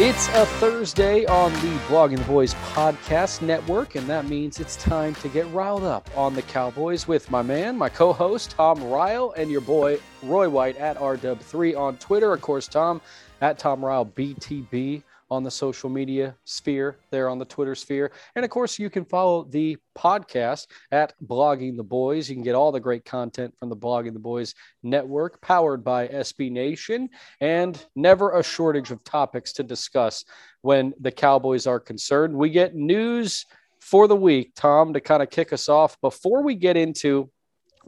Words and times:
It's 0.00 0.28
a 0.28 0.46
Thursday 0.46 1.26
on 1.26 1.52
the 1.54 1.76
Blogging 1.88 2.18
the 2.18 2.24
Boys 2.24 2.54
podcast 2.72 3.42
network, 3.42 3.96
and 3.96 4.06
that 4.06 4.28
means 4.28 4.60
it's 4.60 4.76
time 4.76 5.12
to 5.16 5.28
get 5.28 5.50
riled 5.50 5.82
up 5.82 6.08
on 6.16 6.34
the 6.34 6.42
Cowboys 6.42 7.08
with 7.08 7.28
my 7.32 7.42
man, 7.42 7.76
my 7.76 7.88
co 7.88 8.12
host, 8.12 8.52
Tom 8.52 8.80
Ryle, 8.84 9.34
and 9.36 9.50
your 9.50 9.60
boy, 9.60 9.98
Roy 10.22 10.48
White 10.48 10.76
at 10.76 10.98
RW3 10.98 11.76
on 11.76 11.96
Twitter. 11.96 12.32
Of 12.32 12.40
course, 12.42 12.68
Tom 12.68 13.00
at 13.40 13.58
Tom 13.58 13.84
Ryle 13.84 14.06
BTB 14.06 15.02
on 15.30 15.42
the 15.42 15.50
social 15.50 15.90
media 15.90 16.34
sphere, 16.44 16.98
there 17.10 17.28
on 17.28 17.38
the 17.38 17.44
Twitter 17.44 17.74
sphere. 17.74 18.12
And 18.34 18.44
of 18.44 18.50
course, 18.50 18.78
you 18.78 18.88
can 18.88 19.04
follow 19.04 19.44
the 19.44 19.76
podcast 19.96 20.66
at 20.90 21.14
Blogging 21.26 21.76
the 21.76 21.84
Boys. 21.84 22.28
You 22.28 22.36
can 22.36 22.44
get 22.44 22.54
all 22.54 22.72
the 22.72 22.80
great 22.80 23.04
content 23.04 23.54
from 23.58 23.68
the 23.68 23.76
Blogging 23.76 24.12
the 24.12 24.18
Boys 24.18 24.54
network, 24.82 25.40
powered 25.42 25.84
by 25.84 26.08
SB 26.08 26.50
Nation, 26.50 27.08
and 27.40 27.84
never 27.94 28.38
a 28.38 28.42
shortage 28.42 28.90
of 28.90 29.04
topics 29.04 29.52
to 29.54 29.62
discuss 29.62 30.24
when 30.62 30.94
the 31.00 31.12
Cowboys 31.12 31.66
are 31.66 31.80
concerned. 31.80 32.34
We 32.34 32.50
get 32.50 32.74
news 32.74 33.44
for 33.80 34.08
the 34.08 34.16
week, 34.16 34.52
Tom, 34.54 34.92
to 34.94 35.00
kind 35.00 35.22
of 35.22 35.30
kick 35.30 35.52
us 35.52 35.68
off. 35.68 36.00
Before 36.00 36.42
we 36.42 36.54
get 36.54 36.76
into 36.76 37.30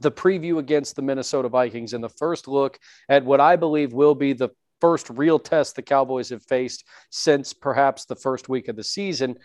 the 0.00 0.10
preview 0.10 0.58
against 0.58 0.96
the 0.96 1.02
Minnesota 1.02 1.48
Vikings 1.48 1.92
and 1.92 2.02
the 2.02 2.08
first 2.08 2.48
look 2.48 2.78
at 3.08 3.24
what 3.24 3.40
I 3.40 3.56
believe 3.56 3.92
will 3.92 4.14
be 4.14 4.32
the 4.32 4.50
first 4.80 5.10
real 5.10 5.38
test 5.38 5.76
the 5.76 5.82
Cowboys 5.82 6.30
have 6.30 6.42
faced 6.44 6.84
since 7.10 7.52
perhaps 7.52 8.04
the 8.04 8.16
first 8.16 8.48
week 8.48 8.68
of 8.68 8.76
the 8.76 8.84
season. 8.84 9.36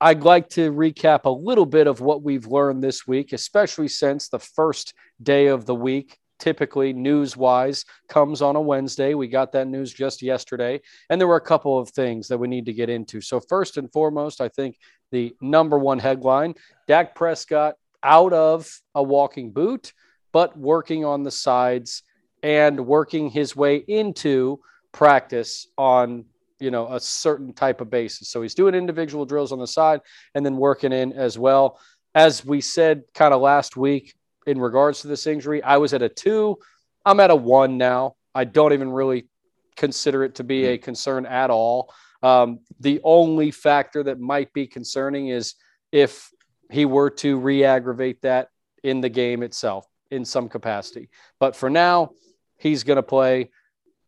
I'd 0.00 0.22
like 0.22 0.48
to 0.50 0.72
recap 0.72 1.24
a 1.24 1.30
little 1.30 1.66
bit 1.66 1.86
of 1.86 2.00
what 2.00 2.22
we've 2.22 2.46
learned 2.46 2.82
this 2.82 3.06
week, 3.06 3.32
especially 3.32 3.88
since 3.88 4.28
the 4.28 4.38
first 4.38 4.94
day 5.22 5.46
of 5.46 5.66
the 5.66 5.74
week, 5.74 6.18
typically 6.38 6.92
news 6.92 7.36
wise, 7.36 7.84
comes 8.08 8.42
on 8.42 8.56
a 8.56 8.60
Wednesday. 8.60 9.14
We 9.14 9.28
got 9.28 9.52
that 9.52 9.68
news 9.68 9.92
just 9.92 10.20
yesterday, 10.20 10.80
and 11.08 11.20
there 11.20 11.28
were 11.28 11.36
a 11.36 11.40
couple 11.40 11.78
of 11.78 11.90
things 11.90 12.28
that 12.28 12.38
we 12.38 12.48
need 12.48 12.66
to 12.66 12.72
get 12.72 12.90
into. 12.90 13.20
So, 13.20 13.40
first 13.40 13.76
and 13.76 13.90
foremost, 13.92 14.40
I 14.40 14.48
think 14.48 14.78
the 15.10 15.34
number 15.40 15.78
one 15.78 16.00
headline 16.00 16.54
Dak 16.88 17.14
Prescott 17.14 17.76
out 18.02 18.32
of 18.32 18.68
a 18.94 19.02
walking 19.02 19.52
boot, 19.52 19.92
but 20.32 20.58
working 20.58 21.04
on 21.04 21.22
the 21.22 21.30
sides 21.30 22.02
and 22.44 22.86
working 22.86 23.30
his 23.30 23.56
way 23.56 23.76
into 23.76 24.60
practice 24.92 25.66
on 25.78 26.26
you 26.60 26.70
know 26.70 26.92
a 26.92 27.00
certain 27.00 27.52
type 27.52 27.80
of 27.80 27.90
basis. 27.90 28.28
So 28.28 28.42
he's 28.42 28.54
doing 28.54 28.74
individual 28.74 29.24
drills 29.24 29.50
on 29.50 29.58
the 29.58 29.66
side 29.66 30.02
and 30.34 30.46
then 30.46 30.58
working 30.58 30.92
in 30.92 31.12
as 31.14 31.36
well. 31.36 31.80
As 32.14 32.44
we 32.44 32.60
said 32.60 33.02
kind 33.14 33.34
of 33.34 33.40
last 33.40 33.76
week 33.76 34.14
in 34.46 34.60
regards 34.60 35.00
to 35.00 35.08
this 35.08 35.26
injury 35.26 35.62
i 35.62 35.78
was 35.78 35.94
at 35.94 36.02
a 36.02 36.08
two. 36.08 36.58
I'm 37.06 37.18
at 37.18 37.30
a 37.30 37.36
one 37.36 37.78
now. 37.78 38.16
I 38.34 38.44
don't 38.44 38.74
even 38.74 38.90
really 38.90 39.26
consider 39.74 40.22
it 40.22 40.36
to 40.36 40.44
be 40.44 40.66
a 40.66 40.78
concern 40.78 41.26
at 41.26 41.50
all. 41.50 41.92
Um, 42.22 42.60
the 42.78 43.00
only 43.04 43.50
factor 43.50 44.02
that 44.04 44.20
might 44.20 44.52
be 44.52 44.66
concerning 44.66 45.28
is 45.28 45.54
if 45.92 46.30
he 46.70 46.84
were 46.84 47.10
to 47.10 47.38
re-aggravate 47.38 48.22
that 48.22 48.48
in 48.82 49.00
the 49.00 49.08
game 49.08 49.42
itself 49.42 49.86
in 50.10 50.24
some 50.24 50.48
capacity. 50.48 51.08
But 51.40 51.56
for 51.56 51.68
now 51.68 52.12
He's 52.58 52.84
going 52.84 52.96
to 52.96 53.02
play. 53.02 53.50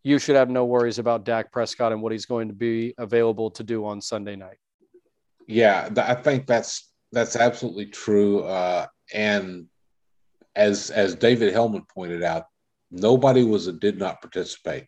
You 0.03 0.19
should 0.19 0.37
have 0.37 0.51
no 0.51 0.65
worries 0.65 0.99
about 0.99 1.25
Dak 1.25 1.51
Prescott 1.51 1.93
and 1.93 2.01
what 2.01 2.13
he's 2.13 2.27
going 2.27 2.49
to 2.49 2.55
be 2.55 2.95
available 2.99 3.51
to 3.51 3.65
do 3.65 3.85
on 3.85 4.01
Sunday 4.01 4.37
night. 4.37 4.59
Yeah, 5.47 5.89
I 5.97 6.15
think 6.15 6.47
that's 6.47 6.93
that's 7.13 7.37
absolutely 7.37 7.87
true. 7.87 8.43
Uh, 8.45 8.87
and 9.13 9.67
as 10.55 10.91
as 10.91 11.15
David 11.15 11.53
Helman 11.53 11.83
pointed 11.93 12.23
out, 12.23 12.45
nobody 12.91 13.45
was 13.45 13.67
did 13.79 13.99
not 13.99 14.21
participate. 14.21 14.87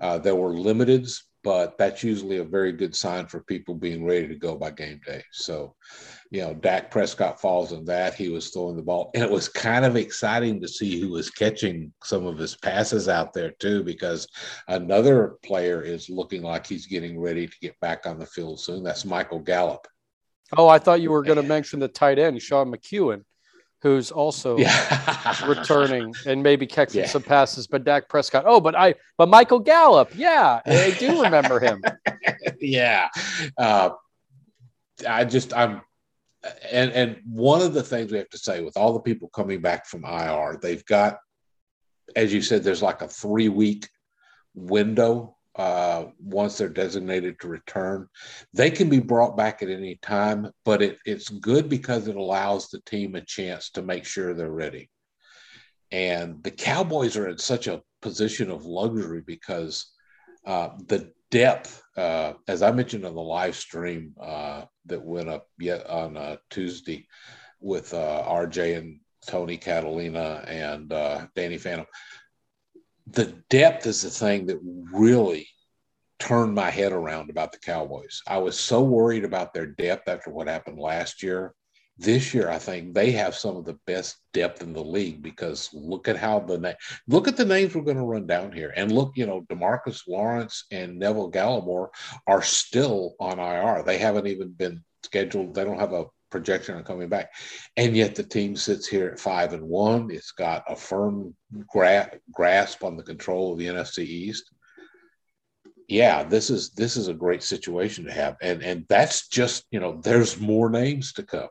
Uh, 0.00 0.18
there 0.18 0.36
were 0.36 0.52
limiteds, 0.52 1.22
but 1.44 1.78
that's 1.78 2.02
usually 2.02 2.38
a 2.38 2.44
very 2.44 2.72
good 2.72 2.94
sign 2.94 3.26
for 3.26 3.40
people 3.44 3.74
being 3.74 4.04
ready 4.04 4.26
to 4.26 4.34
go 4.34 4.56
by 4.56 4.70
game 4.70 5.00
day. 5.06 5.22
So, 5.32 5.74
you 6.30 6.40
know, 6.42 6.54
Dak 6.54 6.90
Prescott 6.90 7.40
falls 7.40 7.72
in 7.72 7.84
that. 7.86 8.14
He 8.14 8.28
was 8.28 8.50
throwing 8.50 8.76
the 8.76 8.82
ball, 8.82 9.10
and 9.14 9.22
it 9.22 9.30
was 9.30 9.48
kind 9.48 9.84
of 9.84 9.96
exciting 9.96 10.60
to 10.60 10.68
see 10.68 11.00
who 11.00 11.10
was 11.10 11.30
catching 11.30 11.92
some 12.02 12.26
of 12.26 12.38
his 12.38 12.56
passes 12.56 13.08
out 13.08 13.32
there, 13.32 13.52
too, 13.52 13.84
because 13.84 14.26
another 14.66 15.36
player 15.44 15.80
is 15.82 16.10
looking 16.10 16.42
like 16.42 16.66
he's 16.66 16.86
getting 16.86 17.18
ready 17.18 17.46
to 17.46 17.56
get 17.60 17.78
back 17.80 18.06
on 18.06 18.18
the 18.18 18.26
field 18.26 18.60
soon. 18.60 18.82
That's 18.82 19.04
Michael 19.04 19.40
Gallup. 19.40 19.86
Oh, 20.56 20.68
I 20.68 20.78
thought 20.78 21.00
you 21.00 21.10
were 21.10 21.22
going 21.22 21.36
to 21.40 21.42
mention 21.42 21.78
the 21.78 21.88
tight 21.88 22.18
end, 22.18 22.40
Sean 22.42 22.72
McKeon 22.72 23.24
who's 23.82 24.10
also 24.10 24.56
yeah. 24.58 25.46
returning 25.46 26.14
and 26.26 26.42
maybe 26.42 26.66
catching 26.66 27.02
yeah. 27.02 27.06
some 27.06 27.22
passes. 27.22 27.66
But 27.66 27.84
Dak 27.84 28.08
Prescott, 28.08 28.44
oh, 28.46 28.60
but 28.60 28.74
I, 28.74 28.94
but 29.16 29.28
Michael 29.28 29.60
Gallup, 29.60 30.10
yeah, 30.14 30.60
I 30.66 30.94
do 30.98 31.22
remember 31.22 31.60
him. 31.60 31.82
yeah, 32.60 33.08
uh, 33.56 33.90
I 35.08 35.24
just 35.24 35.54
I'm, 35.54 35.82
and 36.70 36.92
and 36.92 37.16
one 37.24 37.62
of 37.62 37.74
the 37.74 37.82
things 37.82 38.10
we 38.10 38.18
have 38.18 38.30
to 38.30 38.38
say 38.38 38.62
with 38.62 38.76
all 38.76 38.92
the 38.92 39.00
people 39.00 39.28
coming 39.28 39.60
back 39.60 39.86
from 39.86 40.04
IR, 40.04 40.58
they've 40.60 40.84
got, 40.84 41.18
as 42.16 42.32
you 42.32 42.42
said, 42.42 42.62
there's 42.64 42.82
like 42.82 43.02
a 43.02 43.08
three 43.08 43.48
week 43.48 43.88
window 44.54 45.36
uh, 45.58 46.06
once 46.20 46.56
they're 46.56 46.68
designated 46.68 47.38
to 47.40 47.48
return. 47.48 48.06
They 48.54 48.70
can 48.70 48.88
be 48.88 49.00
brought 49.00 49.36
back 49.36 49.60
at 49.60 49.68
any 49.68 49.96
time, 49.96 50.52
but 50.64 50.80
it, 50.80 50.98
it's 51.04 51.28
good 51.28 51.68
because 51.68 52.06
it 52.06 52.16
allows 52.16 52.68
the 52.68 52.80
team 52.82 53.16
a 53.16 53.20
chance 53.20 53.70
to 53.70 53.82
make 53.82 54.04
sure 54.04 54.32
they're 54.32 54.50
ready. 54.50 54.88
And 55.90 56.42
the 56.44 56.52
Cowboys 56.52 57.16
are 57.16 57.28
in 57.28 57.38
such 57.38 57.66
a 57.66 57.82
position 58.00 58.50
of 58.50 58.66
luxury 58.66 59.22
because 59.26 59.90
uh, 60.46 60.70
the 60.86 61.10
depth, 61.32 61.82
uh, 61.96 62.34
as 62.46 62.62
I 62.62 62.70
mentioned 62.70 63.04
on 63.04 63.14
the 63.14 63.20
live 63.20 63.56
stream 63.56 64.14
uh, 64.20 64.64
that 64.86 65.02
went 65.02 65.28
up 65.28 65.48
yet 65.58 65.88
on 65.88 66.16
uh, 66.16 66.36
Tuesday 66.50 67.08
with 67.60 67.92
uh, 67.94 68.24
RJ 68.28 68.78
and 68.78 69.00
Tony 69.26 69.56
Catalina 69.56 70.44
and 70.46 70.88
Danny 71.34 71.58
Phantom 71.58 71.86
the 73.12 73.42
depth 73.48 73.86
is 73.86 74.02
the 74.02 74.10
thing 74.10 74.46
that 74.46 74.58
really 74.92 75.48
turned 76.18 76.54
my 76.54 76.70
head 76.70 76.92
around 76.92 77.30
about 77.30 77.52
the 77.52 77.58
Cowboys. 77.58 78.22
I 78.26 78.38
was 78.38 78.58
so 78.58 78.82
worried 78.82 79.24
about 79.24 79.54
their 79.54 79.66
depth 79.66 80.08
after 80.08 80.30
what 80.30 80.48
happened 80.48 80.78
last 80.78 81.22
year. 81.22 81.54
This 81.96 82.32
year, 82.32 82.48
I 82.48 82.58
think 82.58 82.94
they 82.94 83.10
have 83.12 83.34
some 83.34 83.56
of 83.56 83.64
the 83.64 83.78
best 83.86 84.18
depth 84.32 84.62
in 84.62 84.72
the 84.72 84.84
league 84.84 85.20
because 85.20 85.68
look 85.72 86.06
at 86.06 86.16
how 86.16 86.38
the 86.38 86.58
na- 86.58 86.72
look 87.08 87.26
at 87.26 87.36
the 87.36 87.44
names 87.44 87.74
we're 87.74 87.82
going 87.82 87.96
to 87.96 88.04
run 88.04 88.26
down 88.26 88.52
here, 88.52 88.72
and 88.76 88.92
look, 88.92 89.16
you 89.16 89.26
know, 89.26 89.44
Demarcus 89.48 90.06
Lawrence 90.06 90.64
and 90.70 90.98
Neville 90.98 91.32
Gallimore 91.32 91.88
are 92.28 92.42
still 92.42 93.16
on 93.18 93.40
IR. 93.40 93.82
They 93.82 93.98
haven't 93.98 94.28
even 94.28 94.52
been 94.52 94.84
scheduled. 95.02 95.54
They 95.54 95.64
don't 95.64 95.80
have 95.80 95.92
a 95.92 96.06
projection 96.30 96.76
on 96.76 96.84
coming 96.84 97.08
back. 97.08 97.32
And 97.76 97.96
yet 97.96 98.14
the 98.14 98.22
team 98.22 98.56
sits 98.56 98.86
here 98.86 99.08
at 99.08 99.18
five 99.18 99.52
and 99.52 99.64
one. 99.64 100.10
It's 100.10 100.32
got 100.32 100.64
a 100.68 100.76
firm 100.76 101.34
gra- 101.66 102.10
grasp 102.32 102.84
on 102.84 102.96
the 102.96 103.02
control 103.02 103.52
of 103.52 103.58
the 103.58 103.66
NFC 103.66 104.00
East. 104.00 104.50
yeah, 105.88 106.22
this 106.22 106.50
is 106.50 106.70
this 106.70 106.96
is 106.96 107.08
a 107.08 107.14
great 107.14 107.42
situation 107.42 108.04
to 108.04 108.12
have, 108.12 108.36
and 108.42 108.62
and 108.62 108.84
that's 108.88 109.28
just 109.28 109.64
you 109.70 109.80
know 109.80 110.00
there's 110.02 110.38
more 110.38 110.68
names 110.68 111.12
to 111.14 111.22
come. 111.22 111.48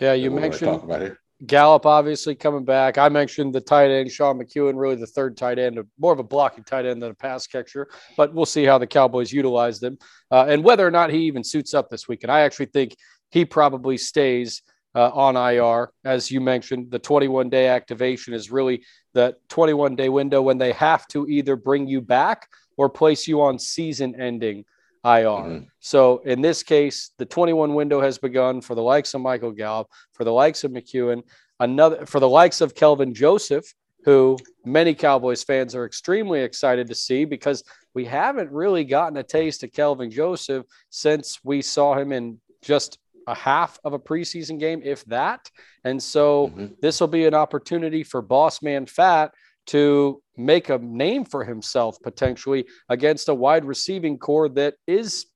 Yeah, 0.00 0.12
you 0.14 0.30
mentioned 0.30 0.70
talk 0.70 0.82
about 0.82 1.00
here. 1.00 1.18
Gallup 1.46 1.86
obviously 1.86 2.34
coming 2.34 2.64
back. 2.64 2.98
I 2.98 3.08
mentioned 3.08 3.54
the 3.54 3.62
tight 3.62 3.90
end, 3.90 4.10
Sean 4.10 4.38
McKeon, 4.38 4.78
really 4.78 4.96
the 4.96 5.06
third 5.06 5.38
tight 5.38 5.58
end, 5.58 5.78
more 5.98 6.12
of 6.12 6.18
a 6.18 6.22
blocking 6.22 6.64
tight 6.64 6.84
end 6.84 7.02
than 7.02 7.10
a 7.10 7.14
pass 7.14 7.46
catcher, 7.46 7.88
but 8.16 8.34
we'll 8.34 8.44
see 8.44 8.64
how 8.64 8.76
the 8.76 8.86
Cowboys 8.86 9.32
utilize 9.32 9.80
them 9.80 9.96
uh, 10.30 10.44
and 10.48 10.62
whether 10.62 10.86
or 10.86 10.90
not 10.90 11.10
he 11.10 11.20
even 11.20 11.42
suits 11.42 11.72
up 11.72 11.88
this 11.88 12.06
weekend. 12.06 12.30
I 12.30 12.40
actually 12.40 12.66
think 12.66 12.94
he 13.30 13.44
probably 13.44 13.96
stays 13.96 14.62
uh, 14.94 15.10
on 15.10 15.36
IR. 15.36 15.90
As 16.04 16.30
you 16.30 16.40
mentioned, 16.40 16.90
the 16.90 16.98
21 16.98 17.48
day 17.48 17.68
activation 17.68 18.34
is 18.34 18.50
really 18.50 18.84
the 19.12 19.36
21 19.48 19.96
day 19.96 20.08
window 20.08 20.42
when 20.42 20.58
they 20.58 20.72
have 20.72 21.06
to 21.08 21.26
either 21.28 21.56
bring 21.56 21.86
you 21.86 22.00
back 22.00 22.48
or 22.76 22.88
place 22.88 23.28
you 23.28 23.42
on 23.42 23.58
season 23.58 24.20
ending 24.20 24.64
IR. 25.04 25.24
Mm-hmm. 25.24 25.64
So 25.80 26.18
in 26.18 26.40
this 26.40 26.62
case, 26.62 27.12
the 27.18 27.26
21 27.26 27.74
window 27.74 28.00
has 28.00 28.18
begun 28.18 28.60
for 28.60 28.74
the 28.74 28.82
likes 28.82 29.14
of 29.14 29.20
Michael 29.20 29.52
Gallup, 29.52 29.88
for 30.12 30.24
the 30.24 30.32
likes 30.32 30.64
of 30.64 30.72
McKeon, 30.72 31.22
another 31.58 32.06
for 32.06 32.20
the 32.20 32.28
likes 32.28 32.60
of 32.60 32.74
Kelvin 32.74 33.14
Joseph, 33.14 33.74
who 34.04 34.36
many 34.64 34.94
Cowboys 34.94 35.42
fans 35.42 35.74
are 35.74 35.86
extremely 35.86 36.40
excited 36.40 36.88
to 36.88 36.94
see 36.94 37.24
because 37.24 37.62
we 37.94 38.04
haven't 38.04 38.50
really 38.50 38.84
gotten 38.84 39.16
a 39.16 39.22
taste 39.22 39.62
of 39.62 39.72
Kelvin 39.72 40.10
Joseph 40.10 40.64
since 40.90 41.40
we 41.44 41.62
saw 41.62 41.94
him 41.94 42.12
in 42.12 42.40
just 42.62 42.98
a 43.26 43.34
half 43.34 43.78
of 43.84 43.92
a 43.92 43.98
preseason 43.98 44.58
game, 44.58 44.80
if 44.84 45.04
that. 45.06 45.50
And 45.84 46.02
so 46.02 46.48
mm-hmm. 46.48 46.66
this 46.80 47.00
will 47.00 47.08
be 47.08 47.26
an 47.26 47.34
opportunity 47.34 48.02
for 48.02 48.22
Boss 48.22 48.62
Man 48.62 48.86
Fat 48.86 49.32
to 49.66 50.22
make 50.36 50.68
a 50.68 50.78
name 50.78 51.24
for 51.24 51.44
himself 51.44 51.96
potentially 52.02 52.66
against 52.88 53.28
a 53.28 53.34
wide 53.34 53.64
receiving 53.64 54.18
core 54.18 54.48
that 54.48 54.74
is 54.86 55.26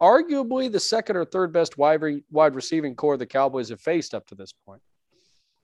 arguably 0.00 0.70
the 0.70 0.80
second 0.80 1.16
or 1.16 1.24
third 1.24 1.52
best 1.52 1.78
wide, 1.78 2.02
re- 2.02 2.24
wide 2.30 2.54
receiving 2.54 2.94
core 2.94 3.16
the 3.16 3.26
Cowboys 3.26 3.68
have 3.68 3.80
faced 3.80 4.14
up 4.14 4.26
to 4.26 4.34
this 4.34 4.52
point. 4.66 4.82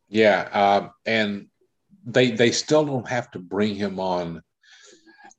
Yeah, 0.08 0.48
uh, 0.52 0.88
and 1.06 1.46
they 2.04 2.32
they 2.32 2.50
still 2.50 2.84
don't 2.84 3.08
have 3.08 3.30
to 3.32 3.38
bring 3.38 3.74
him 3.74 4.00
on 4.00 4.42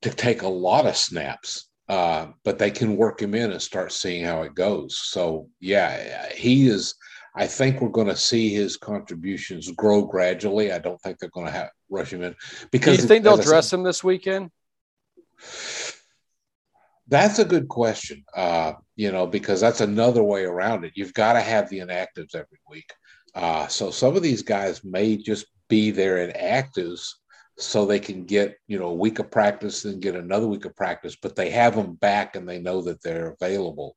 to 0.02 0.10
take 0.10 0.42
a 0.42 0.48
lot 0.48 0.86
of 0.86 0.96
snaps. 0.96 1.70
Uh, 1.92 2.28
but 2.46 2.58
they 2.58 2.72
can 2.72 2.96
work 2.96 3.22
him 3.22 3.36
in 3.36 3.52
and 3.52 3.62
start 3.62 3.92
seeing 3.92 4.24
how 4.24 4.44
it 4.44 4.56
goes. 4.56 4.98
So 4.98 5.50
yeah, 5.60 6.32
he 6.32 6.70
is. 6.70 6.96
I 7.36 7.48
think 7.48 7.82
we're 7.82 7.90
going 7.90 8.08
to 8.08 8.16
see 8.16 8.48
his 8.48 8.78
contributions 8.78 9.70
grow 9.72 10.06
gradually. 10.06 10.72
I 10.72 10.80
don't 10.80 11.02
think 11.02 11.20
they're 11.20 11.28
going 11.32 11.48
to 11.48 11.52
have 11.52 11.68
rush 11.90 12.14
him 12.14 12.24
in 12.24 12.34
because. 12.72 12.96
Do 12.96 13.02
you 13.02 13.08
think 13.10 13.26
they'll 13.26 13.36
dress 13.36 13.68
said, 13.68 13.80
him 13.80 13.84
this 13.84 14.06
weekend? 14.06 14.52
That's 17.10 17.40
a 17.40 17.46
good 17.46 17.68
question. 17.68 18.24
Uh, 18.34 18.76
you 18.96 19.12
know, 19.12 19.28
because 19.28 19.60
that's 19.60 19.82
another 19.82 20.24
way 20.24 20.46
around 20.46 20.86
it. 20.86 20.94
You've 20.96 21.14
got 21.14 21.34
to 21.34 21.42
have 21.42 21.70
the 21.70 21.80
inactives 21.80 22.36
every 22.36 22.62
week. 22.70 22.90
Uh, 23.36 23.68
so 23.68 23.92
some 23.92 24.16
of 24.16 24.24
these 24.24 24.44
guys 24.44 24.82
may 24.86 25.18
just 25.18 25.46
be 25.68 25.92
there 25.92 26.20
in 26.20 26.32
actives 26.32 27.16
so 27.58 27.86
they 27.86 28.00
can 28.00 28.24
get 28.24 28.56
you 28.68 28.80
know 28.80 28.88
a 28.88 28.94
week 28.94 29.20
of 29.20 29.30
practice 29.30 29.86
and 29.86 30.02
get 30.02 30.16
another 30.16 30.48
week 30.48 30.66
of 30.66 30.76
practice 30.76 31.16
but 31.22 31.36
they 31.36 31.50
have 31.50 31.76
them 31.76 31.94
back 31.96 32.36
and 32.36 32.48
they 32.48 32.60
know 32.60 32.82
that 32.82 33.02
they're 33.04 33.36
available 33.40 33.96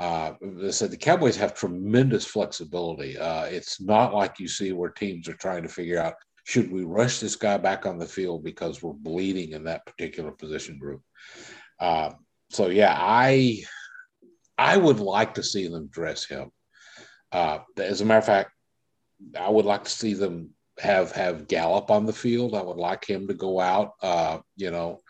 uh, 0.00 0.32
said 0.70 0.90
the 0.90 0.96
Cowboys 0.96 1.36
have 1.36 1.52
tremendous 1.52 2.24
flexibility. 2.24 3.18
Uh, 3.18 3.44
it's 3.44 3.82
not 3.82 4.14
like 4.14 4.40
you 4.40 4.48
see 4.48 4.72
where 4.72 4.88
teams 4.88 5.28
are 5.28 5.34
trying 5.34 5.62
to 5.62 5.68
figure 5.68 6.00
out 6.00 6.14
should 6.44 6.72
we 6.72 6.84
rush 6.84 7.20
this 7.20 7.36
guy 7.36 7.58
back 7.58 7.84
on 7.84 7.98
the 7.98 8.06
field 8.06 8.42
because 8.42 8.82
we're 8.82 8.94
bleeding 8.94 9.52
in 9.52 9.62
that 9.64 9.84
particular 9.84 10.32
position 10.32 10.78
group. 10.78 11.02
Uh, 11.78 12.12
so 12.48 12.68
yeah, 12.68 12.96
I 12.98 13.62
I 14.56 14.78
would 14.78 15.00
like 15.00 15.34
to 15.34 15.42
see 15.42 15.68
them 15.68 15.88
dress 15.88 16.24
him. 16.24 16.50
Uh, 17.30 17.58
as 17.76 18.00
a 18.00 18.06
matter 18.06 18.18
of 18.20 18.24
fact, 18.24 18.52
I 19.38 19.50
would 19.50 19.66
like 19.66 19.84
to 19.84 19.90
see 19.90 20.14
them 20.14 20.54
have 20.80 21.12
have 21.12 21.48
Gallup 21.48 21.90
on 21.90 22.06
the 22.06 22.12
field. 22.12 22.54
I 22.54 22.62
would 22.62 22.76
like 22.76 23.04
him 23.04 23.28
to 23.28 23.34
go 23.34 23.60
out. 23.60 23.92
Uh, 24.02 24.38
you 24.56 24.70
know, 24.70 25.00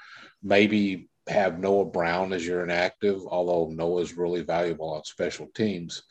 maybe 0.42 1.08
have 1.28 1.58
Noah 1.58 1.86
Brown 1.86 2.32
as 2.32 2.46
your 2.46 2.64
inactive, 2.64 3.20
although 3.26 3.72
Noah's 3.72 4.16
really 4.16 4.42
valuable 4.42 4.92
on 4.92 5.04
special 5.04 5.48
teams. 5.54 6.02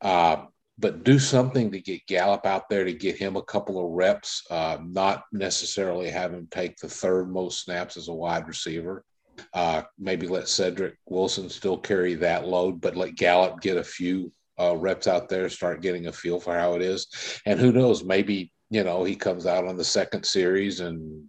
Uh, 0.00 0.44
but 0.78 1.04
do 1.04 1.18
something 1.18 1.70
to 1.70 1.80
get 1.80 2.06
Gallup 2.06 2.46
out 2.46 2.68
there 2.68 2.84
to 2.84 2.92
get 2.92 3.16
him 3.16 3.36
a 3.36 3.42
couple 3.42 3.78
of 3.78 3.92
reps, 3.92 4.42
uh, 4.50 4.78
not 4.82 5.24
necessarily 5.30 6.08
have 6.08 6.32
him 6.32 6.48
take 6.50 6.76
the 6.78 6.88
third 6.88 7.30
most 7.30 7.62
snaps 7.62 7.96
as 7.96 8.08
a 8.08 8.12
wide 8.12 8.48
receiver. 8.48 9.04
Uh, 9.52 9.82
maybe 9.98 10.26
let 10.26 10.48
Cedric 10.48 10.96
Wilson 11.06 11.48
still 11.50 11.76
carry 11.76 12.14
that 12.14 12.46
load, 12.46 12.80
but 12.80 12.96
let 12.96 13.16
Gallup 13.16 13.60
get 13.60 13.76
a 13.76 13.84
few 13.84 14.32
uh, 14.58 14.76
reps 14.76 15.06
out 15.06 15.28
there, 15.28 15.48
start 15.48 15.82
getting 15.82 16.06
a 16.06 16.12
feel 16.12 16.40
for 16.40 16.54
how 16.54 16.74
it 16.74 16.82
is. 16.82 17.06
And 17.46 17.58
who 17.58 17.72
knows, 17.72 18.04
maybe 18.04 18.51
you 18.72 18.82
know, 18.84 19.04
he 19.04 19.14
comes 19.14 19.44
out 19.44 19.66
on 19.66 19.76
the 19.76 19.84
second 19.84 20.24
series 20.24 20.80
and 20.80 21.28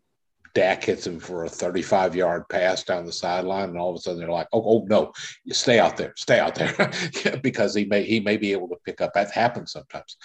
Dak 0.54 0.86
hits 0.86 1.06
him 1.06 1.19
for 1.19 1.44
a 1.44 1.50
35 1.50 2.16
yard 2.16 2.48
pass 2.48 2.84
down 2.84 3.06
the 3.06 3.12
sideline, 3.12 3.69
and 3.69 3.78
all 3.78 3.90
of 3.90 3.95
a 3.98 4.00
sudden 4.00 4.19
they're 4.19 4.30
like, 4.30 4.48
"Oh, 4.54 4.63
oh 4.63 4.86
no, 4.88 5.12
you 5.44 5.54
stay 5.54 5.78
out 5.78 5.98
there, 5.98 6.13
stay 6.16 6.40
out 6.40 6.56
there," 6.56 6.92
because 7.44 7.75
he 7.75 7.86
may 7.86 8.04
he 8.04 8.22
may 8.22 8.38
be 8.38 8.54
able 8.54 8.69
to 8.69 8.78
pick 8.86 9.01
up. 9.01 9.13
That 9.13 9.31
happens 9.31 9.74
sometimes. 9.74 10.16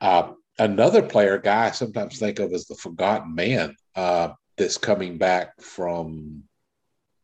Uh, 0.00 0.32
another 0.58 1.02
player, 1.02 1.38
guy, 1.38 1.66
I 1.66 1.70
sometimes 1.70 2.18
think 2.18 2.38
of 2.38 2.52
as 2.52 2.66
the 2.66 2.76
forgotten 2.76 3.34
man 3.34 3.74
uh, 3.96 4.30
that's 4.56 4.78
coming 4.78 5.18
back 5.18 5.60
from 5.60 6.44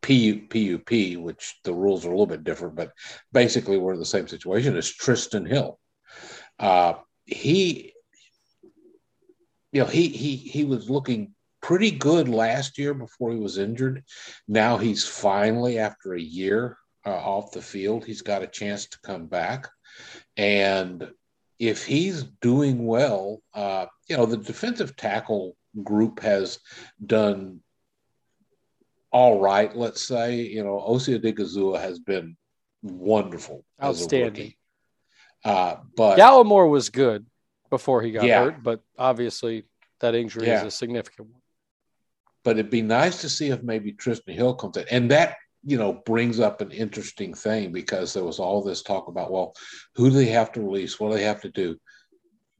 PU, 0.03 0.47
PUP, 0.49 1.23
which 1.23 1.55
the 1.63 1.75
rules 1.75 2.05
are 2.05 2.09
a 2.09 2.13
little 2.13 2.27
bit 2.27 2.45
different, 2.45 2.75
but 2.75 2.93
basically 3.33 3.79
we're 3.79 3.93
in 3.93 4.01
the 4.01 4.07
same 4.07 4.27
situation 4.27 4.77
as 4.77 4.91
Trysten 4.91 5.47
Hill. 5.47 5.79
Uh, 6.59 6.95
he 7.27 7.94
you 9.75 9.81
know, 9.81 9.87
he 9.87 10.09
he 10.09 10.37
he 10.37 10.65
was 10.65 10.89
looking 10.89 11.35
pretty 11.61 11.91
good 11.91 12.29
last 12.29 12.79
year 12.79 12.95
before 12.95 13.33
he 13.33 13.39
was 13.39 13.59
injured. 13.59 14.05
Now 14.47 14.79
he's 14.79 15.05
finally, 15.05 15.79
after 15.79 16.15
a 16.15 16.21
year 16.21 16.79
uh, 17.05 17.11
off 17.11 17.51
the 17.51 17.61
field, 17.61 18.05
he's 18.05 18.23
got 18.23 18.45
a 18.45 18.47
chance 18.47 18.87
to 18.87 19.01
come 19.01 19.27
back. 19.27 19.69
And 20.37 21.11
if 21.59 21.85
he's 21.85 22.23
doing 22.41 22.87
well, 22.87 23.41
uh, 23.53 23.87
you 24.09 24.17
know, 24.17 24.27
the 24.27 24.37
defensive 24.37 24.95
tackle 24.95 25.57
group 25.83 26.21
has 26.21 26.61
done 27.05 27.61
all 29.11 29.41
right, 29.41 29.75
let's 29.77 30.07
say. 30.07 30.43
You 30.43 30.63
know, 30.63 30.81
Osa 30.81 31.19
Odighizuwa 31.19 31.81
has 31.81 31.99
been 31.99 32.37
wonderful. 32.83 33.65
Outstanding. 33.83 34.55
Uh, 35.45 35.77
but 35.97 36.17
Gallimore 36.17 36.71
was 36.71 36.91
good 36.91 37.27
before 37.75 38.03
he 38.03 38.13
got 38.13 38.25
yeah. 38.25 38.45
hurt, 38.45 38.63
but 38.63 38.81
obviously 38.97 39.65
that 39.99 40.15
injury 40.15 40.47
yeah. 40.47 40.61
is 40.61 40.63
a 40.63 40.71
significant 40.71 41.29
one. 41.29 41.41
But 42.45 42.57
it'd 42.57 42.71
be 42.71 42.83
nice 42.83 43.21
to 43.23 43.29
see 43.29 43.49
if 43.49 43.65
maybe 43.65 43.93
Trysten 43.93 44.33
Hill 44.33 44.55
comes 44.55 44.77
in. 44.77 44.85
And 44.93 45.11
that, 45.11 45.39
you 45.65 45.77
know, 45.77 45.95
brings 46.07 46.39
up 46.39 46.61
an 46.61 46.71
interesting 46.71 47.35
thing 47.35 47.73
because 47.73 48.13
there 48.13 48.23
was 48.23 48.39
all 48.39 48.63
this 48.63 48.83
talk 48.83 49.09
about, 49.09 49.33
well, 49.33 49.55
who 49.97 50.09
do 50.09 50.15
they 50.15 50.27
have 50.27 50.53
to 50.53 50.61
release? 50.61 51.01
What 51.01 51.11
do 51.11 51.17
they 51.17 51.25
have 51.25 51.41
to 51.41 51.51
do? 51.51 51.77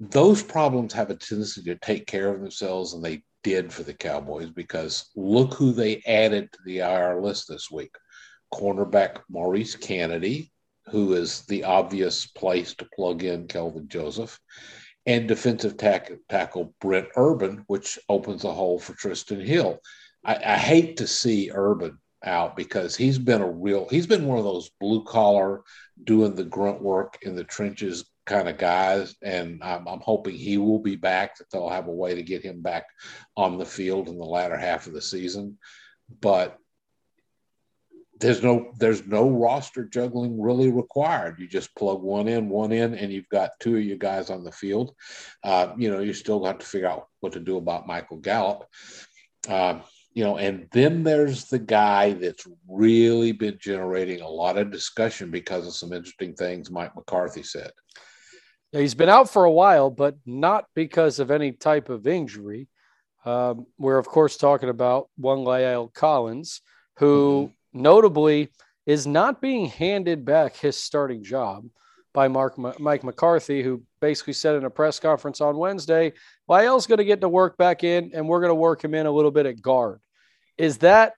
Those 0.01 0.43
problems 0.43 0.93
have 0.95 1.11
a 1.11 1.15
tendency 1.15 1.63
to 1.63 1.77
take 1.77 2.09
care 2.09 2.35
of 2.35 2.41
themselves, 2.41 2.95
and 2.95 3.05
they 3.05 3.23
did 3.45 3.73
for 3.73 3.85
the 3.85 3.95
Cowboys 3.95 4.51
because 4.51 5.13
look 5.15 5.55
who 5.55 5.71
they 5.71 6.03
added 6.09 6.51
to 6.51 6.59
the 6.65 6.79
IR 6.79 7.23
list 7.23 7.47
this 7.49 7.71
week. 7.71 7.95
Cornerback 8.53 9.21
Maurice 9.29 9.77
Canady, 9.77 10.51
who 10.87 11.15
is 11.15 11.43
the 11.43 11.63
obvious 11.63 12.27
place 12.27 12.75
to 12.75 12.89
plug 12.97 13.23
in 13.23 13.47
Kelvin 13.47 13.87
Joseph 13.87 14.41
and 15.07 15.29
defensive 15.29 15.77
tack, 15.77 16.11
tackle 16.29 16.75
Brent 16.81 17.09
Urban, 17.17 17.65
which 17.67 17.99
opens 18.09 18.45
a 18.45 18.53
hole 18.53 18.79
for 18.79 18.95
Trysten 18.95 19.45
Hill. 19.45 19.79
I, 20.25 20.37
I, 20.37 20.57
hate 20.57 20.97
to 20.99 21.07
see 21.07 21.51
Urban 21.53 21.99
out 22.25 22.57
because 22.57 22.97
he's 22.97 23.19
been 23.19 23.43
a 23.43 23.51
real, 23.51 23.87
he's 23.91 24.07
been 24.07 24.27
one 24.27 24.39
of 24.39 24.45
those 24.45 24.71
blue 24.81 25.05
collar, 25.05 25.63
doing 26.05 26.35
the 26.35 26.45
grunt 26.45 26.83
work 26.83 27.19
in 27.23 27.37
the 27.37 27.45
trenches 27.45 28.05
kind 28.25 28.49
of 28.49 28.57
guys. 28.57 29.15
And 29.23 29.63
I'm, 29.63 29.87
I'm 29.87 30.01
hoping 30.01 30.35
he 30.35 30.57
will 30.57 30.79
be 30.79 30.97
back, 30.97 31.37
that 31.37 31.51
they'll 31.51 31.69
have 31.69 31.89
a 31.89 31.93
way 31.93 32.15
to 32.15 32.23
get 32.23 32.43
him 32.43 32.63
back 32.63 32.87
on 33.37 33.59
the 33.59 33.67
field 33.67 34.09
in 34.09 34.19
the 34.19 34.25
latter 34.25 34.57
half 34.57 34.87
of 34.87 34.95
the 34.95 35.03
season. 35.03 35.59
But 36.21 36.57
there's 38.21 38.43
no 38.43 38.73
there's 38.79 39.07
no 39.07 39.29
roster 39.29 39.85
juggling 39.85 40.41
really 40.41 40.71
required. 40.71 41.39
You 41.39 41.49
just 41.49 41.75
plug 41.75 42.03
one 42.03 42.29
in, 42.29 42.49
one 42.49 42.73
in, 42.73 42.95
and 42.95 43.13
you've 43.13 43.29
got 43.29 43.59
two 43.61 43.77
of 43.77 43.83
your 43.83 43.97
guys 43.97 44.31
on 44.31 44.45
the 44.45 44.53
field. 44.53 44.95
Uh, 45.43 45.73
you 45.77 45.91
know, 45.91 46.01
you 46.01 46.13
still 46.13 46.45
have 46.45 46.59
to 46.59 46.67
figure 46.67 46.89
out 46.89 47.09
what 47.21 47.33
to 47.33 47.41
do 47.41 47.57
about 47.57 47.87
Michael 47.87 48.19
Gallup. 48.19 48.67
Uh, 49.49 49.81
you 50.13 50.23
know, 50.23 50.37
and 50.37 50.69
then 50.71 51.03
there's 51.03 51.47
the 51.47 51.59
guy 51.59 52.13
that's 52.13 52.47
really 52.69 53.33
been 53.33 53.59
generating 53.61 54.21
a 54.21 54.29
lot 54.29 54.59
of 54.59 54.71
discussion 54.71 55.31
because 55.31 55.67
of 55.67 55.75
some 55.75 55.93
interesting 55.93 56.35
things 56.35 56.71
Mike 56.71 56.95
McCarthy 56.95 57.43
said. 57.43 57.73
He's 58.71 58.95
been 58.95 59.09
out 59.09 59.29
for 59.29 59.45
a 59.45 59.51
while, 59.51 59.91
but 59.91 60.17
not 60.25 60.67
because 60.75 61.19
of 61.19 61.31
any 61.33 61.53
type 61.53 61.89
of 61.89 62.07
injury. 62.07 62.69
Um, 63.25 63.67
we're, 63.77 63.99
of 63.99 64.07
course, 64.07 64.37
talking 64.37 64.69
about 64.69 65.09
one 65.17 65.39
La'el 65.39 65.93
Collins, 65.93 66.61
who 66.99 67.47
mm-hmm 67.47 67.55
notably 67.75 68.51
is 68.87 69.07
not 69.07 69.41
being 69.43 69.67
handed 69.67 70.25
back 70.25 70.57
his 70.57 70.77
starting 70.77 71.23
job 71.23 71.67
by 72.13 72.29
Mark 72.29 72.57
Mike 72.79 73.03
McCarthy, 73.03 73.63
who 73.63 73.83
basically 74.01 74.35
said 74.35 74.55
in 74.55 74.65
a 74.65 74.71
press 74.71 75.01
conference 75.01 75.41
on 75.41 75.57
Wednesday, 75.57 76.13
La'el's 76.49 76.87
going 76.87 76.99
to 76.99 77.05
get 77.05 77.21
to 77.23 77.29
work 77.29 77.57
back 77.57 77.83
in, 77.83 78.13
and 78.15 78.29
we're 78.29 78.41
going 78.41 78.51
to 78.51 78.55
work 78.55 78.85
him 78.85 78.95
in 78.95 79.07
a 79.07 79.11
little 79.11 79.33
bit 79.33 79.47
at 79.47 79.61
guard. 79.61 80.01
Is 80.57 80.79
that 80.79 81.15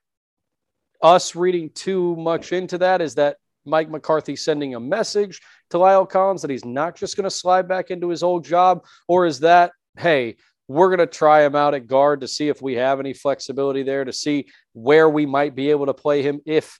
us 1.01 1.35
reading 1.35 1.69
too 1.69 2.15
much 2.15 2.51
into 2.51 2.79
that? 2.79 3.01
Is 3.01 3.15
that 3.15 3.37
Mike 3.63 3.91
McCarthy 3.91 4.35
sending 4.35 4.73
a 4.73 4.79
message 4.79 5.41
to 5.69 5.77
La'el 5.77 6.09
Collins 6.09 6.41
that 6.41 6.49
he's 6.49 6.65
not 6.65 6.95
just 6.95 7.15
going 7.15 7.25
to 7.25 7.29
slide 7.29 7.67
back 7.67 7.91
into 7.91 8.09
his 8.09 8.23
old 8.23 8.43
job? 8.43 8.83
Or 9.07 9.27
is 9.27 9.41
that, 9.41 9.73
hey, 9.99 10.37
we're 10.67 10.89
going 10.89 10.99
to 10.99 11.05
try 11.05 11.45
him 11.45 11.55
out 11.55 11.75
at 11.75 11.87
guard 11.87 12.21
to 12.21 12.27
see 12.27 12.49
if 12.49 12.61
we 12.61 12.73
have 12.73 12.99
any 12.99 13.13
flexibility 13.13 13.83
there, 13.83 14.03
to 14.03 14.11
see 14.11 14.47
where 14.77 15.09
we 15.09 15.25
might 15.25 15.55
be 15.55 15.71
able 15.71 15.87
to 15.87 15.93
play 15.93 16.21
him 16.21 16.39
if 16.45 16.79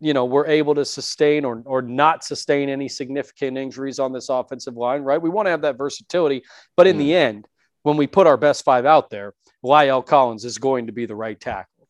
you 0.00 0.12
know 0.12 0.24
we're 0.24 0.48
able 0.48 0.74
to 0.74 0.84
sustain 0.84 1.44
or 1.44 1.62
or 1.64 1.80
not 1.80 2.24
sustain 2.24 2.68
any 2.68 2.88
significant 2.88 3.56
injuries 3.56 3.98
on 4.00 4.12
this 4.12 4.28
offensive 4.28 4.76
line, 4.76 5.02
right? 5.02 5.22
We 5.22 5.30
want 5.30 5.46
to 5.46 5.50
have 5.50 5.62
that 5.62 5.78
versatility, 5.78 6.42
but 6.76 6.88
in 6.88 6.96
mm. 6.96 6.98
the 6.98 7.14
end, 7.14 7.46
when 7.82 7.96
we 7.96 8.08
put 8.08 8.26
our 8.26 8.36
best 8.36 8.64
five 8.64 8.84
out 8.84 9.10
there, 9.10 9.34
La'el 9.64 10.04
Collins 10.04 10.44
is 10.44 10.58
going 10.58 10.88
to 10.88 10.92
be 10.92 11.06
the 11.06 11.14
right 11.14 11.40
tackle. 11.40 11.88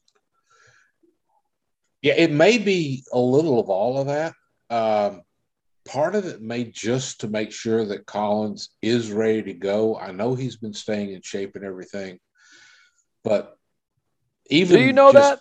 Yeah, 2.02 2.14
it 2.16 2.30
may 2.30 2.58
be 2.58 3.02
a 3.12 3.18
little 3.18 3.58
of 3.58 3.70
all 3.70 3.98
of 3.98 4.06
that. 4.08 4.34
Um, 4.70 5.22
part 5.86 6.14
of 6.14 6.26
it 6.26 6.42
may 6.42 6.64
just 6.64 7.20
to 7.20 7.28
make 7.28 7.50
sure 7.50 7.86
that 7.86 8.06
Collins 8.06 8.70
is 8.82 9.10
ready 9.10 9.42
to 9.44 9.54
go. 9.54 9.98
I 9.98 10.12
know 10.12 10.34
he's 10.34 10.56
been 10.56 10.74
staying 10.74 11.12
in 11.12 11.22
shape 11.22 11.56
and 11.56 11.64
everything, 11.64 12.18
but 13.24 13.56
even 14.50 14.76
do 14.76 14.84
you 14.84 14.92
know 14.92 15.12
that? 15.12 15.40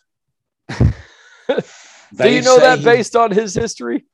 do 0.70 2.30
you 2.30 2.42
know 2.42 2.60
that 2.60 2.84
based 2.84 3.16
on 3.16 3.32
his 3.32 3.54
history? 3.54 4.06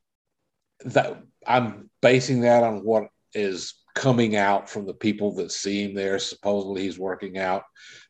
That 0.85 1.21
I'm 1.45 1.89
basing 2.01 2.41
that 2.41 2.63
on 2.63 2.79
what 2.79 3.07
is 3.33 3.73
coming 3.95 4.35
out 4.35 4.69
from 4.69 4.85
the 4.85 4.93
people 4.93 5.33
that 5.35 5.51
see 5.51 5.83
him 5.83 5.93
there. 5.93 6.19
Supposedly 6.19 6.83
he's 6.83 6.99
working 6.99 7.37
out. 7.37 7.63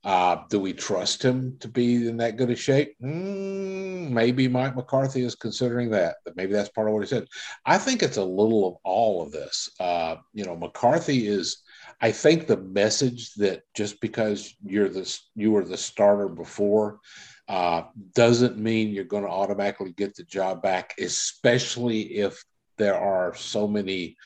Uh, 0.03 0.37
do 0.49 0.59
we 0.59 0.73
trust 0.73 1.23
him 1.23 1.57
to 1.59 1.67
be 1.67 2.07
in 2.07 2.17
that 2.17 2.37
good 2.37 2.49
a 2.49 2.55
shape? 2.55 2.95
Mm, 3.01 4.09
maybe 4.09 4.47
Mike 4.47 4.75
McCarthy 4.75 5.23
is 5.23 5.35
considering 5.35 5.91
that. 5.91 6.15
But 6.25 6.35
maybe 6.35 6.53
that's 6.53 6.69
part 6.69 6.87
of 6.87 6.93
what 6.93 7.03
he 7.03 7.07
said. 7.07 7.27
I 7.65 7.77
think 7.77 8.01
it's 8.01 8.17
a 8.17 8.23
little 8.23 8.67
of 8.67 8.75
all 8.83 9.21
of 9.21 9.31
this. 9.31 9.69
Uh, 9.79 10.17
you 10.33 10.43
know, 10.43 10.55
McCarthy 10.55 11.27
is. 11.27 11.57
I 12.01 12.11
think 12.11 12.47
the 12.47 12.57
message 12.57 13.33
that 13.35 13.63
just 13.73 14.01
because 14.01 14.55
you're 14.65 14.89
this, 14.89 15.29
you 15.35 15.51
were 15.51 15.63
the 15.63 15.77
starter 15.77 16.27
before, 16.27 16.99
uh, 17.47 17.83
doesn't 18.13 18.57
mean 18.57 18.89
you're 18.89 19.03
going 19.03 19.23
to 19.23 19.29
automatically 19.29 19.93
get 19.93 20.15
the 20.15 20.23
job 20.23 20.61
back, 20.61 20.95
especially 20.99 22.01
if 22.17 22.43
there 22.77 22.97
are 22.97 23.33
so 23.35 23.67
many 23.67 24.17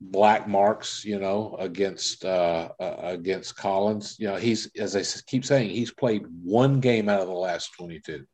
black 0.00 0.48
marks, 0.48 1.04
you 1.04 1.18
know, 1.18 1.56
against 1.58 2.24
uh, 2.24 2.68
uh, 2.80 2.96
against 3.02 3.56
Collins. 3.56 4.16
You 4.18 4.28
know, 4.28 4.36
he's 4.36 4.70
as 4.76 4.96
I 4.96 5.02
keep 5.26 5.44
saying, 5.44 5.70
he's 5.70 5.92
played 5.92 6.24
one 6.42 6.80
game 6.80 7.08
out 7.08 7.20
of 7.20 7.26
the 7.26 7.34
last 7.34 7.70
twenty 7.76 8.00
two. 8.00 8.24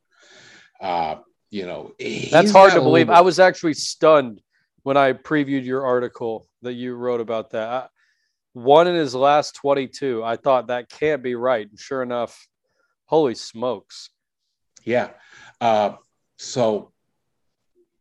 Uh, 0.80 1.16
you 1.50 1.66
know, 1.66 1.92
that's 2.30 2.52
hard 2.52 2.72
to 2.72 2.80
believe. 2.80 3.08
Bit... 3.08 3.16
I 3.16 3.20
was 3.22 3.38
actually 3.40 3.74
stunned 3.74 4.40
when 4.82 4.96
I 4.96 5.12
previewed 5.12 5.64
your 5.64 5.84
article 5.84 6.46
that 6.62 6.74
you 6.74 6.94
wrote 6.94 7.20
about 7.20 7.50
that. 7.50 7.90
One 8.52 8.88
in 8.88 8.94
his 8.94 9.14
last 9.14 9.54
22. 9.56 10.24
I 10.24 10.36
thought 10.36 10.68
that 10.68 10.88
can't 10.88 11.22
be 11.22 11.34
right. 11.34 11.68
And 11.68 11.78
sure 11.78 12.02
enough, 12.02 12.48
holy 13.06 13.34
smokes. 13.34 14.10
Yeah. 14.84 15.10
Uh, 15.60 15.92
so, 16.38 16.92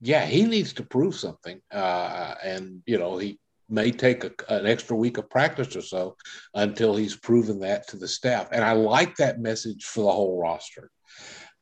yeah, 0.02 0.26
he 0.26 0.46
needs 0.46 0.74
to 0.74 0.84
prove 0.84 1.16
something. 1.16 1.62
Uh, 1.72 2.36
and, 2.44 2.82
you 2.86 2.98
know, 2.98 3.18
he 3.18 3.40
may 3.70 3.92
take 3.92 4.24
a, 4.24 4.32
an 4.50 4.66
extra 4.66 4.96
week 4.96 5.18
of 5.18 5.30
practice 5.30 5.76
or 5.76 5.82
so 5.82 6.16
until 6.56 6.96
he's 6.96 7.16
proven 7.16 7.60
that 7.60 7.88
to 7.90 7.98
the 7.98 8.08
staff. 8.08 8.50
And 8.52 8.64
I 8.64 8.72
like 8.74 9.16
that 9.18 9.40
message 9.40 9.84
for 9.86 10.04
the 10.04 10.12
whole 10.12 10.42
roster. 10.42 10.90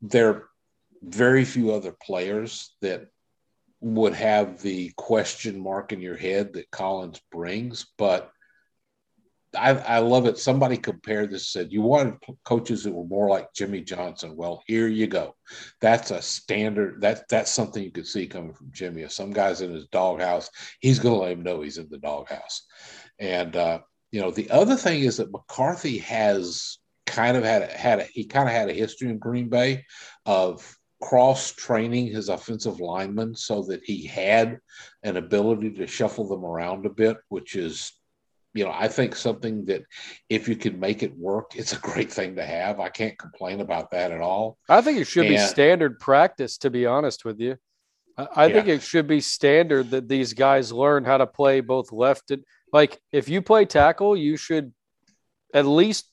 There 0.01 0.29
are 0.29 0.49
very 1.03 1.43
few 1.43 1.73
other 1.73 1.95
players 2.01 2.75
that 2.81 3.07
would 3.81 4.13
have 4.13 4.61
the 4.61 4.91
question 4.95 5.59
mark 5.59 5.91
in 5.91 5.99
your 5.99 6.17
head 6.17 6.53
that 6.53 6.71
Collins 6.71 7.21
brings, 7.31 7.87
but 7.97 8.31
I, 9.57 9.71
I 9.71 9.99
love 9.99 10.25
it. 10.25 10.37
Somebody 10.37 10.77
compared 10.77 11.31
this, 11.31 11.49
said 11.49 11.71
you 11.71 11.81
wanted 11.81 12.15
coaches 12.45 12.83
that 12.83 12.93
were 12.93 13.05
more 13.05 13.29
like 13.29 13.53
Jimmy 13.53 13.81
Johnson. 13.81 14.35
Well, 14.35 14.63
here 14.67 14.87
you 14.87 15.07
go. 15.07 15.35
That's 15.81 16.11
a 16.11 16.21
standard. 16.21 17.01
That 17.01 17.27
that's 17.29 17.51
something 17.51 17.83
you 17.83 17.91
could 17.91 18.07
see 18.07 18.27
coming 18.27 18.53
from 18.53 18.71
Jimmy. 18.71 19.01
If 19.01 19.11
some 19.11 19.31
guy's 19.31 19.61
in 19.61 19.73
his 19.73 19.87
doghouse, 19.87 20.49
he's 20.79 20.99
going 20.99 21.15
to 21.15 21.21
let 21.21 21.31
him 21.31 21.43
know 21.43 21.61
he's 21.61 21.77
in 21.77 21.89
the 21.89 21.97
doghouse. 21.97 22.63
And 23.19 23.55
uh, 23.55 23.79
you 24.11 24.21
know, 24.21 24.31
the 24.31 24.49
other 24.49 24.75
thing 24.75 25.01
is 25.01 25.17
that 25.17 25.31
McCarthy 25.31 25.97
has 25.99 26.77
kind 27.05 27.37
of 27.37 27.43
had 27.43 27.71
had 27.71 27.99
a, 27.99 28.03
he 28.03 28.25
kind 28.25 28.47
of 28.47 28.53
had 28.53 28.69
a 28.69 28.73
history 28.73 29.09
in 29.09 29.17
Green 29.17 29.49
Bay 29.49 29.85
of 30.25 30.77
cross 31.01 31.51
training 31.51 32.07
his 32.07 32.29
offensive 32.29 32.79
linemen 32.79 33.35
so 33.35 33.61
that 33.63 33.81
he 33.83 34.05
had 34.05 34.59
an 35.03 35.17
ability 35.17 35.71
to 35.71 35.87
shuffle 35.87 36.27
them 36.27 36.43
around 36.43 36.85
a 36.85 36.89
bit, 36.89 37.17
which 37.29 37.55
is 37.55 37.93
you 38.57 38.63
know, 38.63 38.73
I 38.73 38.87
think 38.87 39.15
something 39.15 39.65
that 39.65 39.83
if 40.29 40.47
you 40.49 40.55
can 40.55 40.79
make 40.79 41.03
it 41.03 41.15
work, 41.15 41.51
it's 41.55 41.73
a 41.73 41.79
great 41.79 42.11
thing 42.11 42.35
to 42.37 42.45
have. 42.45 42.79
I 42.79 42.89
can't 42.89 43.17
complain 43.17 43.61
about 43.61 43.91
that 43.91 44.11
at 44.11 44.19
all. 44.21 44.57
I 44.67 44.81
think 44.81 44.97
it 44.97 45.05
should 45.05 45.25
and, 45.25 45.35
be 45.35 45.37
standard 45.37 45.99
practice, 45.99 46.57
to 46.59 46.69
be 46.69 46.85
honest 46.85 47.23
with 47.23 47.39
you. 47.39 47.57
I, 48.17 48.27
I 48.35 48.45
yeah. 48.47 48.53
think 48.53 48.67
it 48.67 48.81
should 48.81 49.07
be 49.07 49.21
standard 49.21 49.91
that 49.91 50.09
these 50.09 50.33
guys 50.33 50.71
learn 50.71 51.05
how 51.05 51.17
to 51.17 51.27
play 51.27 51.61
both 51.61 51.91
left 51.91 52.31
and 52.31 52.43
like 52.73 52.99
if 53.11 53.29
you 53.29 53.41
play 53.41 53.65
tackle, 53.65 54.17
you 54.17 54.35
should 54.35 54.73
at 55.53 55.65
least 55.65 56.09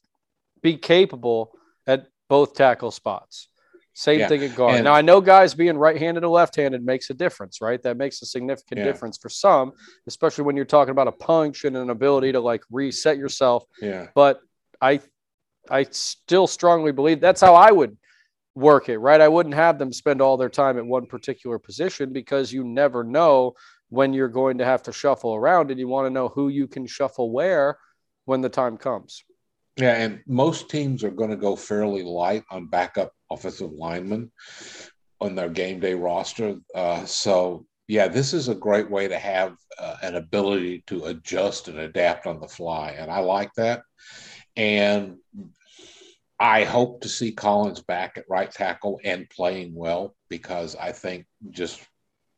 be 0.63 0.77
capable 0.77 1.53
at 1.87 2.07
both 2.29 2.55
tackle 2.55 2.91
spots. 2.91 3.49
Same 3.95 4.19
yeah. 4.21 4.29
thing 4.29 4.43
at 4.43 4.57
guard. 4.57 4.75
And, 4.75 4.85
now 4.85 4.93
I 4.93 5.03
know 5.03 5.21
guys 5.21 5.55
being 5.55 5.79
right-handed 5.79 6.25
or 6.25 6.29
left-handed 6.29 6.85
makes 6.85 7.11
a 7.11 7.15
difference, 7.15 7.61
right? 7.61 7.81
That 7.83 7.97
makes 7.97 8.21
a 8.23 8.27
significant 8.27 8.81
yeah. 8.81 8.85
difference 8.85 9.17
for 9.17 9.29
some, 9.29 9.73
especially 10.09 10.45
when 10.45 10.57
you're 10.57 10.65
talking 10.65 10.91
about 10.91 11.07
a 11.07 11.13
punch 11.13 11.65
and 11.65 11.77
an 11.77 11.91
ability 11.91 12.33
to 12.33 12.41
like 12.41 12.63
reset 12.71 13.17
yourself. 13.17 13.65
Yeah. 13.81 14.09
But 14.15 14.41
I 14.81 15.01
I 15.71 15.85
still 15.85 16.47
strongly 16.47 16.93
believe 16.93 17.21
that's 17.21 17.41
how 17.41 17.55
I 17.55 17.71
would 17.71 17.97
work 18.55 18.89
it, 18.89 18.99
right? 18.99 19.21
I 19.21 19.29
wouldn't 19.29 19.55
have 19.55 19.79
them 19.79 19.93
spend 19.93 20.21
all 20.21 20.37
their 20.37 20.51
time 20.51 20.77
at 20.77 20.85
one 20.85 21.07
particular 21.07 21.59
position 21.59 22.13
because 22.13 22.53
you 22.53 22.65
never 22.65 23.03
know 23.03 23.55
when 23.89 24.13
you're 24.13 24.29
going 24.29 24.59
to 24.59 24.65
have 24.65 24.83
to 24.85 24.93
shuffle 24.93 25.35
around 25.35 25.71
and 25.71 25.79
you 25.79 25.89
want 25.89 26.07
to 26.07 26.11
know 26.11 26.29
who 26.29 26.49
you 26.49 26.67
can 26.67 26.87
shuffle 26.87 27.31
where 27.31 27.79
when 28.25 28.41
the 28.41 28.49
time 28.49 28.77
comes. 28.77 29.25
Yeah, 29.77 29.95
and 29.95 30.21
most 30.27 30.71
teams 30.71 31.03
are 31.03 31.11
going 31.11 31.31
to 31.31 31.37
go 31.37 31.57
fairly 31.57 32.05
light 32.05 32.45
on 32.51 32.69
backup 32.69 33.13
offensive 33.31 33.73
linemen 33.73 34.31
on 35.21 35.35
their 35.35 35.49
game 35.49 35.81
day 35.81 35.95
roster. 35.95 36.57
Uh, 36.75 37.05
so, 37.07 37.67
yeah, 37.89 38.07
this 38.07 38.33
is 38.33 38.49
a 38.49 38.55
great 38.55 38.89
way 38.89 39.09
to 39.09 39.19
have 39.19 39.57
uh, 39.79 39.97
an 40.03 40.15
ability 40.15 40.85
to 40.87 41.07
adjust 41.07 41.67
and 41.67 41.79
adapt 41.79 42.27
on 42.27 42.41
the 42.41 42.47
fly. 42.47 42.91
And 42.91 43.11
I 43.11 43.19
like 43.19 43.51
that. 43.57 43.83
And 44.57 45.17
I 46.39 46.65
hope 46.65 47.01
to 47.01 47.09
see 47.09 47.33
Collins 47.33 47.81
back 47.81 48.17
at 48.17 48.29
right 48.29 48.51
tackle 48.51 49.01
and 49.05 49.29
playing 49.31 49.75
well 49.75 50.15
because 50.29 50.77
I 50.77 50.93
think 50.93 51.27
just 51.51 51.81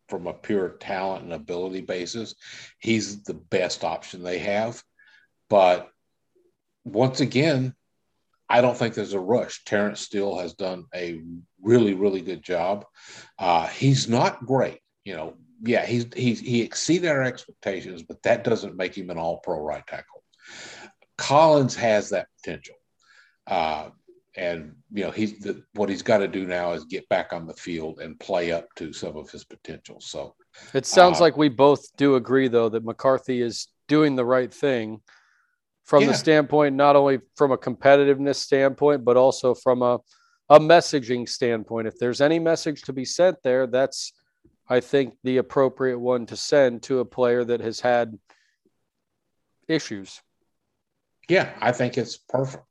from 0.08 0.26
a 0.26 0.32
pure 0.32 0.70
talent 0.80 1.24
and 1.24 1.32
ability 1.32 1.82
basis, 1.82 2.34
he's 2.78 3.22
the 3.24 3.34
best 3.34 3.84
option 3.84 4.22
they 4.22 4.38
have. 4.38 4.82
But 5.48 5.90
once 6.86 7.20
again, 7.20 7.74
I 8.48 8.60
don't 8.60 8.76
think 8.76 8.94
there's 8.94 9.12
a 9.12 9.20
rush. 9.20 9.64
Terence 9.64 10.00
Steele 10.00 10.38
has 10.38 10.54
done 10.54 10.84
a 10.94 11.20
really, 11.60 11.94
really 11.94 12.20
good 12.20 12.42
job. 12.42 12.84
Uh, 13.38 13.66
he's 13.66 14.08
not 14.08 14.46
great, 14.46 14.80
you 15.04 15.16
know. 15.16 15.34
Yeah, 15.62 15.84
he's, 15.84 16.06
he's 16.14 16.38
he 16.38 16.60
exceeded 16.60 17.10
our 17.10 17.22
expectations, 17.22 18.02
but 18.02 18.22
that 18.22 18.44
doesn't 18.44 18.76
make 18.76 18.96
him 18.96 19.10
an 19.10 19.18
All-Pro 19.18 19.60
right 19.60 19.84
tackle. 19.86 20.22
Collins 21.18 21.74
has 21.76 22.10
that 22.10 22.28
potential, 22.36 22.76
uh, 23.46 23.88
and 24.36 24.76
you 24.92 25.02
know 25.02 25.10
he's 25.10 25.40
the, 25.40 25.64
what 25.72 25.88
he's 25.88 26.02
got 26.02 26.18
to 26.18 26.28
do 26.28 26.46
now 26.46 26.72
is 26.72 26.84
get 26.84 27.08
back 27.08 27.32
on 27.32 27.46
the 27.46 27.54
field 27.54 28.00
and 28.00 28.20
play 28.20 28.52
up 28.52 28.68
to 28.76 28.92
some 28.92 29.16
of 29.16 29.30
his 29.30 29.44
potential. 29.44 29.96
So 29.98 30.34
it 30.74 30.84
sounds 30.84 31.20
uh, 31.20 31.22
like 31.22 31.38
we 31.38 31.48
both 31.48 31.96
do 31.96 32.16
agree, 32.16 32.48
though, 32.48 32.68
that 32.68 32.84
McCarthy 32.84 33.40
is 33.40 33.68
doing 33.88 34.14
the 34.14 34.26
right 34.26 34.52
thing 34.52 35.00
from 35.86 36.02
yeah. 36.02 36.08
the 36.08 36.14
standpoint, 36.14 36.74
not 36.74 36.96
only 36.96 37.20
from 37.36 37.52
a 37.52 37.58
competitiveness 37.58 38.36
standpoint, 38.36 39.04
but 39.04 39.16
also 39.16 39.54
from 39.54 39.82
a, 39.82 39.98
a 40.50 40.58
messaging 40.58 41.28
standpoint. 41.28 41.86
If 41.86 41.98
there's 41.98 42.20
any 42.20 42.38
message 42.38 42.82
to 42.82 42.92
be 42.92 43.04
sent 43.04 43.36
there, 43.42 43.66
that's, 43.66 44.12
I 44.68 44.80
think, 44.80 45.14
the 45.22 45.38
appropriate 45.38 45.98
one 45.98 46.26
to 46.26 46.36
send 46.36 46.82
to 46.84 46.98
a 46.98 47.04
player 47.04 47.44
that 47.44 47.60
has 47.60 47.80
had 47.80 48.18
issues. 49.68 50.20
Yeah, 51.28 51.52
I 51.60 51.72
think 51.72 51.96
it's 51.96 52.16
perfect. 52.16 52.64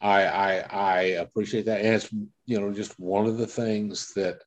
I, 0.00 0.24
I 0.26 0.58
I 0.70 1.00
appreciate 1.22 1.66
that, 1.66 1.80
and 1.80 1.94
it's 1.94 2.12
you 2.44 2.60
know 2.60 2.72
just 2.72 2.98
one 2.98 3.26
of 3.26 3.38
the 3.38 3.46
things 3.46 4.12
that 4.14 4.42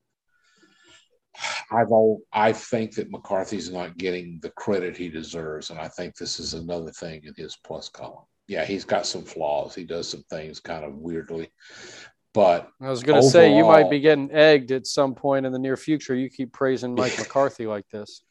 I've 1.71 1.91
all 1.91 2.21
I 2.31 2.53
think 2.53 2.95
that 2.95 3.11
McCarthy's 3.11 3.71
not 3.71 3.97
getting 3.97 4.39
the 4.41 4.51
credit 4.51 4.95
he 4.95 5.09
deserves, 5.09 5.69
and 5.69 5.79
I 5.79 5.87
think 5.87 6.15
this 6.15 6.39
is 6.39 6.53
another 6.53 6.91
thing 6.91 7.21
in 7.23 7.33
his 7.35 7.57
plus 7.63 7.89
column. 7.89 8.25
Yeah, 8.47 8.63
he's 8.63 8.85
got 8.85 9.05
some 9.05 9.23
flaws. 9.23 9.75
He 9.75 9.83
does 9.83 10.07
some 10.07 10.23
things 10.29 10.59
kind 10.59 10.85
of 10.85 10.95
weirdly, 10.95 11.49
but 12.33 12.69
I 12.81 12.89
was 12.89 13.03
going 13.03 13.21
to 13.21 13.27
say 13.27 13.55
you 13.55 13.65
might 13.65 13.89
be 13.89 13.99
getting 13.99 14.31
egged 14.31 14.71
at 14.71 14.87
some 14.87 15.15
point 15.15 15.45
in 15.45 15.51
the 15.51 15.59
near 15.59 15.75
future. 15.75 16.15
You 16.15 16.29
keep 16.29 16.53
praising 16.53 16.95
Mike 16.95 17.15
McCarthy 17.19 17.67
like 17.67 17.87
this. 17.89 18.21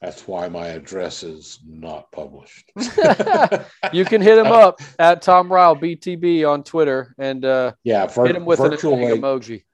That's 0.00 0.26
why 0.26 0.48
my 0.48 0.68
address 0.68 1.22
is 1.22 1.60
not 1.66 2.10
published. 2.10 2.72
you 3.92 4.06
can 4.06 4.22
hit 4.22 4.38
him 4.38 4.46
up 4.46 4.80
at 4.98 5.20
Tom 5.20 5.52
Ryle 5.52 5.76
BTB 5.76 6.48
on 6.50 6.64
Twitter 6.64 7.14
and 7.18 7.44
uh, 7.44 7.72
yeah, 7.84 8.06
vir- 8.06 8.28
hit 8.28 8.36
him 8.36 8.46
with 8.46 8.60
virtual 8.60 8.94
an 8.94 9.04
egg 9.04 9.20
emoji. 9.20 9.64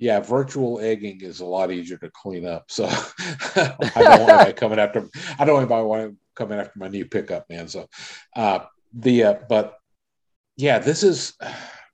Yeah, 0.00 0.20
virtual 0.20 0.80
egging 0.80 1.20
is 1.20 1.40
a 1.40 1.44
lot 1.44 1.70
easier 1.70 1.98
to 1.98 2.10
clean 2.10 2.46
up. 2.46 2.64
So 2.68 2.86
I 3.56 3.76
don't 3.94 4.20
want 4.20 4.30
anybody 4.30 4.52
coming 4.54 4.78
after. 4.78 5.08
I 5.38 5.44
don't 5.44 5.68
want 5.68 5.70
anybody 5.70 6.16
coming 6.34 6.58
after 6.58 6.78
my 6.78 6.88
new 6.88 7.04
pickup, 7.04 7.48
man. 7.48 7.68
So 7.68 7.86
uh, 8.34 8.60
the 8.92 9.24
uh, 9.24 9.34
but 9.48 9.78
yeah, 10.56 10.78
this 10.78 11.02
is 11.02 11.34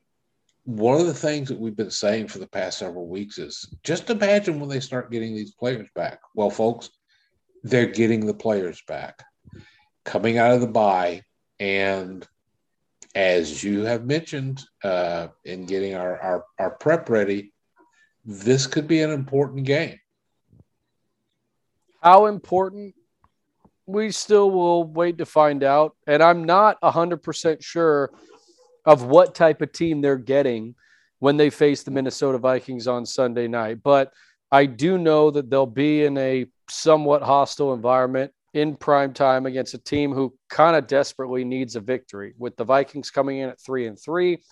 one 0.64 1.00
of 1.00 1.06
the 1.06 1.14
things 1.14 1.48
that 1.48 1.58
we've 1.58 1.76
been 1.76 1.90
saying 1.90 2.28
for 2.28 2.38
the 2.38 2.46
past 2.46 2.78
several 2.78 3.08
weeks 3.08 3.38
is 3.38 3.68
just 3.82 4.08
imagine 4.08 4.60
when 4.60 4.68
they 4.68 4.80
start 4.80 5.10
getting 5.10 5.34
these 5.34 5.52
players 5.52 5.88
back. 5.94 6.20
Well, 6.34 6.50
folks, 6.50 6.90
they're 7.64 7.86
getting 7.86 8.24
the 8.24 8.34
players 8.34 8.80
back 8.86 9.24
coming 10.04 10.38
out 10.38 10.52
of 10.52 10.60
the 10.60 10.68
bye. 10.68 11.22
And 11.58 12.26
as 13.14 13.62
you 13.62 13.82
have 13.82 14.06
mentioned 14.06 14.62
uh, 14.84 15.28
in 15.44 15.66
getting 15.66 15.94
our, 15.94 16.18
our, 16.18 16.44
our 16.58 16.70
prep 16.70 17.08
ready, 17.10 17.52
this 18.26 18.66
could 18.66 18.88
be 18.88 19.00
an 19.02 19.10
important 19.10 19.64
game. 19.64 19.98
How 22.02 22.26
important? 22.26 22.94
We 23.86 24.10
still 24.10 24.50
will 24.50 24.84
wait 24.84 25.18
to 25.18 25.26
find 25.26 25.62
out. 25.62 25.96
And 26.08 26.22
I'm 26.22 26.44
not 26.44 26.80
100% 26.80 27.62
sure 27.62 28.10
of 28.84 29.04
what 29.04 29.34
type 29.34 29.62
of 29.62 29.72
team 29.72 30.00
they're 30.00 30.16
getting 30.16 30.74
when 31.20 31.36
they 31.36 31.50
face 31.50 31.84
the 31.84 31.90
Minnesota 31.92 32.38
Vikings 32.38 32.88
on 32.88 33.06
Sunday 33.06 33.46
night. 33.46 33.82
But 33.82 34.12
I 34.50 34.66
do 34.66 34.98
know 34.98 35.30
that 35.30 35.48
they'll 35.48 35.66
be 35.66 36.04
in 36.04 36.18
a 36.18 36.46
somewhat 36.68 37.22
hostile 37.22 37.74
environment 37.74 38.32
in 38.54 38.74
prime 38.74 39.12
time 39.12 39.46
against 39.46 39.74
a 39.74 39.78
team 39.78 40.12
who 40.12 40.34
kind 40.48 40.76
of 40.76 40.86
desperately 40.86 41.44
needs 41.44 41.76
a 41.76 41.80
victory. 41.80 42.34
With 42.38 42.56
the 42.56 42.64
Vikings 42.64 43.10
coming 43.10 43.38
in 43.38 43.50
at 43.50 43.60
three 43.60 43.86
and 43.86 43.98
three, 43.98 44.42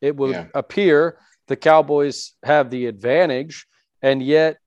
it 0.00 0.14
would 0.16 0.32
yeah. 0.32 0.46
appear 0.54 1.18
the 1.48 1.56
Cowboys 1.56 2.32
have 2.42 2.70
the 2.70 2.86
advantage. 2.86 3.66
And 4.02 4.22
yet, 4.22 4.58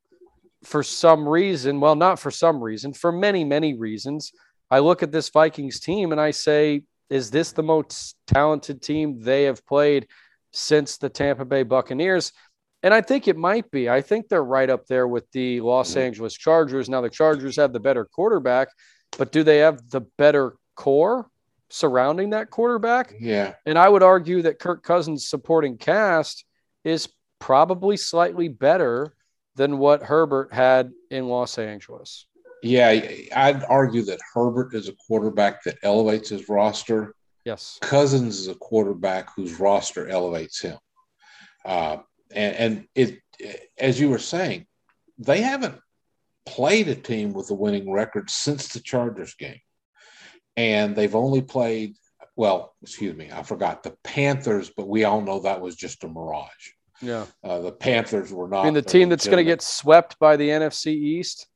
for 0.64 0.84
some 0.84 1.28
reason, 1.28 1.80
well, 1.80 1.96
not 1.96 2.20
for 2.20 2.32
some 2.32 2.62
reason, 2.62 2.94
for 2.94 3.12
many, 3.12 3.44
many 3.44 3.76
reasons, 3.76 4.32
I 4.70 4.80
look 4.80 5.04
at 5.04 5.12
this 5.12 5.30
Vikings 5.30 5.80
team 5.80 6.12
and 6.12 6.20
I 6.20 6.32
say, 6.32 6.84
is 7.10 7.32
this 7.32 7.52
the 7.52 7.64
most 7.64 8.16
talented 8.28 8.82
team 8.82 9.22
they 9.22 9.44
have 9.44 9.66
played 9.66 10.08
since 10.52 10.98
the 10.98 11.10
Tampa 11.10 11.46
Bay 11.46 11.64
Buccaneers? 11.64 12.34
And 12.84 12.94
I 12.94 13.02
think 13.02 13.28
it 13.28 13.38
might 13.38 13.70
be. 13.72 13.90
I 13.90 14.02
think 14.02 14.28
they're 14.28 14.44
right 14.44 14.70
up 14.70 14.86
there 14.88 15.08
with 15.08 15.30
the 15.32 15.62
Los 15.62 15.92
mm-hmm. 15.92 16.00
Angeles 16.00 16.34
Chargers. 16.34 16.90
Now, 16.90 17.02
the 17.02 17.10
Chargers 17.10 17.56
have 17.56 17.74
the 17.74 17.80
better 17.80 18.06
quarterback, 18.06 18.68
but 19.18 19.32
do 19.32 19.44
they 19.44 19.60
have 19.60 19.90
the 19.90 20.02
better 20.18 20.56
core 20.76 21.30
surrounding 21.70 22.32
that 22.32 22.50
quarterback? 22.50 23.14
Yeah. 23.20 23.54
And 23.66 23.78
I 23.78 23.90
would 23.90 24.04
argue 24.04 24.42
that 24.44 24.60
Kirk 24.60 24.84
Cousins' 24.84 25.30
supporting 25.30 25.78
cast 25.78 26.46
is 26.88 27.10
probably 27.40 27.98
slightly 27.98 28.48
better 28.48 29.14
than 29.56 29.78
what 29.78 30.04
Herbert 30.04 30.54
had 30.54 30.92
in 31.12 31.28
Los 31.28 31.58
Angeles. 31.58 32.28
Yeah, 32.64 32.88
I'd 33.36 33.64
argue 33.68 34.04
that 34.04 34.20
Herbert 34.34 34.74
is 34.74 34.88
a 34.88 34.94
quarterback 34.94 35.64
that 35.64 35.78
elevates 35.84 36.30
his 36.30 36.50
roster. 36.50 37.14
Yes. 37.46 37.78
Cousins 37.82 38.40
is 38.40 38.48
a 38.48 38.56
quarterback 38.56 39.30
whose 39.36 39.60
roster 39.60 40.08
elevates 40.08 40.62
him. 40.62 40.78
Uh, 41.66 41.98
and, 42.32 42.56
and 42.56 42.88
it, 42.96 43.20
as 43.78 44.00
you 44.00 44.10
were 44.10 44.20
saying, 44.20 44.66
they 45.18 45.42
haven't 45.42 45.76
played 46.46 46.88
a 46.88 46.96
team 46.96 47.34
with 47.34 47.50
a 47.52 47.54
winning 47.54 47.92
record 47.92 48.30
since 48.30 48.70
the 48.70 48.80
Chargers 48.80 49.36
game. 49.36 49.60
And 50.56 50.96
they've 50.96 51.16
only 51.16 51.42
played, 51.42 51.96
well, 52.36 52.76
excuse 52.82 53.16
me, 53.16 53.30
I 53.32 53.44
forgot 53.44 53.84
the 53.84 53.96
Panthers, 54.04 54.72
but 54.76 54.88
we 54.88 55.04
all 55.04 55.22
know 55.22 55.40
that 55.42 55.62
was 55.62 55.76
just 55.76 56.04
a 56.04 56.08
mirage. 56.08 56.72
Yeah. 57.02 57.26
Uh, 57.44 57.60
the 57.60 57.72
Panthers 57.72 58.32
were 58.32 58.48
not. 58.48 58.62
I 58.62 58.66
mean, 58.66 58.74
the 58.74 58.82
team 58.82 59.10
that's 59.10 59.26
going 59.26 59.38
to 59.38 59.44
get 59.44 59.62
swept 59.62 60.18
by 60.20 60.36
the 60.36 60.50
NFC 60.50 60.88
East? 60.88 61.48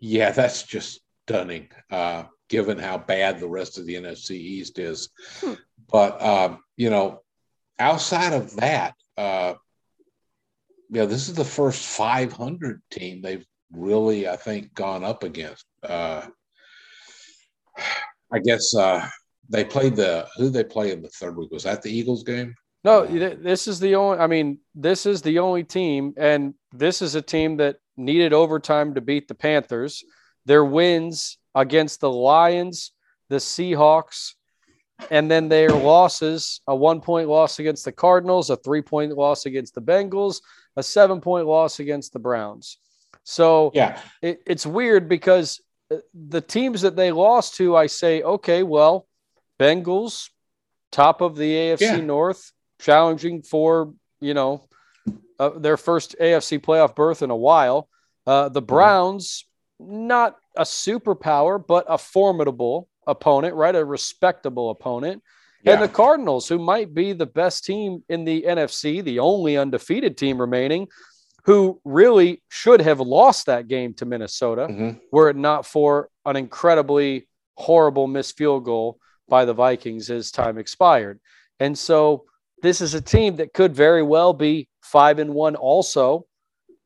Yeah, 0.00 0.30
that's 0.30 0.62
just 0.62 1.00
stunning, 1.24 1.68
uh, 1.90 2.24
given 2.48 2.78
how 2.78 2.98
bad 2.98 3.40
the 3.40 3.48
rest 3.48 3.78
of 3.78 3.86
the 3.86 3.94
NFC 3.94 4.32
East 4.32 4.78
is. 4.78 5.08
Hmm. 5.40 5.54
But, 5.90 6.20
um, 6.20 6.60
you 6.76 6.90
know, 6.90 7.22
outside 7.78 8.32
of 8.32 8.56
that, 8.56 8.94
uh, 9.16 9.54
yeah, 10.90 11.04
this 11.06 11.28
is 11.28 11.34
the 11.34 11.44
first 11.44 11.84
500 11.84 12.80
team 12.90 13.22
they've 13.22 13.44
really, 13.72 14.28
I 14.28 14.36
think, 14.36 14.74
gone 14.74 15.04
up 15.04 15.24
against. 15.24 15.64
Uh, 15.82 16.26
I 18.32 18.38
guess 18.38 18.74
uh, 18.74 19.06
they 19.48 19.64
played 19.64 19.96
the 19.96 20.26
who 20.36 20.50
they 20.50 20.64
play 20.64 20.92
in 20.92 21.02
the 21.02 21.08
third 21.08 21.36
week 21.36 21.50
was 21.50 21.64
that 21.64 21.82
the 21.82 21.90
Eagles 21.90 22.22
game? 22.22 22.54
No, 22.86 23.04
this 23.04 23.66
is 23.66 23.80
the 23.80 23.96
only. 23.96 24.18
I 24.18 24.28
mean, 24.28 24.60
this 24.76 25.06
is 25.06 25.20
the 25.20 25.40
only 25.40 25.64
team, 25.64 26.14
and 26.16 26.54
this 26.72 27.02
is 27.02 27.16
a 27.16 27.20
team 27.20 27.56
that 27.56 27.78
needed 27.96 28.32
overtime 28.32 28.94
to 28.94 29.00
beat 29.00 29.26
the 29.26 29.34
Panthers. 29.34 30.04
Their 30.44 30.64
wins 30.64 31.36
against 31.52 32.00
the 32.00 32.12
Lions, 32.12 32.92
the 33.28 33.38
Seahawks, 33.38 34.34
and 35.10 35.28
then 35.28 35.48
their 35.48 35.70
losses 35.70 36.60
a 36.68 36.76
one 36.76 37.00
point 37.00 37.28
loss 37.28 37.58
against 37.58 37.84
the 37.84 37.90
Cardinals, 37.90 38.50
a 38.50 38.56
three 38.56 38.82
point 38.82 39.10
loss 39.16 39.46
against 39.46 39.74
the 39.74 39.82
Bengals, 39.82 40.40
a 40.76 40.82
seven 40.84 41.20
point 41.20 41.48
loss 41.48 41.80
against 41.80 42.12
the 42.12 42.20
Browns. 42.20 42.78
So 43.24 43.72
yeah, 43.74 43.98
it, 44.22 44.42
it's 44.46 44.64
weird 44.64 45.08
because 45.08 45.60
uh, 45.92 45.96
the 46.14 46.40
teams 46.40 46.82
that 46.82 46.94
they 46.94 47.10
lost 47.10 47.56
to, 47.56 47.74
I 47.74 47.88
say, 47.88 48.22
okay, 48.22 48.62
well, 48.62 49.08
Bengals, 49.58 50.30
top 50.92 51.20
of 51.20 51.34
the 51.34 51.52
AFC 51.52 51.80
yeah. 51.80 51.96
North, 51.96 52.52
challenging 52.78 53.42
for, 53.42 53.92
you 54.20 54.34
know, 54.34 54.68
uh, 55.38 55.50
their 55.50 55.76
first 55.76 56.16
AFC 56.20 56.58
playoff 56.60 56.94
berth 56.94 57.22
in 57.22 57.30
a 57.30 57.36
while. 57.36 57.88
Uh, 58.26 58.48
the 58.48 58.60
mm-hmm. 58.60 58.66
Browns, 58.66 59.44
not 59.78 60.36
a 60.56 60.62
superpower, 60.62 61.64
but 61.64 61.84
a 61.88 61.98
formidable 61.98 62.88
opponent, 63.06 63.54
right? 63.54 63.74
A 63.74 63.84
respectable 63.84 64.70
opponent. 64.70 65.22
Yeah. 65.62 65.74
And 65.74 65.82
the 65.82 65.88
Cardinals, 65.88 66.48
who 66.48 66.58
might 66.58 66.94
be 66.94 67.12
the 67.12 67.26
best 67.26 67.64
team 67.64 68.02
in 68.08 68.24
the 68.24 68.42
NFC, 68.42 69.02
the 69.02 69.18
only 69.18 69.56
undefeated 69.56 70.16
team 70.16 70.40
remaining, 70.40 70.88
who 71.44 71.80
really 71.84 72.42
should 72.48 72.80
have 72.80 73.00
lost 73.00 73.46
that 73.46 73.68
game 73.68 73.94
to 73.94 74.04
Minnesota 74.04 74.66
mm-hmm. 74.68 74.98
were 75.12 75.30
it 75.30 75.36
not 75.36 75.64
for 75.64 76.08
an 76.24 76.36
incredibly 76.36 77.28
horrible 77.54 78.06
missed 78.08 78.36
field 78.36 78.64
goal 78.64 78.98
by 79.28 79.44
the 79.44 79.54
Vikings 79.54 80.10
as 80.10 80.30
time 80.30 80.58
expired. 80.58 81.20
And 81.60 81.78
so 81.78 82.24
this 82.62 82.80
is 82.80 82.94
a 82.94 83.00
team 83.00 83.36
that 83.36 83.52
could 83.52 83.74
very 83.74 84.02
well 84.02 84.32
be 84.32 84.68
five 84.82 85.18
and 85.18 85.34
one 85.34 85.56
also 85.56 86.26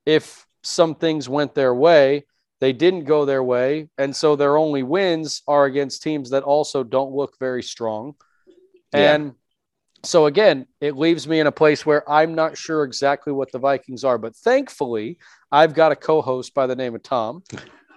if 0.06 0.46
some 0.62 0.94
things 0.94 1.28
went 1.28 1.54
their 1.54 1.74
way. 1.74 2.24
They 2.60 2.72
didn't 2.74 3.04
go 3.04 3.24
their 3.24 3.42
way. 3.42 3.88
And 3.96 4.14
so 4.14 4.36
their 4.36 4.58
only 4.58 4.82
wins 4.82 5.42
are 5.48 5.64
against 5.64 6.02
teams 6.02 6.30
that 6.30 6.42
also 6.42 6.82
don't 6.84 7.14
look 7.14 7.38
very 7.38 7.62
strong. 7.62 8.14
Yeah. 8.92 9.14
And 9.14 9.34
so 10.02 10.26
again, 10.26 10.66
it 10.80 10.96
leaves 10.96 11.26
me 11.26 11.40
in 11.40 11.46
a 11.46 11.52
place 11.52 11.86
where 11.86 12.08
I'm 12.10 12.34
not 12.34 12.58
sure 12.58 12.84
exactly 12.84 13.32
what 13.32 13.52
the 13.52 13.58
Vikings 13.58 14.04
are, 14.04 14.18
but 14.18 14.36
thankfully, 14.36 15.18
I've 15.50 15.74
got 15.74 15.92
a 15.92 15.96
co-host 15.96 16.54
by 16.54 16.66
the 16.66 16.76
name 16.76 16.94
of 16.94 17.02
Tom. 17.02 17.42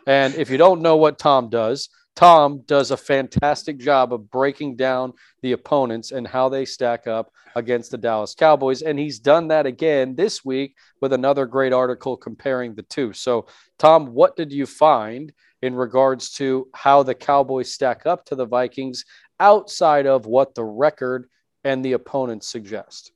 And 0.05 0.35
if 0.35 0.49
you 0.49 0.57
don't 0.57 0.81
know 0.81 0.97
what 0.97 1.19
Tom 1.19 1.49
does, 1.49 1.89
Tom 2.15 2.61
does 2.67 2.91
a 2.91 2.97
fantastic 2.97 3.79
job 3.79 4.13
of 4.13 4.29
breaking 4.29 4.75
down 4.75 5.13
the 5.41 5.53
opponents 5.53 6.11
and 6.11 6.27
how 6.27 6.49
they 6.49 6.65
stack 6.65 7.07
up 7.07 7.31
against 7.55 7.91
the 7.91 7.97
Dallas 7.97 8.35
Cowboys. 8.35 8.81
And 8.81 8.99
he's 8.99 9.19
done 9.19 9.47
that 9.47 9.65
again 9.65 10.15
this 10.15 10.45
week 10.45 10.75
with 11.01 11.13
another 11.13 11.45
great 11.45 11.73
article 11.73 12.15
comparing 12.15 12.75
the 12.75 12.83
two. 12.83 13.13
So, 13.13 13.47
Tom, 13.79 14.07
what 14.07 14.35
did 14.35 14.51
you 14.51 14.65
find 14.65 15.33
in 15.61 15.75
regards 15.75 16.31
to 16.31 16.67
how 16.73 17.03
the 17.03 17.15
Cowboys 17.15 17.73
stack 17.73 18.05
up 18.05 18.25
to 18.25 18.35
the 18.35 18.45
Vikings 18.45 19.05
outside 19.39 20.05
of 20.05 20.25
what 20.25 20.55
the 20.55 20.63
record 20.63 21.29
and 21.63 21.83
the 21.83 21.93
opponents 21.93 22.47
suggest? 22.47 23.11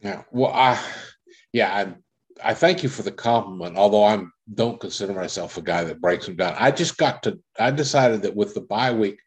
Yeah. 0.00 0.22
Well, 0.30 0.52
I, 0.52 0.82
yeah, 1.52 1.74
I, 1.74 1.94
I 2.42 2.54
thank 2.54 2.82
you 2.82 2.88
for 2.88 3.02
the 3.02 3.12
compliment. 3.12 3.76
Although 3.76 4.04
I'm 4.04 4.32
don't 4.52 4.80
consider 4.80 5.12
myself 5.12 5.56
a 5.56 5.62
guy 5.62 5.84
that 5.84 6.00
breaks 6.00 6.26
them 6.26 6.36
down. 6.36 6.54
I 6.58 6.70
just 6.70 6.96
got 6.96 7.22
to. 7.24 7.38
I 7.58 7.70
decided 7.70 8.22
that 8.22 8.34
with 8.34 8.54
the 8.54 8.62
bye 8.62 8.92
week, 8.92 9.18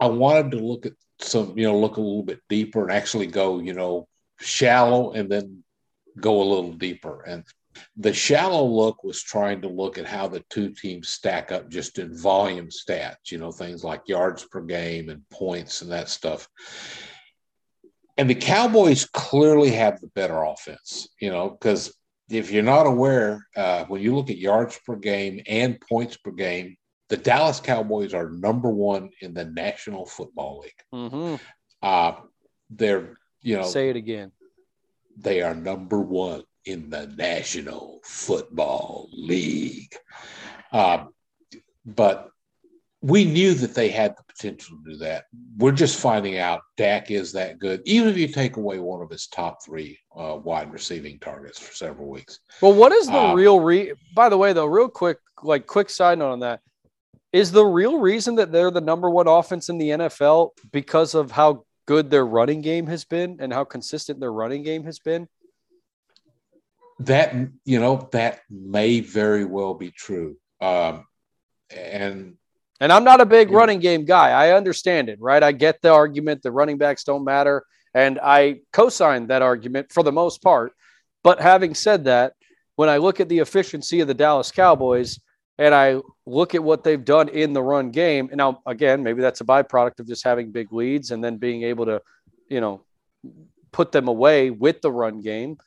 I 0.00 0.06
wanted 0.06 0.50
to 0.52 0.58
look 0.58 0.86
at 0.86 0.92
some, 1.20 1.56
you 1.56 1.66
know, 1.66 1.78
look 1.78 1.96
a 1.96 2.00
little 2.00 2.24
bit 2.24 2.40
deeper 2.48 2.82
and 2.82 2.92
actually 2.92 3.28
go, 3.28 3.60
you 3.60 3.72
know, 3.72 4.08
shallow 4.40 5.12
and 5.12 5.30
then 5.30 5.62
go 6.20 6.42
a 6.42 6.44
little 6.44 6.72
deeper. 6.72 7.22
And 7.22 7.44
The 7.96 8.12
shallow 8.12 8.64
look 8.64 9.04
was 9.04 9.22
trying 9.22 9.62
to 9.62 9.68
look 9.68 9.98
at 9.98 10.06
how 10.06 10.28
the 10.28 10.44
two 10.50 10.72
teams 10.72 11.08
stack 11.08 11.52
up 11.52 11.68
just 11.70 11.98
in 11.98 12.16
volume 12.16 12.68
stats, 12.68 13.30
you 13.30 13.38
know, 13.38 13.52
things 13.52 13.84
like 13.84 14.08
yards 14.08 14.44
per 14.44 14.60
game 14.60 15.08
and 15.08 15.22
points 15.30 15.82
and 15.82 15.90
that 15.92 16.08
stuff. 16.08 16.48
And 18.18 18.28
the 18.28 18.34
Cowboys 18.34 19.06
clearly 19.06 19.70
have 19.70 20.00
the 20.00 20.08
better 20.08 20.42
offense, 20.42 21.08
you 21.18 21.30
know, 21.30 21.50
because 21.50 21.94
if 22.32 22.50
you're 22.50 22.62
not 22.62 22.86
aware, 22.86 23.46
uh, 23.56 23.84
when 23.84 24.00
you 24.00 24.14
look 24.14 24.30
at 24.30 24.38
yards 24.38 24.78
per 24.86 24.96
game 24.96 25.42
and 25.46 25.80
points 25.80 26.16
per 26.16 26.30
game, 26.30 26.76
the 27.08 27.16
Dallas 27.16 27.60
Cowboys 27.60 28.14
are 28.14 28.30
number 28.30 28.70
one 28.70 29.10
in 29.20 29.34
the 29.34 29.44
National 29.44 30.06
Football 30.06 30.60
League. 30.60 30.82
Mm-hmm. 30.94 31.34
Uh, 31.82 32.12
they're, 32.70 33.18
you 33.42 33.56
know, 33.56 33.64
say 33.64 33.90
it 33.90 33.96
again. 33.96 34.32
They 35.18 35.42
are 35.42 35.54
number 35.54 36.00
one 36.00 36.44
in 36.64 36.88
the 36.88 37.06
National 37.08 38.00
Football 38.02 39.08
League. 39.12 39.94
Uh, 40.72 41.04
but 41.84 42.30
we 43.02 43.24
knew 43.24 43.52
that 43.54 43.74
they 43.74 43.88
had 43.88 44.16
the 44.16 44.22
potential 44.22 44.78
to 44.78 44.92
do 44.92 44.96
that. 44.98 45.24
We're 45.58 45.72
just 45.72 45.98
finding 45.98 46.38
out 46.38 46.62
Dak 46.76 47.10
is 47.10 47.32
that 47.32 47.58
good, 47.58 47.82
even 47.84 48.08
if 48.08 48.16
you 48.16 48.28
take 48.28 48.56
away 48.56 48.78
one 48.78 49.02
of 49.02 49.10
his 49.10 49.26
top 49.26 49.64
three 49.64 49.98
uh, 50.16 50.38
wide 50.42 50.72
receiving 50.72 51.18
targets 51.18 51.58
for 51.58 51.74
several 51.74 52.08
weeks. 52.08 52.38
Well, 52.60 52.74
what 52.74 52.92
is 52.92 53.08
the 53.08 53.18
um, 53.18 53.36
real 53.36 53.58
re? 53.58 53.92
By 54.14 54.28
the 54.28 54.38
way, 54.38 54.52
though, 54.52 54.66
real 54.66 54.88
quick, 54.88 55.18
like 55.42 55.66
quick 55.66 55.90
side 55.90 56.18
note 56.18 56.30
on 56.30 56.40
that 56.40 56.60
is 57.32 57.50
the 57.50 57.64
real 57.64 57.98
reason 57.98 58.36
that 58.36 58.52
they're 58.52 58.70
the 58.70 58.80
number 58.80 59.10
one 59.10 59.26
offense 59.26 59.68
in 59.68 59.78
the 59.78 59.88
NFL 59.88 60.50
because 60.70 61.14
of 61.14 61.32
how 61.32 61.64
good 61.86 62.08
their 62.08 62.24
running 62.24 62.60
game 62.60 62.86
has 62.86 63.04
been 63.04 63.38
and 63.40 63.52
how 63.52 63.64
consistent 63.64 64.20
their 64.20 64.32
running 64.32 64.62
game 64.62 64.84
has 64.84 65.00
been. 65.00 65.26
That 67.00 67.34
you 67.64 67.80
know 67.80 68.08
that 68.12 68.42
may 68.48 69.00
very 69.00 69.44
well 69.44 69.74
be 69.74 69.90
true, 69.90 70.36
um, 70.60 71.04
and 71.74 72.36
and 72.80 72.92
I'm 72.92 73.04
not 73.04 73.20
a 73.20 73.26
big 73.26 73.50
running 73.50 73.78
game 73.78 74.04
guy. 74.04 74.30
I 74.30 74.56
understand 74.56 75.08
it, 75.08 75.20
right? 75.20 75.42
I 75.42 75.52
get 75.52 75.80
the 75.82 75.92
argument 75.92 76.42
that 76.42 76.52
running 76.52 76.78
backs 76.78 77.04
don't 77.04 77.24
matter. 77.24 77.64
And 77.94 78.18
I 78.22 78.60
co 78.72 78.88
sign 78.88 79.26
that 79.28 79.42
argument 79.42 79.92
for 79.92 80.02
the 80.02 80.12
most 80.12 80.42
part. 80.42 80.72
But 81.22 81.40
having 81.40 81.74
said 81.74 82.04
that, 82.04 82.34
when 82.76 82.88
I 82.88 82.96
look 82.96 83.20
at 83.20 83.28
the 83.28 83.38
efficiency 83.38 84.00
of 84.00 84.08
the 84.08 84.14
Dallas 84.14 84.50
Cowboys 84.50 85.20
and 85.58 85.74
I 85.74 86.00
look 86.26 86.54
at 86.54 86.64
what 86.64 86.82
they've 86.82 87.04
done 87.04 87.28
in 87.28 87.52
the 87.52 87.62
run 87.62 87.90
game, 87.90 88.28
and 88.30 88.38
now 88.38 88.62
again, 88.66 89.02
maybe 89.02 89.20
that's 89.20 89.42
a 89.42 89.44
byproduct 89.44 90.00
of 90.00 90.06
just 90.06 90.24
having 90.24 90.50
big 90.50 90.72
leads 90.72 91.10
and 91.10 91.22
then 91.22 91.36
being 91.36 91.62
able 91.64 91.86
to, 91.86 92.00
you 92.48 92.60
know, 92.60 92.82
put 93.70 93.92
them 93.92 94.08
away 94.08 94.50
with 94.50 94.80
the 94.80 94.90
run 94.90 95.20
game. 95.20 95.58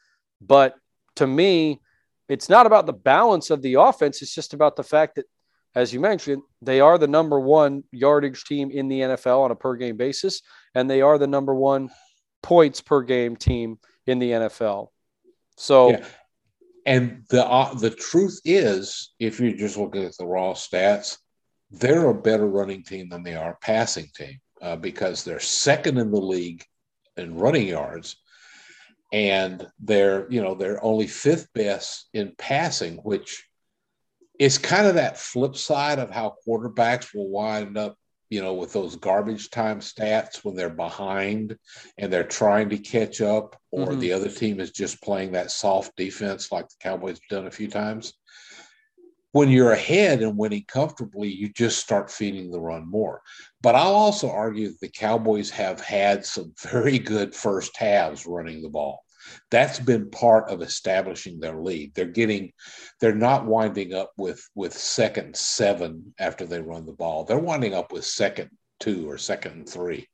But 0.41 0.75
to 1.15 1.27
me, 1.27 1.79
it's 2.27 2.49
not 2.49 2.65
about 2.65 2.87
the 2.87 2.93
balance 2.93 3.51
of 3.51 3.61
the 3.61 3.75
offense. 3.75 4.21
It's 4.21 4.33
just 4.33 4.53
about 4.53 4.75
the 4.75 4.83
fact 4.83 5.15
that 5.15 5.25
as 5.75 5.93
you 5.93 5.99
mentioned, 5.99 6.41
they 6.61 6.79
are 6.79 6.97
the 6.97 7.07
number 7.07 7.39
one 7.39 7.83
yardage 7.91 8.45
team 8.45 8.71
in 8.71 8.87
the 8.87 9.01
NFL 9.01 9.43
on 9.43 9.51
a 9.51 9.55
per 9.55 9.75
game 9.75 9.97
basis, 9.97 10.41
and 10.73 10.89
they 10.89 11.01
are 11.01 11.17
the 11.17 11.27
number 11.27 11.53
one 11.53 11.89
points 12.41 12.81
per 12.81 13.01
game 13.01 13.35
team 13.35 13.77
in 14.07 14.19
the 14.19 14.31
NFL. 14.31 14.87
So, 15.57 15.91
yeah. 15.91 16.05
and 16.85 17.23
the 17.29 17.45
uh, 17.45 17.73
the 17.73 17.89
truth 17.89 18.39
is, 18.45 19.13
if 19.19 19.39
you're 19.39 19.53
just 19.53 19.77
looking 19.77 20.03
at 20.03 20.17
the 20.17 20.25
raw 20.25 20.53
stats, 20.53 21.17
they're 21.71 22.09
a 22.09 22.13
better 22.13 22.47
running 22.47 22.83
team 22.83 23.09
than 23.09 23.23
they 23.23 23.35
are 23.35 23.57
passing 23.61 24.07
team 24.15 24.39
uh, 24.61 24.77
because 24.77 25.23
they're 25.23 25.39
second 25.39 25.97
in 25.97 26.11
the 26.11 26.21
league 26.21 26.63
in 27.17 27.35
running 27.35 27.67
yards, 27.67 28.15
and 29.11 29.67
they're 29.79 30.31
you 30.31 30.41
know 30.41 30.55
they're 30.55 30.83
only 30.83 31.07
fifth 31.07 31.49
best 31.53 32.07
in 32.13 32.33
passing, 32.37 32.95
which 32.97 33.45
it's 34.39 34.57
kind 34.57 34.87
of 34.87 34.95
that 34.95 35.17
flip 35.17 35.55
side 35.55 35.99
of 35.99 36.11
how 36.11 36.35
quarterbacks 36.47 37.13
will 37.13 37.29
wind 37.29 37.77
up, 37.77 37.97
you 38.29 38.41
know, 38.41 38.53
with 38.53 38.73
those 38.73 38.95
garbage 38.95 39.49
time 39.49 39.79
stats 39.79 40.43
when 40.43 40.55
they're 40.55 40.69
behind 40.69 41.57
and 41.97 42.11
they're 42.11 42.23
trying 42.23 42.69
to 42.69 42.77
catch 42.77 43.21
up, 43.21 43.55
or 43.71 43.89
mm-hmm. 43.89 43.99
the 43.99 44.13
other 44.13 44.29
team 44.29 44.59
is 44.59 44.71
just 44.71 45.01
playing 45.01 45.31
that 45.31 45.51
soft 45.51 45.95
defense 45.95 46.51
like 46.51 46.67
the 46.67 46.75
Cowboys 46.81 47.19
have 47.19 47.37
done 47.37 47.47
a 47.47 47.51
few 47.51 47.67
times. 47.67 48.13
When 49.31 49.49
you're 49.49 49.73
ahead 49.73 50.21
and 50.21 50.37
winning 50.37 50.63
comfortably, 50.65 51.27
you 51.27 51.49
just 51.49 51.79
start 51.79 52.09
feeding 52.09 52.51
the 52.51 52.59
run 52.59 52.89
more. 52.89 53.21
But 53.61 53.75
I'll 53.75 53.95
also 53.95 54.29
argue 54.29 54.69
that 54.69 54.79
the 54.79 54.87
Cowboys 54.89 55.49
have 55.49 55.81
had 55.81 56.25
some 56.25 56.53
very 56.61 56.99
good 56.99 57.35
first 57.35 57.75
halves 57.77 58.25
running 58.25 58.61
the 58.61 58.69
ball 58.69 59.04
that's 59.51 59.79
been 59.79 60.09
part 60.09 60.49
of 60.49 60.61
establishing 60.61 61.39
their 61.39 61.55
lead. 61.55 61.93
They're 61.93 62.05
getting, 62.05 62.51
they're 62.99 63.15
not 63.15 63.45
winding 63.45 63.93
up 63.93 64.11
with 64.17 64.47
with 64.55 64.73
second 64.73 65.35
seven 65.35 66.13
after 66.19 66.45
they 66.45 66.61
run 66.61 66.85
the 66.85 66.93
ball. 66.93 67.23
They're 67.23 67.37
winding 67.37 67.73
up 67.73 67.91
with 67.91 68.05
second 68.05 68.49
two 68.79 69.09
or 69.09 69.17
second 69.17 69.69
three, 69.69 70.07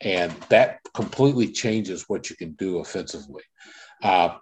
and 0.00 0.32
that 0.48 0.78
completely 0.94 1.52
changes 1.52 2.04
what 2.08 2.30
you 2.30 2.36
can 2.36 2.52
do 2.52 2.78
offensively. 2.78 3.42
Uh, 4.02 4.36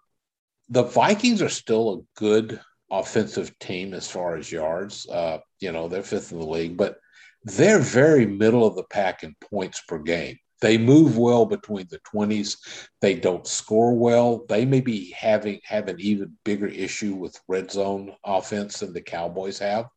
the 0.69 0.83
Vikings 0.83 1.43
are 1.43 1.49
still 1.49 1.95
a 1.95 2.21
good 2.21 2.61
offensive 2.91 3.59
team 3.59 3.95
as 3.95 4.11
far 4.11 4.37
as 4.37 4.51
yards. 4.51 5.07
Uh, 5.09 5.39
you 5.61 5.73
know, 5.73 5.89
they're 5.89 6.03
fifth 6.03 6.33
in 6.33 6.39
the 6.39 6.47
league, 6.47 6.77
but 6.77 6.97
they're 7.45 7.79
very 7.79 8.27
middle 8.27 8.67
of 8.67 8.75
the 8.75 8.85
pack 8.85 9.23
in 9.23 9.35
points 9.51 9.81
per 9.87 9.99
game. 9.99 10.39
They 10.65 10.79
move 10.79 11.19
well 11.19 11.45
between 11.45 11.89
the 11.91 11.99
20s. 11.99 12.57
They 13.03 13.17
don't 13.17 13.47
score 13.47 13.95
well. 13.95 14.47
They 14.49 14.65
may 14.65 14.81
be 14.81 15.11
having 15.11 15.61
have 15.65 15.89
an 15.89 16.01
even 16.01 16.39
bigger 16.43 16.69
issue 16.69 17.15
with 17.15 17.39
red 17.49 17.71
zone 17.71 18.15
offense 18.25 18.79
than 18.79 18.95
the 18.95 19.03
Cowboys 19.03 19.59
have, 19.59 19.91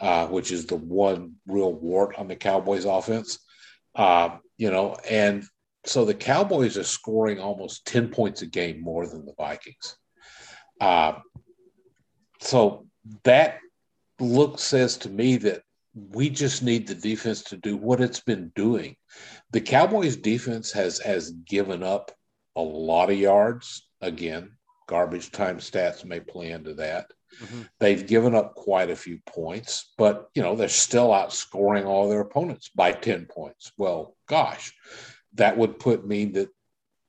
uh, 0.00 0.26
which 0.26 0.50
is 0.50 0.66
the 0.66 0.74
one 0.74 1.34
real 1.46 1.72
wart 1.72 2.16
on 2.18 2.26
the 2.26 2.34
Cowboys 2.34 2.84
offense. 2.84 3.38
Uh, 3.94 4.38
you 4.58 4.72
know, 4.72 4.96
and 5.08 5.44
so 5.86 6.04
the 6.04 6.14
Cowboys 6.14 6.76
are 6.76 6.82
scoring 6.82 7.38
almost 7.38 7.86
10 7.86 8.08
points 8.08 8.42
a 8.42 8.46
game 8.46 8.80
more 8.82 9.06
than 9.06 9.24
the 9.24 9.34
Vikings. 9.38 9.96
Uh, 10.80 11.12
so 12.40 12.88
that 13.22 13.58
look 14.18 14.58
says 14.58 14.96
to 14.96 15.08
me 15.08 15.36
that 15.36 15.62
we 15.94 16.28
just 16.28 16.60
need 16.60 16.88
the 16.88 16.96
defense 16.96 17.42
to 17.42 17.56
do 17.56 17.76
what 17.76 18.00
it's 18.00 18.18
been 18.18 18.50
doing. 18.56 18.96
The 19.50 19.60
Cowboys 19.60 20.16
defense 20.16 20.72
has 20.72 20.98
has 21.00 21.30
given 21.30 21.82
up 21.82 22.12
a 22.56 22.62
lot 22.62 23.10
of 23.10 23.18
yards. 23.18 23.86
Again, 24.00 24.52
garbage 24.88 25.30
time 25.30 25.58
stats 25.58 26.04
may 26.04 26.20
play 26.20 26.50
into 26.50 26.74
that. 26.74 27.10
Mm-hmm. 27.40 27.62
They've 27.80 28.06
given 28.06 28.34
up 28.34 28.54
quite 28.54 28.90
a 28.90 28.96
few 28.96 29.18
points, 29.26 29.92
but 29.96 30.28
you 30.34 30.42
know, 30.42 30.54
they're 30.54 30.68
still 30.68 31.08
outscoring 31.08 31.86
all 31.86 32.08
their 32.08 32.20
opponents 32.20 32.70
by 32.74 32.92
10 32.92 33.26
points. 33.26 33.72
Well, 33.78 34.16
gosh, 34.28 34.72
that 35.34 35.56
would 35.56 35.78
put 35.78 36.06
me 36.06 36.26
that 36.26 36.48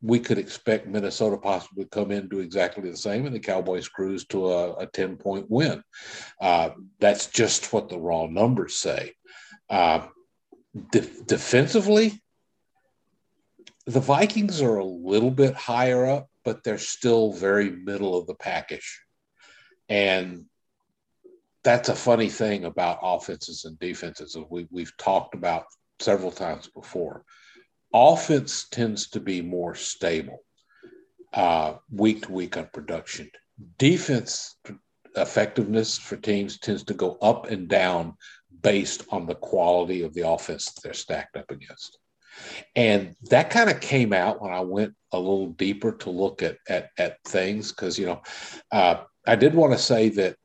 we 0.01 0.19
could 0.19 0.37
expect 0.37 0.87
Minnesota 0.87 1.37
possibly 1.37 1.85
come 1.85 2.11
in 2.11 2.27
do 2.27 2.39
exactly 2.39 2.89
the 2.89 2.97
same, 2.97 3.25
and 3.25 3.33
the 3.33 3.39
Cowboys 3.39 3.87
cruise 3.87 4.25
to 4.27 4.51
a, 4.51 4.73
a 4.75 4.85
10 4.85 5.17
point 5.17 5.49
win. 5.49 5.83
Uh, 6.41 6.71
that's 6.99 7.27
just 7.27 7.71
what 7.71 7.89
the 7.89 7.97
raw 7.97 8.27
numbers 8.27 8.75
say. 8.75 9.13
Uh, 9.69 10.07
de- 10.91 11.23
defensively, 11.25 12.21
the 13.85 13.99
Vikings 13.99 14.61
are 14.61 14.77
a 14.77 14.85
little 14.85 15.31
bit 15.31 15.55
higher 15.55 16.05
up, 16.05 16.29
but 16.45 16.63
they're 16.63 16.77
still 16.77 17.33
very 17.33 17.69
middle 17.69 18.17
of 18.17 18.27
the 18.27 18.35
package. 18.35 19.01
And 19.89 20.45
that's 21.63 21.89
a 21.89 21.95
funny 21.95 22.29
thing 22.29 22.65
about 22.65 22.99
offenses 23.01 23.65
and 23.65 23.77
defenses. 23.79 24.37
We, 24.49 24.67
we've 24.71 24.95
talked 24.97 25.35
about 25.35 25.65
several 25.99 26.31
times 26.31 26.67
before 26.67 27.23
offense 27.93 28.67
tends 28.69 29.09
to 29.09 29.19
be 29.19 29.41
more 29.41 29.75
stable 29.75 30.39
uh, 31.33 31.75
week 31.91 32.23
to 32.23 32.31
week 32.31 32.57
on 32.57 32.67
production. 32.73 33.29
Defense 33.77 34.55
effectiveness 35.15 35.97
for 35.97 36.15
teams 36.17 36.57
tends 36.57 36.83
to 36.83 36.95
go 36.95 37.17
up 37.21 37.51
and 37.51 37.67
down 37.67 38.15
based 38.61 39.05
on 39.09 39.25
the 39.25 39.35
quality 39.35 40.03
of 40.03 40.13
the 40.13 40.27
offense 40.27 40.71
that 40.71 40.81
they're 40.83 40.93
stacked 40.93 41.37
up 41.37 41.49
against. 41.51 41.97
And 42.75 43.15
that 43.29 43.49
kind 43.49 43.69
of 43.69 43.79
came 43.79 44.13
out 44.13 44.41
when 44.41 44.51
I 44.51 44.61
went 44.61 44.93
a 45.11 45.19
little 45.19 45.49
deeper 45.49 45.91
to 45.91 46.09
look 46.09 46.41
at 46.41 46.57
at, 46.67 46.89
at 46.97 47.23
things 47.25 47.71
because 47.71 47.99
you 47.99 48.07
know 48.07 48.21
uh, 48.71 49.03
I 49.27 49.35
did 49.35 49.53
want 49.53 49.73
to 49.73 49.77
say 49.77 50.09
that 50.09 50.35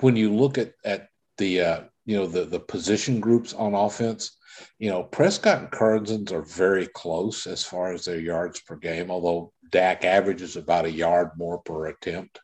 when 0.00 0.16
you 0.16 0.32
look 0.32 0.56
at 0.56 0.72
at 0.84 1.08
the 1.36 1.60
uh, 1.60 1.80
you 2.06 2.16
know 2.16 2.26
the 2.26 2.44
the 2.44 2.60
position 2.60 3.20
groups 3.20 3.52
on 3.52 3.74
offense, 3.74 4.38
you 4.78 4.90
know, 4.90 5.02
Prescott 5.02 5.58
and 5.60 5.70
Cousins 5.70 6.32
are 6.32 6.42
very 6.42 6.86
close 6.88 7.46
as 7.46 7.64
far 7.64 7.92
as 7.92 8.04
their 8.04 8.20
yards 8.20 8.60
per 8.60 8.76
game, 8.76 9.10
although 9.10 9.52
Dak 9.70 10.04
averages 10.04 10.56
about 10.56 10.84
a 10.84 10.90
yard 10.90 11.30
more 11.36 11.58
per 11.58 11.86
attempt, 11.86 12.40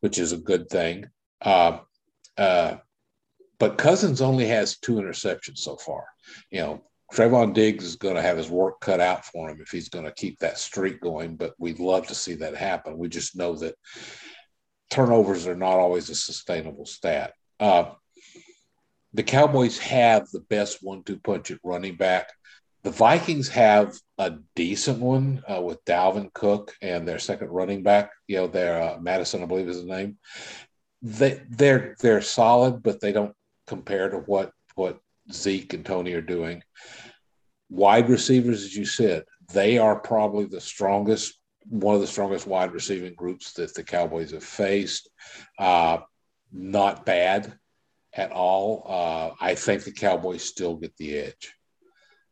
which 0.00 0.18
is 0.18 0.32
a 0.32 0.38
good 0.38 0.68
thing. 0.68 1.06
Uh, 1.40 1.78
uh, 2.36 2.76
but 3.64 3.78
Cousins 3.78 4.20
only 4.20 4.46
has 4.46 4.76
two 4.76 4.96
interceptions 4.96 5.56
so 5.56 5.74
far. 5.76 6.04
You 6.50 6.60
know, 6.60 6.84
Trevon 7.14 7.54
Diggs 7.54 7.86
is 7.86 7.96
going 7.96 8.14
to 8.14 8.20
have 8.20 8.36
his 8.36 8.50
work 8.50 8.78
cut 8.80 9.00
out 9.00 9.24
for 9.24 9.48
him 9.48 9.58
if 9.62 9.70
he's 9.70 9.88
going 9.88 10.04
to 10.04 10.12
keep 10.12 10.38
that 10.40 10.58
streak 10.58 11.00
going, 11.00 11.36
but 11.36 11.54
we'd 11.56 11.78
love 11.78 12.06
to 12.08 12.14
see 12.14 12.34
that 12.34 12.54
happen. 12.54 12.98
We 12.98 13.08
just 13.08 13.34
know 13.34 13.54
that 13.54 13.74
turnovers 14.90 15.46
are 15.46 15.56
not 15.56 15.78
always 15.78 16.10
a 16.10 16.14
sustainable 16.14 16.84
stat. 16.84 17.32
Uh, 17.58 17.92
the 19.14 19.22
Cowboys 19.22 19.78
have 19.78 20.28
the 20.28 20.40
best 20.40 20.82
one-two 20.82 21.20
punch 21.20 21.50
at 21.50 21.58
running 21.64 21.96
back. 21.96 22.34
The 22.82 22.90
Vikings 22.90 23.48
have 23.48 23.98
a 24.18 24.34
decent 24.54 24.98
one 24.98 25.42
uh, 25.50 25.62
with 25.62 25.82
Dalvin 25.86 26.34
Cook 26.34 26.74
and 26.82 27.08
their 27.08 27.18
second 27.18 27.48
running 27.48 27.82
back. 27.82 28.10
You 28.26 28.36
know, 28.36 28.46
their 28.46 28.82
uh, 28.82 28.98
Mattison, 29.00 29.42
I 29.42 29.46
believe, 29.46 29.70
is 29.70 29.80
the 29.80 29.86
name. 29.86 30.18
They 31.00 31.40
they're 31.48 31.96
they're 32.00 32.22
solid, 32.22 32.82
but 32.82 33.00
they 33.00 33.12
don't 33.12 33.34
compare 33.66 34.08
to 34.10 34.18
what 34.18 34.52
what 34.74 34.98
Zeke 35.32 35.74
and 35.74 35.84
Tony 35.84 36.12
are 36.14 36.20
doing. 36.20 36.62
Wide 37.70 38.08
receivers, 38.08 38.62
as 38.62 38.76
you 38.76 38.84
said, 38.84 39.24
they 39.52 39.78
are 39.78 39.98
probably 39.98 40.44
the 40.44 40.60
strongest, 40.60 41.40
one 41.68 41.94
of 41.94 42.00
the 42.00 42.06
strongest 42.06 42.46
wide 42.46 42.72
receiving 42.72 43.14
groups 43.14 43.52
that 43.54 43.74
the 43.74 43.82
Cowboys 43.82 44.32
have 44.32 44.44
faced. 44.44 45.08
Uh, 45.58 45.98
not 46.52 47.06
bad 47.06 47.58
at 48.12 48.30
all. 48.30 48.86
Uh, 48.88 49.34
I 49.40 49.54
think 49.54 49.84
the 49.84 49.92
Cowboys 49.92 50.44
still 50.44 50.76
get 50.76 50.96
the 50.96 51.18
edge. 51.18 51.54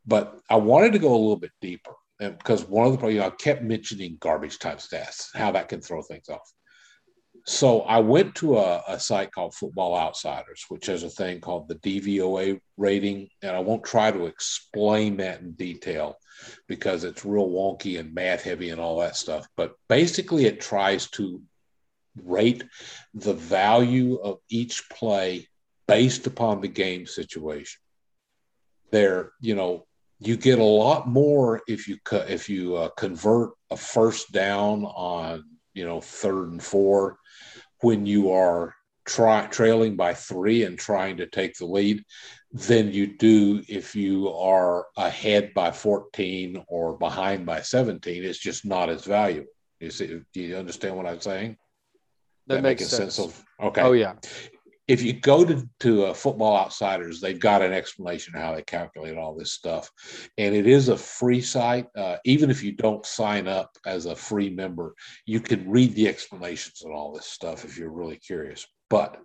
But 0.07 0.39
I 0.49 0.57
wanted 0.57 0.93
to 0.93 0.99
go 0.99 1.11
a 1.11 1.17
little 1.17 1.37
bit 1.37 1.53
deeper 1.61 1.95
because 2.19 2.65
one 2.65 2.87
of 2.87 3.01
the, 3.01 3.07
you 3.09 3.19
know, 3.21 3.27
I 3.27 3.31
kept 3.31 3.63
mentioning 3.63 4.17
garbage 4.21 4.59
time 4.59 4.77
stats, 4.77 5.29
how 5.35 5.53
that 5.53 5.69
can 5.69 5.81
throw 5.81 6.03
things 6.03 6.29
off. 6.29 6.53
So 7.45 7.81
I 7.83 7.99
went 7.99 8.37
to 8.37 8.59
a, 8.59 8.83
a, 8.87 9.01
site 9.01 9.33
called 9.33 9.55
Football 9.55 9.97
Outsiders, 9.97 10.65
which 10.69 10.87
has 10.87 11.03
a 11.03 11.11
thing 11.11 11.41
called 11.41 11.67
the 11.67 11.75
DVOA 11.77 12.61
rating. 12.77 13.29
And 13.43 13.57
I 13.57 13.59
won't 13.59 13.85
try 13.85 14.13
to 14.13 14.27
explain 14.27 15.17
that 15.17 15.41
in 15.41 15.53
detail 15.53 16.17
because 16.69 17.03
it's 17.03 17.25
real 17.25 17.49
wonky 17.49 17.99
and 17.99 18.15
math 18.15 18.43
heavy 18.43 18.71
and 18.71 18.81
all 18.81 19.01
that 19.01 19.17
stuff. 19.17 19.47
But 19.57 19.75
basically, 19.89 20.47
it 20.47 20.61
tries 20.61 21.11
to 21.11 21.43
rate 22.23 22.65
the 23.15 23.35
value 23.35 24.17
of 24.17 24.39
each 24.49 24.89
play 24.91 25.49
based 25.89 26.27
upon 26.29 26.61
the 26.61 26.69
game 26.69 27.07
situation. 27.07 27.81
There, 28.93 29.33
you 29.41 29.57
know, 29.57 29.87
you 30.21 30.37
get 30.37 30.61
a 30.61 30.65
lot 30.65 31.09
more 31.09 31.63
if 31.67 31.89
you 31.89 31.99
if 32.13 32.49
you 32.49 32.77
uh, 32.77 32.91
convert 32.91 33.51
a 33.71 33.77
first 33.77 34.31
down 34.31 34.85
on 34.85 35.45
you 35.75 35.85
know 35.85 36.01
third 36.01 36.51
and 36.51 36.63
four 36.63 37.19
when 37.81 38.07
you 38.07 38.33
are 38.33 38.75
try, 39.05 39.47
trailing 39.47 39.97
by 39.97 40.15
three 40.15 40.65
and 40.65 40.79
trying 40.79 41.17
to 41.17 41.27
take 41.27 41.57
the 41.59 41.67
lead 41.67 42.05
than 42.53 42.93
you 42.93 43.17
do 43.17 43.63
if 43.69 43.97
you 43.97 44.29
are 44.33 44.87
ahead 44.97 45.53
by 45.55 45.71
14 45.71 46.63
or 46.69 46.97
behind 46.99 47.47
by 47.47 47.61
17 47.61 48.25
it's 48.25 48.39
just 48.39 48.65
not 48.65 48.89
as 48.89 49.05
valuable. 49.05 49.49
You 49.81 49.91
see 49.91 50.21
do 50.33 50.41
you 50.41 50.57
understand 50.57 50.97
what 50.97 51.07
i'm 51.07 51.21
saying? 51.21 51.57
That, 52.47 52.57
that 52.57 52.63
makes 52.63 52.87
sense. 52.87 53.17
sense. 53.17 53.19
of 53.19 53.45
okay. 53.61 53.83
Oh 53.83 53.93
yeah 53.93 54.15
if 54.89 55.03
you 55.03 55.13
go 55.13 55.45
to, 55.45 55.69
to 55.81 56.07
uh, 56.07 56.15
Football 56.15 56.57
Outsiders, 56.57 57.21
they've 57.21 57.39
got 57.39 57.63
an 57.63 57.73
explanation 57.73 58.35
of 58.35 58.43
how 58.43 58.55
they 58.55 58.63
calculate 58.63 59.17
all 59.17 59.35
this 59.35 59.53
stuff. 59.53 59.91
And 60.39 60.55
it 60.55 60.67
is 60.67 60.89
a 60.89 60.97
free 60.97 61.41
site. 61.41 61.87
Uh, 61.97 62.17
even 62.25 62.51
if 62.51 62.63
you 62.63 62.73
don't 62.73 63.07
sign 63.07 63.47
up 63.47 63.71
as 63.87 64.07
a 64.07 64.17
free 64.17 64.51
member, 64.51 64.95
you 65.25 65.41
can 65.41 65.71
read 65.71 65.95
the 65.95 66.09
explanations 66.09 66.83
and 66.83 66.93
all 66.93 67.13
this 67.13 67.27
stuff 67.27 67.65
if 67.65 67.79
you're 67.79 67.93
really 67.93 68.17
curious. 68.17 68.67
But 68.91 69.19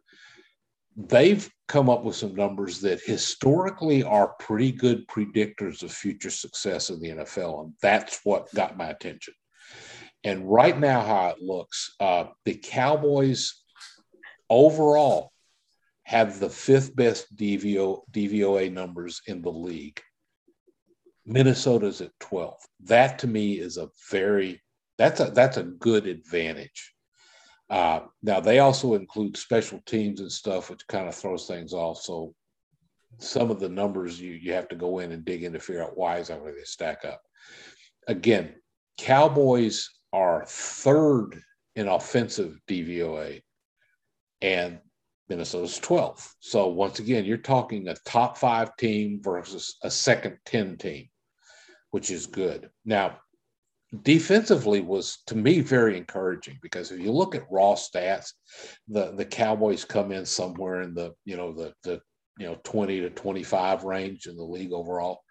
they've 0.96 1.50
come 1.68 1.90
up 1.90 2.04
with 2.04 2.16
some 2.16 2.36
numbers 2.36 2.80
that 2.82 3.02
historically 3.02 4.04
are 4.04 4.36
pretty 4.40 4.72
good 4.72 5.08
predictors 5.08 5.82
of 5.82 5.92
future 5.92 6.30
success 6.30 6.90
in 6.92 7.00
the 7.00 7.10
NFL. 7.10 7.64
And 7.64 7.74
that's 7.82 8.22
what 8.24 8.54
got 8.54 8.78
my 8.78 8.90
attention. 8.90 9.34
And 10.24 10.50
right 10.50 10.78
now, 10.78 11.02
how 11.02 11.28
it 11.30 11.42
looks, 11.42 11.96
uh, 12.00 12.26
the 12.46 12.56
Cowboys 12.56 13.64
overall 14.50 15.32
have 16.08 16.40
the 16.40 16.50
fifth 16.50 16.96
best 16.96 17.36
DVO, 17.36 18.00
DVOA 18.12 18.72
numbers 18.72 19.22
in 19.28 19.42
the 19.42 19.52
league. 19.52 20.00
Minnesota's 21.26 22.00
at 22.00 22.18
12th. 22.22 22.64
That 22.86 23.20
to 23.20 23.28
me 23.28 23.60
is 23.60 23.76
a 23.76 23.90
very 24.10 24.62
that's 24.98 25.20
a 25.20 25.26
that's 25.26 25.58
a 25.58 25.64
good 25.64 26.08
advantage. 26.08 26.94
Uh, 27.70 28.00
now 28.24 28.40
they 28.40 28.60
also 28.60 28.94
include 28.94 29.36
special 29.36 29.82
teams 29.86 30.22
and 30.22 30.32
stuff, 30.32 30.70
which 30.70 30.88
kind 30.88 31.10
of 31.10 31.14
throws 31.14 31.46
things 31.46 31.74
off. 31.74 32.02
So 32.02 32.34
some 33.18 33.52
of 33.52 33.60
the 33.60 33.68
numbers 33.68 34.18
you 34.20 34.32
you 34.32 34.54
have 34.54 34.70
to 34.70 34.78
go 34.78 35.00
in 35.00 35.12
and 35.12 35.26
dig 35.26 35.44
in 35.44 35.52
to 35.52 35.60
figure 35.60 35.84
out 35.84 35.98
why 35.98 36.20
is 36.20 36.30
that 36.30 36.42
where 36.42 36.54
they 36.54 36.64
stack 36.64 37.04
up. 37.04 37.22
Again, 38.08 38.56
Cowboys 38.98 39.90
are 40.14 40.46
third 40.48 41.42
in 41.76 41.90
offensive 41.90 42.58
DVOA, 42.70 43.42
and 44.42 44.80
Minnesota's 45.30 45.80
12th. 45.80 46.34
So 46.40 46.68
once 46.68 47.00
again, 47.00 47.26
you're 47.26 47.38
talking 47.38 47.88
a 47.88 47.96
top 48.06 48.38
five 48.38 48.76
team 48.78 49.20
versus 49.22 49.78
a 49.84 49.92
second 49.92 50.38
10 50.46 50.78
team, 50.78 51.10
which 51.92 52.12
is 52.12 52.26
good. 52.26 52.70
Now, 52.86 53.18
defensively 54.04 54.82
was 54.82 55.20
to 55.28 55.36
me 55.36 55.62
very 55.62 55.98
encouraging 55.98 56.60
because 56.62 56.92
if 56.92 57.00
you 57.00 57.12
look 57.12 57.36
at 57.36 57.52
raw 57.52 57.74
stats, 57.74 58.34
the 58.88 59.14
the 59.16 59.26
Cowboys 59.26 59.86
come 59.86 60.12
in 60.12 60.26
somewhere 60.26 60.82
in 60.82 60.94
the 60.94 61.14
you 61.26 61.38
know 61.38 61.54
the 61.54 61.74
the 61.84 62.02
you 62.38 62.46
know 62.46 62.58
20 62.64 63.02
to 63.02 63.10
25 63.10 63.84
range 63.84 64.28
in 64.28 64.36
the 64.36 64.44
league 64.44 64.74
overall. 64.74 65.22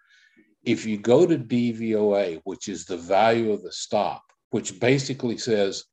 If 0.63 0.85
you 0.85 0.97
go 0.97 1.25
to 1.25 1.37
DVOA, 1.37 2.41
which 2.43 2.67
is 2.67 2.85
the 2.85 2.97
value 2.97 3.51
of 3.51 3.63
the 3.63 3.71
stop, 3.71 4.23
which 4.49 4.79
basically 4.79 5.37
says 5.37 5.83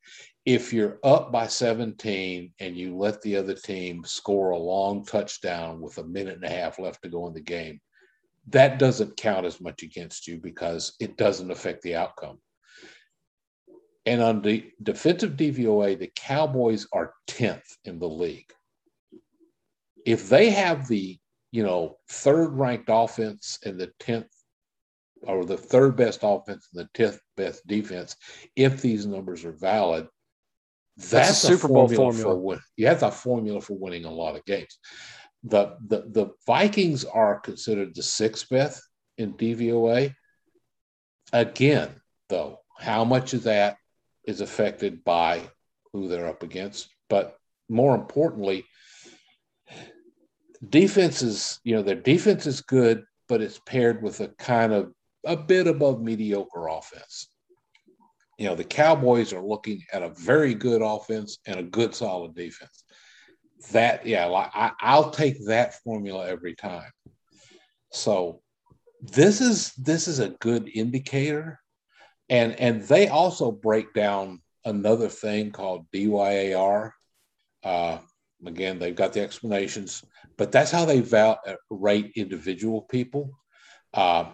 if 0.46 0.72
you're 0.72 0.98
up 1.02 1.32
by 1.32 1.46
17 1.46 2.52
and 2.60 2.76
you 2.76 2.96
let 2.96 3.22
the 3.22 3.36
other 3.36 3.54
team 3.54 4.04
score 4.04 4.50
a 4.50 4.58
long 4.58 5.04
touchdown 5.04 5.80
with 5.80 5.96
a 5.98 6.04
minute 6.04 6.34
and 6.34 6.44
a 6.44 6.50
half 6.50 6.78
left 6.78 7.02
to 7.02 7.08
go 7.08 7.26
in 7.26 7.32
the 7.32 7.40
game, 7.40 7.80
that 8.48 8.78
doesn't 8.78 9.16
count 9.16 9.46
as 9.46 9.60
much 9.60 9.82
against 9.82 10.28
you 10.28 10.38
because 10.38 10.94
it 11.00 11.16
doesn't 11.16 11.50
affect 11.50 11.82
the 11.82 11.96
outcome. 11.96 12.38
And 14.04 14.20
on 14.20 14.42
the 14.42 14.70
defensive 14.82 15.32
DVOA, 15.32 15.98
the 15.98 16.12
Cowboys 16.14 16.86
are 16.92 17.14
10th 17.26 17.76
in 17.86 17.98
the 17.98 18.08
league. 18.08 18.52
If 20.04 20.28
they 20.28 20.50
have 20.50 20.86
the, 20.86 21.18
you 21.52 21.62
know, 21.62 21.96
third 22.10 22.48
ranked 22.48 22.90
offense 22.90 23.58
and 23.64 23.80
the 23.80 23.90
10th 24.00 24.28
or 25.22 25.46
the 25.46 25.56
third 25.56 25.96
best 25.96 26.20
offense 26.22 26.68
and 26.74 26.84
the 26.84 27.02
10th 27.02 27.18
best 27.38 27.66
defense, 27.66 28.14
if 28.56 28.82
these 28.82 29.06
numbers 29.06 29.46
are 29.46 29.52
valid, 29.52 30.06
that's, 30.96 31.10
that's 31.10 31.44
a 31.44 31.46
Super 31.48 31.68
Bowl 31.68 31.88
formula. 31.88 32.12
formula. 32.12 32.34
For 32.34 32.40
win. 32.40 32.60
Yeah, 32.76 32.98
a 33.00 33.10
formula 33.10 33.60
for 33.60 33.74
winning 33.74 34.04
a 34.04 34.12
lot 34.12 34.36
of 34.36 34.44
games. 34.44 34.78
The, 35.42 35.76
the 35.86 36.04
the 36.08 36.30
Vikings 36.46 37.04
are 37.04 37.40
considered 37.40 37.94
the 37.94 38.02
sixth 38.02 38.48
best 38.48 38.82
in 39.18 39.34
DVOA. 39.34 40.14
Again, 41.32 41.90
though, 42.28 42.60
how 42.78 43.04
much 43.04 43.34
of 43.34 43.42
that 43.44 43.76
is 44.24 44.40
affected 44.40 45.04
by 45.04 45.42
who 45.92 46.08
they're 46.08 46.28
up 46.28 46.42
against? 46.42 46.88
But 47.10 47.36
more 47.68 47.94
importantly, 47.94 48.64
defense 50.66 51.22
is, 51.22 51.60
you 51.64 51.74
know, 51.74 51.82
their 51.82 51.94
defense 51.96 52.46
is 52.46 52.60
good, 52.62 53.04
but 53.28 53.42
it's 53.42 53.60
paired 53.66 54.02
with 54.02 54.20
a 54.20 54.28
kind 54.28 54.72
of 54.72 54.92
a 55.26 55.36
bit 55.36 55.66
above 55.66 56.00
mediocre 56.00 56.68
offense 56.68 57.28
you 58.38 58.46
know, 58.46 58.54
the 58.54 58.64
Cowboys 58.64 59.32
are 59.32 59.44
looking 59.44 59.82
at 59.92 60.02
a 60.02 60.10
very 60.10 60.54
good 60.54 60.82
offense 60.82 61.38
and 61.46 61.58
a 61.58 61.62
good 61.62 61.94
solid 61.94 62.34
defense. 62.34 62.84
That, 63.72 64.06
yeah, 64.06 64.28
I, 64.28 64.72
I'll 64.80 65.10
take 65.10 65.46
that 65.46 65.74
formula 65.82 66.28
every 66.28 66.54
time. 66.54 66.90
So 67.92 68.42
this 69.00 69.40
is 69.40 69.72
this 69.74 70.08
is 70.08 70.18
a 70.18 70.30
good 70.40 70.70
indicator. 70.74 71.60
And 72.28 72.58
and 72.58 72.82
they 72.82 73.08
also 73.08 73.52
break 73.52 73.92
down 73.94 74.42
another 74.64 75.08
thing 75.08 75.50
called 75.50 75.86
DYAR. 75.92 76.92
Uh, 77.62 77.98
again, 78.44 78.78
they've 78.78 78.94
got 78.94 79.12
the 79.12 79.20
explanations, 79.20 80.02
but 80.36 80.50
that's 80.50 80.70
how 80.70 80.84
they 80.84 81.00
val- 81.00 81.40
rate 81.70 82.12
individual 82.16 82.82
people. 82.82 83.30
Uh, 83.92 84.32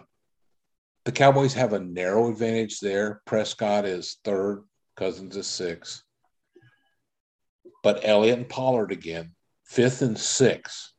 the 1.05 1.11
Cowboys 1.11 1.53
have 1.53 1.73
a 1.73 1.79
narrow 1.79 2.29
advantage 2.29 2.79
there. 2.79 3.21
Prescott 3.25 3.85
is 3.85 4.17
third, 4.23 4.63
Cousins 4.95 5.35
is 5.35 5.47
sixth. 5.47 6.03
But 7.83 8.01
Elliott 8.03 8.37
and 8.37 8.49
Pollard 8.49 8.91
again, 8.91 9.31
fifth 9.65 10.01
and 10.01 10.17
sixth 10.17 10.91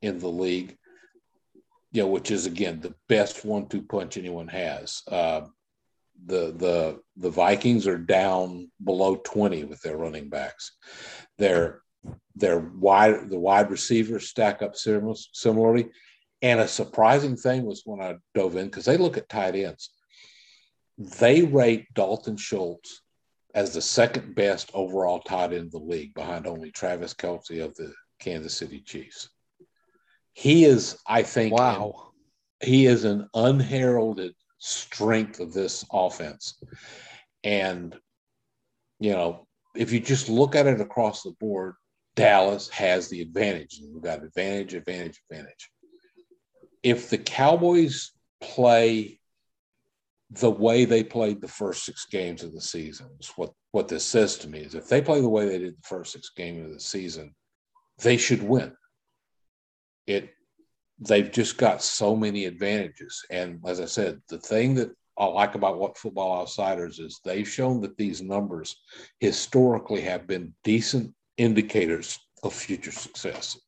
in 0.00 0.18
the 0.18 0.28
league, 0.28 0.76
you 1.90 2.02
know, 2.02 2.08
which 2.08 2.30
is 2.30 2.46
again 2.46 2.80
the 2.80 2.94
best 3.08 3.44
one-two 3.44 3.82
punch 3.82 4.16
anyone 4.16 4.48
has. 4.48 5.02
Uh, 5.08 5.42
the 6.26 6.52
the 6.52 7.00
the 7.16 7.30
Vikings 7.30 7.86
are 7.86 7.98
down 7.98 8.70
below 8.84 9.16
20 9.16 9.64
with 9.64 9.80
their 9.82 9.96
running 9.96 10.28
backs. 10.28 10.76
Their 11.38 11.82
their 12.36 12.60
wide 12.60 13.28
the 13.28 13.38
wide 13.38 13.70
receivers 13.70 14.28
stack 14.28 14.62
up 14.62 14.76
similarly. 14.76 15.90
And 16.42 16.60
a 16.60 16.66
surprising 16.66 17.36
thing 17.36 17.64
was 17.64 17.82
when 17.84 18.00
I 18.00 18.16
dove 18.34 18.56
in, 18.56 18.66
because 18.66 18.84
they 18.84 18.96
look 18.96 19.16
at 19.16 19.28
tight 19.28 19.54
ends, 19.54 19.90
they 20.98 21.42
rate 21.42 21.86
Dalton 21.94 22.36
Schultz 22.36 23.00
as 23.54 23.74
the 23.74 23.80
second 23.80 24.34
best 24.34 24.70
overall 24.74 25.20
tight 25.20 25.52
end 25.52 25.54
in 25.54 25.70
the 25.70 25.78
league, 25.78 26.14
behind 26.14 26.46
only 26.46 26.70
Travis 26.70 27.14
Kelce 27.14 27.64
of 27.64 27.74
the 27.76 27.92
Kansas 28.18 28.54
City 28.54 28.80
Chiefs. 28.80 29.28
He 30.32 30.64
is, 30.64 30.98
I 31.06 31.22
think, 31.22 31.52
wow. 31.54 32.10
An, 32.60 32.68
he 32.68 32.86
is 32.86 33.04
an 33.04 33.28
unheralded 33.34 34.34
strength 34.58 35.38
of 35.40 35.52
this 35.52 35.84
offense. 35.92 36.58
And, 37.44 37.94
you 39.00 39.12
know, 39.12 39.46
if 39.76 39.92
you 39.92 40.00
just 40.00 40.28
look 40.28 40.54
at 40.56 40.66
it 40.66 40.80
across 40.80 41.22
the 41.22 41.34
board, 41.38 41.74
Dallas 42.14 42.68
has 42.70 43.08
the 43.08 43.20
advantage. 43.20 43.80
We've 43.92 44.02
got 44.02 44.22
advantage, 44.22 44.74
advantage, 44.74 45.20
advantage. 45.30 45.70
If 46.82 47.10
the 47.10 47.18
Cowboys 47.18 48.12
play 48.40 49.20
the 50.30 50.50
way 50.50 50.84
they 50.84 51.04
played 51.04 51.40
the 51.40 51.48
first 51.48 51.84
six 51.84 52.06
games 52.06 52.42
of 52.42 52.52
the 52.52 52.60
season, 52.60 53.08
what, 53.36 53.52
what 53.72 53.88
this 53.88 54.04
says 54.04 54.38
to 54.38 54.48
me 54.48 54.60
is 54.60 54.74
if 54.74 54.88
they 54.88 55.02
play 55.02 55.20
the 55.20 55.28
way 55.28 55.46
they 55.46 55.58
did 55.58 55.76
the 55.76 55.86
first 55.86 56.12
six 56.12 56.30
games 56.30 56.64
of 56.64 56.72
the 56.72 56.80
season, 56.80 57.34
they 57.98 58.16
should 58.16 58.42
win. 58.42 58.72
It 60.06 60.30
they've 60.98 61.30
just 61.30 61.56
got 61.56 61.82
so 61.82 62.14
many 62.14 62.44
advantages. 62.44 63.24
And 63.30 63.60
as 63.66 63.80
I 63.80 63.86
said, 63.86 64.20
the 64.28 64.38
thing 64.38 64.74
that 64.76 64.90
I 65.18 65.26
like 65.26 65.54
about 65.54 65.78
what 65.78 65.98
Football 65.98 66.40
Outsiders 66.40 66.98
is 66.98 67.20
they've 67.24 67.48
shown 67.48 67.80
that 67.82 67.96
these 67.96 68.22
numbers 68.22 68.76
historically 69.20 70.00
have 70.02 70.26
been 70.26 70.54
decent 70.64 71.12
indicators 71.36 72.18
of 72.42 72.54
future 72.54 72.92
success. 72.92 73.58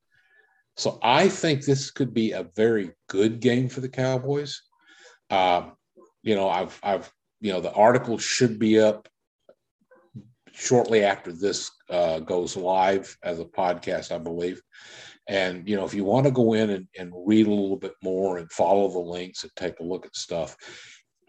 So 0.76 0.98
I 1.02 1.28
think 1.28 1.64
this 1.64 1.90
could 1.90 2.12
be 2.12 2.32
a 2.32 2.48
very 2.56 2.92
good 3.08 3.40
game 3.40 3.68
for 3.68 3.80
the 3.80 3.88
Cowboys. 3.88 4.60
Um, 5.30 5.72
you 6.22 6.34
know, 6.34 6.48
I've, 6.48 6.78
I've, 6.82 7.12
you 7.40 7.52
know, 7.52 7.60
the 7.60 7.72
article 7.72 8.18
should 8.18 8.58
be 8.58 8.80
up 8.80 9.08
shortly 10.52 11.04
after 11.04 11.32
this 11.32 11.70
uh, 11.90 12.20
goes 12.20 12.56
live 12.56 13.16
as 13.22 13.40
a 13.40 13.44
podcast, 13.44 14.12
I 14.12 14.18
believe. 14.18 14.60
And, 15.28 15.68
you 15.68 15.76
know, 15.76 15.84
if 15.84 15.94
you 15.94 16.04
want 16.04 16.26
to 16.26 16.32
go 16.32 16.52
in 16.54 16.70
and, 16.70 16.86
and 16.98 17.12
read 17.14 17.46
a 17.46 17.50
little 17.50 17.76
bit 17.76 17.94
more 18.02 18.38
and 18.38 18.50
follow 18.52 18.88
the 18.88 18.98
links 18.98 19.42
and 19.42 19.52
take 19.56 19.80
a 19.80 19.84
look 19.84 20.06
at 20.06 20.14
stuff, 20.14 20.56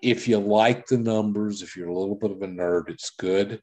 if 0.02 0.28
you 0.28 0.38
like 0.38 0.86
the 0.86 0.98
numbers, 0.98 1.62
if 1.62 1.76
you're 1.76 1.90
a 1.90 1.98
little 1.98 2.16
bit 2.16 2.32
of 2.32 2.42
a 2.42 2.48
nerd, 2.48 2.90
it's 2.90 3.12
good. 3.12 3.62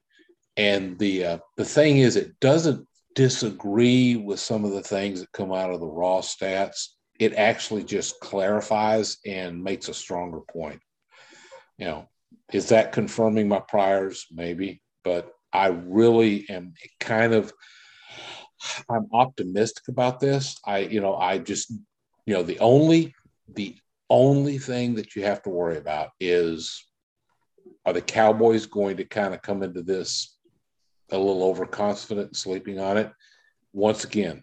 And 0.57 0.99
the 0.99 1.25
uh, 1.25 1.39
the 1.57 1.65
thing 1.65 1.99
is, 1.99 2.17
it 2.17 2.39
doesn't 2.41 2.87
disagree 3.15 4.17
with 4.17 4.41
some 4.41 4.65
of 4.65 4.73
the 4.73 4.83
things 4.83 5.21
that 5.21 5.33
come 5.33 5.53
out 5.53 5.71
of 5.71 5.81
the 5.81 5.87
raw 5.87 6.21
stats. 6.21 6.89
It 7.19 7.35
actually 7.35 7.85
just 7.85 8.19
clarifies 8.21 9.19
and 9.27 9.63
makes 9.63 9.89
a 9.89 9.95
stronger 9.95 10.41
point. 10.41 10.81
You 11.79 11.87
know, 11.87 12.09
is 12.53 12.69
that 12.71 12.93
confirming 12.93 13.49
my 13.49 13.61
priors? 13.61 14.27
Maybe, 14.33 14.83
but 15.05 15.33
I 15.53 15.69
really 15.69 16.49
am 16.49 16.75
kind 17.01 17.35
of 17.35 17.53
I'm 18.89 19.09
optimistic 19.13 19.89
about 19.89 20.21
this. 20.21 20.59
I, 20.65 20.79
you 20.79 21.01
know, 21.01 21.17
I 21.17 21.39
just, 21.39 21.71
you 22.27 22.35
know, 22.35 22.43
the 22.43 22.59
only 22.61 23.15
the 23.55 23.77
only 24.09 24.59
thing 24.59 24.95
that 24.95 25.17
you 25.17 25.25
have 25.25 25.43
to 25.43 25.51
worry 25.51 25.79
about 25.79 26.11
is 26.21 26.85
are 27.85 27.93
the 27.93 28.01
Cowboys 28.01 28.67
going 28.67 28.97
to 28.99 29.05
kind 29.05 29.35
of 29.35 29.43
come 29.43 29.63
into 29.63 29.83
this 29.83 30.37
a 31.13 31.19
little 31.19 31.43
overconfident, 31.45 32.37
sleeping 32.37 32.79
on 32.79 32.97
it? 32.97 33.13
Once 33.73 34.05
again, 34.05 34.43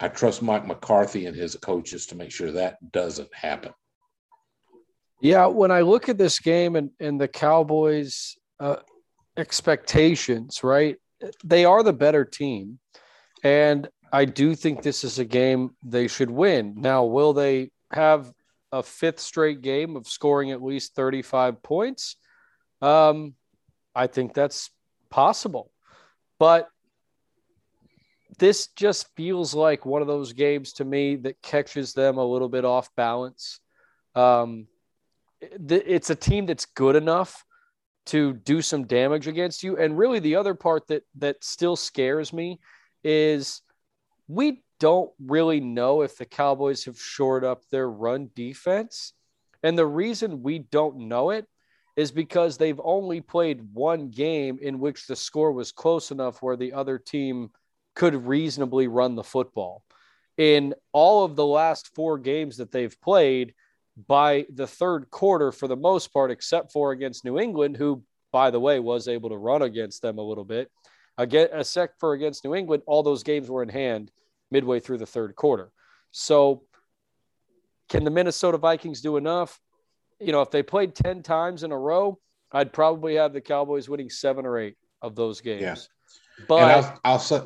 I 0.00 0.08
trust 0.08 0.42
Mike 0.42 0.66
McCarthy 0.66 1.26
and 1.26 1.36
his 1.36 1.56
coaches 1.56 2.06
to 2.06 2.14
make 2.14 2.30
sure 2.30 2.52
that 2.52 2.92
doesn't 2.92 3.34
happen. 3.34 3.72
Yeah, 5.20 5.46
when 5.46 5.70
I 5.70 5.80
look 5.80 6.08
at 6.08 6.18
this 6.18 6.38
game 6.38 6.76
and, 6.76 6.90
and 7.00 7.20
the 7.20 7.26
Cowboys' 7.26 8.36
uh, 8.60 8.76
expectations, 9.36 10.62
right? 10.62 10.96
They 11.44 11.64
are 11.64 11.82
the 11.82 11.92
better 11.92 12.24
team. 12.24 12.78
And 13.42 13.88
I 14.12 14.24
do 14.24 14.54
think 14.54 14.82
this 14.82 15.04
is 15.04 15.18
a 15.18 15.24
game 15.24 15.70
they 15.84 16.08
should 16.08 16.30
win. 16.30 16.74
Now, 16.76 17.04
will 17.04 17.32
they 17.32 17.70
have 17.92 18.32
a 18.72 18.82
fifth 18.82 19.20
straight 19.20 19.62
game 19.62 19.96
of 19.96 20.06
scoring 20.06 20.50
at 20.50 20.62
least 20.62 20.94
35 20.94 21.62
points? 21.62 22.16
Um, 22.80 23.34
I 23.94 24.06
think 24.06 24.34
that's 24.34 24.70
possible. 25.10 25.70
But 26.38 26.68
this 28.38 28.68
just 28.68 29.14
feels 29.16 29.54
like 29.54 29.84
one 29.84 30.02
of 30.02 30.08
those 30.08 30.32
games 30.32 30.72
to 30.74 30.84
me 30.84 31.16
that 31.16 31.42
catches 31.42 31.92
them 31.92 32.18
a 32.18 32.24
little 32.24 32.48
bit 32.48 32.64
off 32.64 32.94
balance. 32.94 33.60
Um, 34.14 34.66
it's 35.40 36.10
a 36.10 36.14
team 36.14 36.46
that's 36.46 36.66
good 36.66 36.96
enough 36.96 37.44
to 38.06 38.32
do 38.32 38.62
some 38.62 38.84
damage 38.84 39.26
against 39.26 39.62
you. 39.62 39.76
And 39.76 39.98
really, 39.98 40.18
the 40.18 40.36
other 40.36 40.54
part 40.54 40.86
that 40.88 41.02
that 41.16 41.44
still 41.44 41.76
scares 41.76 42.32
me 42.32 42.58
is 43.04 43.62
we 44.28 44.62
don't 44.80 45.10
really 45.24 45.60
know 45.60 46.02
if 46.02 46.16
the 46.16 46.24
Cowboys 46.24 46.84
have 46.84 46.98
shored 46.98 47.44
up 47.44 47.62
their 47.70 47.88
run 47.88 48.30
defense. 48.34 49.12
And 49.62 49.76
the 49.76 49.86
reason 49.86 50.42
we 50.42 50.60
don't 50.60 51.08
know 51.08 51.30
it 51.30 51.46
is 51.98 52.12
because 52.12 52.56
they've 52.56 52.80
only 52.84 53.20
played 53.20 53.74
one 53.74 54.08
game 54.08 54.56
in 54.62 54.78
which 54.78 55.08
the 55.08 55.16
score 55.16 55.50
was 55.50 55.72
close 55.72 56.12
enough 56.12 56.40
where 56.40 56.56
the 56.56 56.72
other 56.72 56.96
team 56.96 57.50
could 57.96 58.14
reasonably 58.14 58.86
run 58.86 59.16
the 59.16 59.24
football. 59.24 59.82
In 60.36 60.74
all 60.92 61.24
of 61.24 61.34
the 61.34 61.44
last 61.44 61.92
four 61.96 62.16
games 62.16 62.58
that 62.58 62.70
they've 62.70 62.98
played, 63.00 63.52
by 64.06 64.46
the 64.54 64.68
third 64.68 65.10
quarter, 65.10 65.50
for 65.50 65.66
the 65.66 65.74
most 65.74 66.12
part, 66.12 66.30
except 66.30 66.70
for 66.70 66.92
against 66.92 67.24
New 67.24 67.36
England, 67.36 67.76
who, 67.76 68.04
by 68.30 68.52
the 68.52 68.60
way, 68.60 68.78
was 68.78 69.08
able 69.08 69.30
to 69.30 69.36
run 69.36 69.62
against 69.62 70.00
them 70.00 70.18
a 70.18 70.22
little 70.22 70.44
bit, 70.44 70.70
Again, 71.18 71.48
sec 71.64 71.98
for 71.98 72.12
against 72.12 72.44
New 72.44 72.54
England, 72.54 72.84
all 72.86 73.02
those 73.02 73.24
games 73.24 73.50
were 73.50 73.64
in 73.64 73.68
hand 73.68 74.12
midway 74.52 74.78
through 74.78 74.98
the 74.98 75.06
third 75.06 75.34
quarter. 75.34 75.72
So, 76.12 76.62
can 77.88 78.04
the 78.04 78.10
Minnesota 78.10 78.56
Vikings 78.56 79.00
do 79.00 79.16
enough? 79.16 79.60
You 80.20 80.32
know, 80.32 80.42
if 80.42 80.50
they 80.50 80.62
played 80.62 80.94
10 80.94 81.22
times 81.22 81.62
in 81.62 81.72
a 81.72 81.78
row, 81.78 82.18
I'd 82.52 82.72
probably 82.72 83.16
have 83.16 83.32
the 83.32 83.40
Cowboys 83.40 83.88
winning 83.88 84.10
seven 84.10 84.46
or 84.46 84.58
eight 84.58 84.76
of 85.02 85.14
those 85.14 85.40
games. 85.40 85.62
Yeah. 85.62 86.46
But 86.48 86.70
I'll, 86.70 87.00
I'll 87.04 87.18
say, 87.18 87.40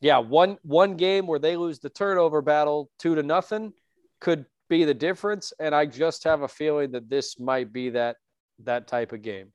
yeah, 0.00 0.18
one 0.18 0.58
one 0.62 0.96
game 0.96 1.26
where 1.26 1.38
they 1.38 1.56
lose 1.56 1.78
the 1.78 1.90
turnover 1.90 2.42
battle 2.42 2.90
two 2.98 3.14
to 3.14 3.22
nothing 3.22 3.72
could 4.20 4.44
be 4.68 4.84
the 4.84 4.94
difference. 4.94 5.52
And 5.58 5.74
I 5.74 5.86
just 5.86 6.24
have 6.24 6.42
a 6.42 6.48
feeling 6.48 6.92
that 6.92 7.08
this 7.08 7.38
might 7.38 7.72
be 7.72 7.90
that 7.90 8.16
that 8.64 8.86
type 8.88 9.12
of 9.12 9.22
game 9.22 9.52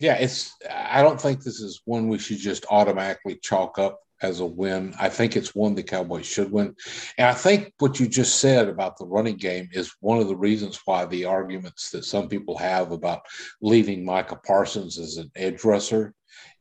yeah, 0.00 0.14
it's. 0.14 0.56
I 0.68 1.02
don't 1.02 1.20
think 1.20 1.42
this 1.42 1.60
is 1.60 1.82
one 1.84 2.08
we 2.08 2.18
should 2.18 2.38
just 2.38 2.64
automatically 2.70 3.38
chalk 3.42 3.78
up 3.78 4.00
as 4.22 4.40
a 4.40 4.46
win. 4.46 4.94
I 4.98 5.08
think 5.08 5.36
it's 5.36 5.54
one 5.54 5.74
the 5.74 5.82
Cowboys 5.82 6.26
should 6.26 6.50
win. 6.50 6.74
And 7.18 7.26
I 7.26 7.34
think 7.34 7.72
what 7.78 7.98
you 7.98 8.08
just 8.08 8.40
said 8.40 8.68
about 8.68 8.96
the 8.96 9.06
running 9.06 9.36
game 9.36 9.68
is 9.72 9.94
one 10.00 10.18
of 10.18 10.28
the 10.28 10.36
reasons 10.36 10.80
why 10.84 11.06
the 11.06 11.24
arguments 11.24 11.90
that 11.90 12.04
some 12.04 12.28
people 12.28 12.56
have 12.58 12.92
about 12.92 13.22
leaving 13.60 14.04
Micah 14.04 14.40
Parsons 14.44 14.98
as 14.98 15.16
an 15.16 15.30
edge 15.36 15.64
rusher 15.64 16.14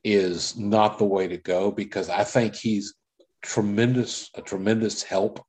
is 0.03 0.57
not 0.57 0.97
the 0.97 1.05
way 1.05 1.27
to 1.27 1.37
go 1.37 1.71
because 1.71 2.09
I 2.09 2.23
think 2.23 2.55
he's 2.55 2.93
tremendous, 3.41 4.29
a 4.35 4.41
tremendous 4.41 5.03
help 5.03 5.45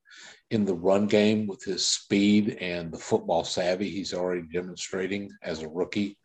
in 0.51 0.64
the 0.64 0.75
run 0.75 1.07
game 1.07 1.46
with 1.46 1.62
his 1.62 1.87
speed 1.87 2.59
and 2.61 2.92
the 2.92 2.99
football 2.99 3.44
savvy 3.44 3.88
he's 3.88 4.12
already 4.12 4.42
demonstrating 4.53 5.31
as 5.42 5.62
a 5.62 5.68
rookie 5.68 6.18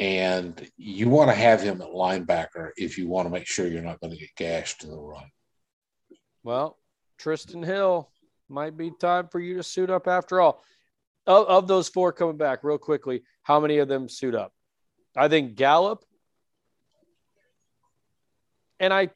and 0.00 0.66
you 0.78 1.10
want 1.10 1.28
to 1.28 1.36
have 1.36 1.60
him 1.60 1.82
at 1.82 1.88
linebacker 1.88 2.70
if 2.78 2.96
you 2.96 3.06
want 3.06 3.26
to 3.26 3.30
make 3.30 3.46
sure 3.46 3.66
you're 3.66 3.82
not 3.82 4.00
going 4.00 4.10
to 4.10 4.18
get 4.18 4.34
gashed 4.34 4.82
in 4.82 4.90
the 4.90 4.96
run. 4.96 5.30
Well, 6.42 6.78
Trysten 7.20 7.62
Hill 7.62 8.10
might 8.48 8.78
be 8.78 8.90
time 8.98 9.28
for 9.28 9.38
you 9.38 9.56
to 9.56 9.62
suit 9.62 9.90
up 9.90 10.08
after 10.08 10.40
all. 10.40 10.64
Of, 11.26 11.46
of 11.48 11.68
those 11.68 11.90
four 11.90 12.12
coming 12.12 12.38
back, 12.38 12.64
real 12.64 12.78
quickly, 12.78 13.22
how 13.42 13.60
many 13.60 13.76
of 13.76 13.88
them 13.88 14.08
suit 14.08 14.34
up? 14.34 14.54
I 15.14 15.28
think 15.28 15.54
Gallup. 15.54 16.02
And 18.80 18.94
I, 18.94 19.10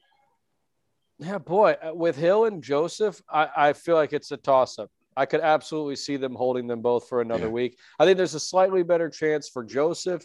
yeah, 1.17 1.39
boy, 1.39 1.77
uh, 1.83 1.95
with 1.95 2.15
Hill 2.15 2.45
and 2.45 2.61
Joseph, 2.61 3.19
I, 3.27 3.49
I 3.57 3.73
feel 3.73 3.95
like 3.95 4.13
it's 4.13 4.29
a 4.29 4.37
toss 4.37 4.77
up. 4.77 4.91
I 5.17 5.25
could 5.25 5.41
absolutely 5.41 5.95
see 5.95 6.17
them 6.17 6.35
holding 6.35 6.67
them 6.67 6.83
both 6.83 7.09
for 7.09 7.21
another 7.21 7.45
yeah. 7.47 7.51
week. 7.53 7.79
I 7.97 8.05
think 8.05 8.17
there's 8.17 8.35
a 8.35 8.39
slightly 8.39 8.83
better 8.83 9.09
chance 9.09 9.49
for 9.49 9.63
Joseph 9.63 10.23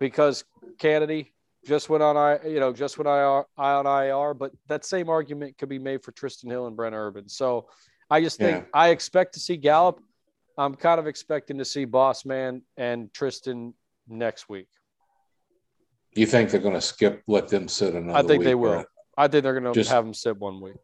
because 0.00 0.44
Canady 0.78 1.32
just 1.66 1.88
went 1.88 2.02
on 2.02 2.16
I 2.16 2.38
you 2.46 2.60
know 2.60 2.72
just 2.72 2.98
went 2.98 3.08
I 3.08 3.42
on 3.58 3.86
IR, 3.86 4.34
but 4.34 4.52
that 4.68 4.84
same 4.84 5.08
argument 5.08 5.58
could 5.58 5.68
be 5.68 5.78
made 5.78 6.02
for 6.02 6.12
Trysten 6.12 6.50
Hill 6.50 6.66
and 6.66 6.76
Brent 6.76 6.94
Urban. 6.94 7.28
So 7.28 7.68
I 8.10 8.20
just 8.20 8.38
think 8.38 8.58
yeah. 8.58 8.70
I 8.72 8.88
expect 8.90 9.34
to 9.34 9.40
see 9.40 9.56
Gallup. 9.56 10.00
I'm 10.58 10.74
kind 10.74 10.98
of 10.98 11.06
expecting 11.06 11.58
to 11.58 11.64
see 11.64 11.84
Boss 11.84 12.24
Man 12.24 12.62
and 12.76 13.12
Trysten 13.12 13.74
next 14.08 14.48
week. 14.48 14.68
You 16.14 16.26
think 16.26 16.50
they're 16.50 16.60
going 16.60 16.74
to 16.74 16.80
skip, 16.80 17.22
let 17.26 17.48
them 17.48 17.68
sit 17.68 17.94
another? 17.94 18.06
Week? 18.06 18.24
I 18.24 18.26
think 18.26 18.44
they 18.44 18.54
will. 18.54 18.84
I 19.18 19.28
think 19.28 19.42
they're 19.42 19.58
going 19.58 19.64
to 19.64 19.78
just 19.78 19.90
have 19.90 20.04
them 20.04 20.14
sit 20.14 20.38
one 20.38 20.60
week. 20.60 20.76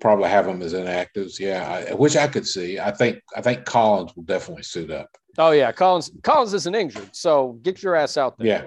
Probably 0.00 0.28
have 0.28 0.46
them 0.46 0.60
as 0.62 0.74
inactives, 0.74 1.38
yeah, 1.38 1.84
I, 1.90 1.94
which 1.94 2.16
I 2.16 2.26
could 2.26 2.46
see. 2.46 2.80
I 2.80 2.90
think 2.90 3.20
I 3.36 3.40
think 3.40 3.64
Collins 3.64 4.16
will 4.16 4.24
definitely 4.24 4.64
suit 4.64 4.90
up. 4.90 5.08
Oh 5.38 5.50
yeah, 5.52 5.72
Collins. 5.72 6.10
Collins 6.22 6.54
isn't 6.54 6.74
injured, 6.74 7.14
so 7.14 7.58
get 7.62 7.82
your 7.82 7.94
ass 7.94 8.16
out 8.16 8.36
there. 8.38 8.46
Yeah, 8.46 8.62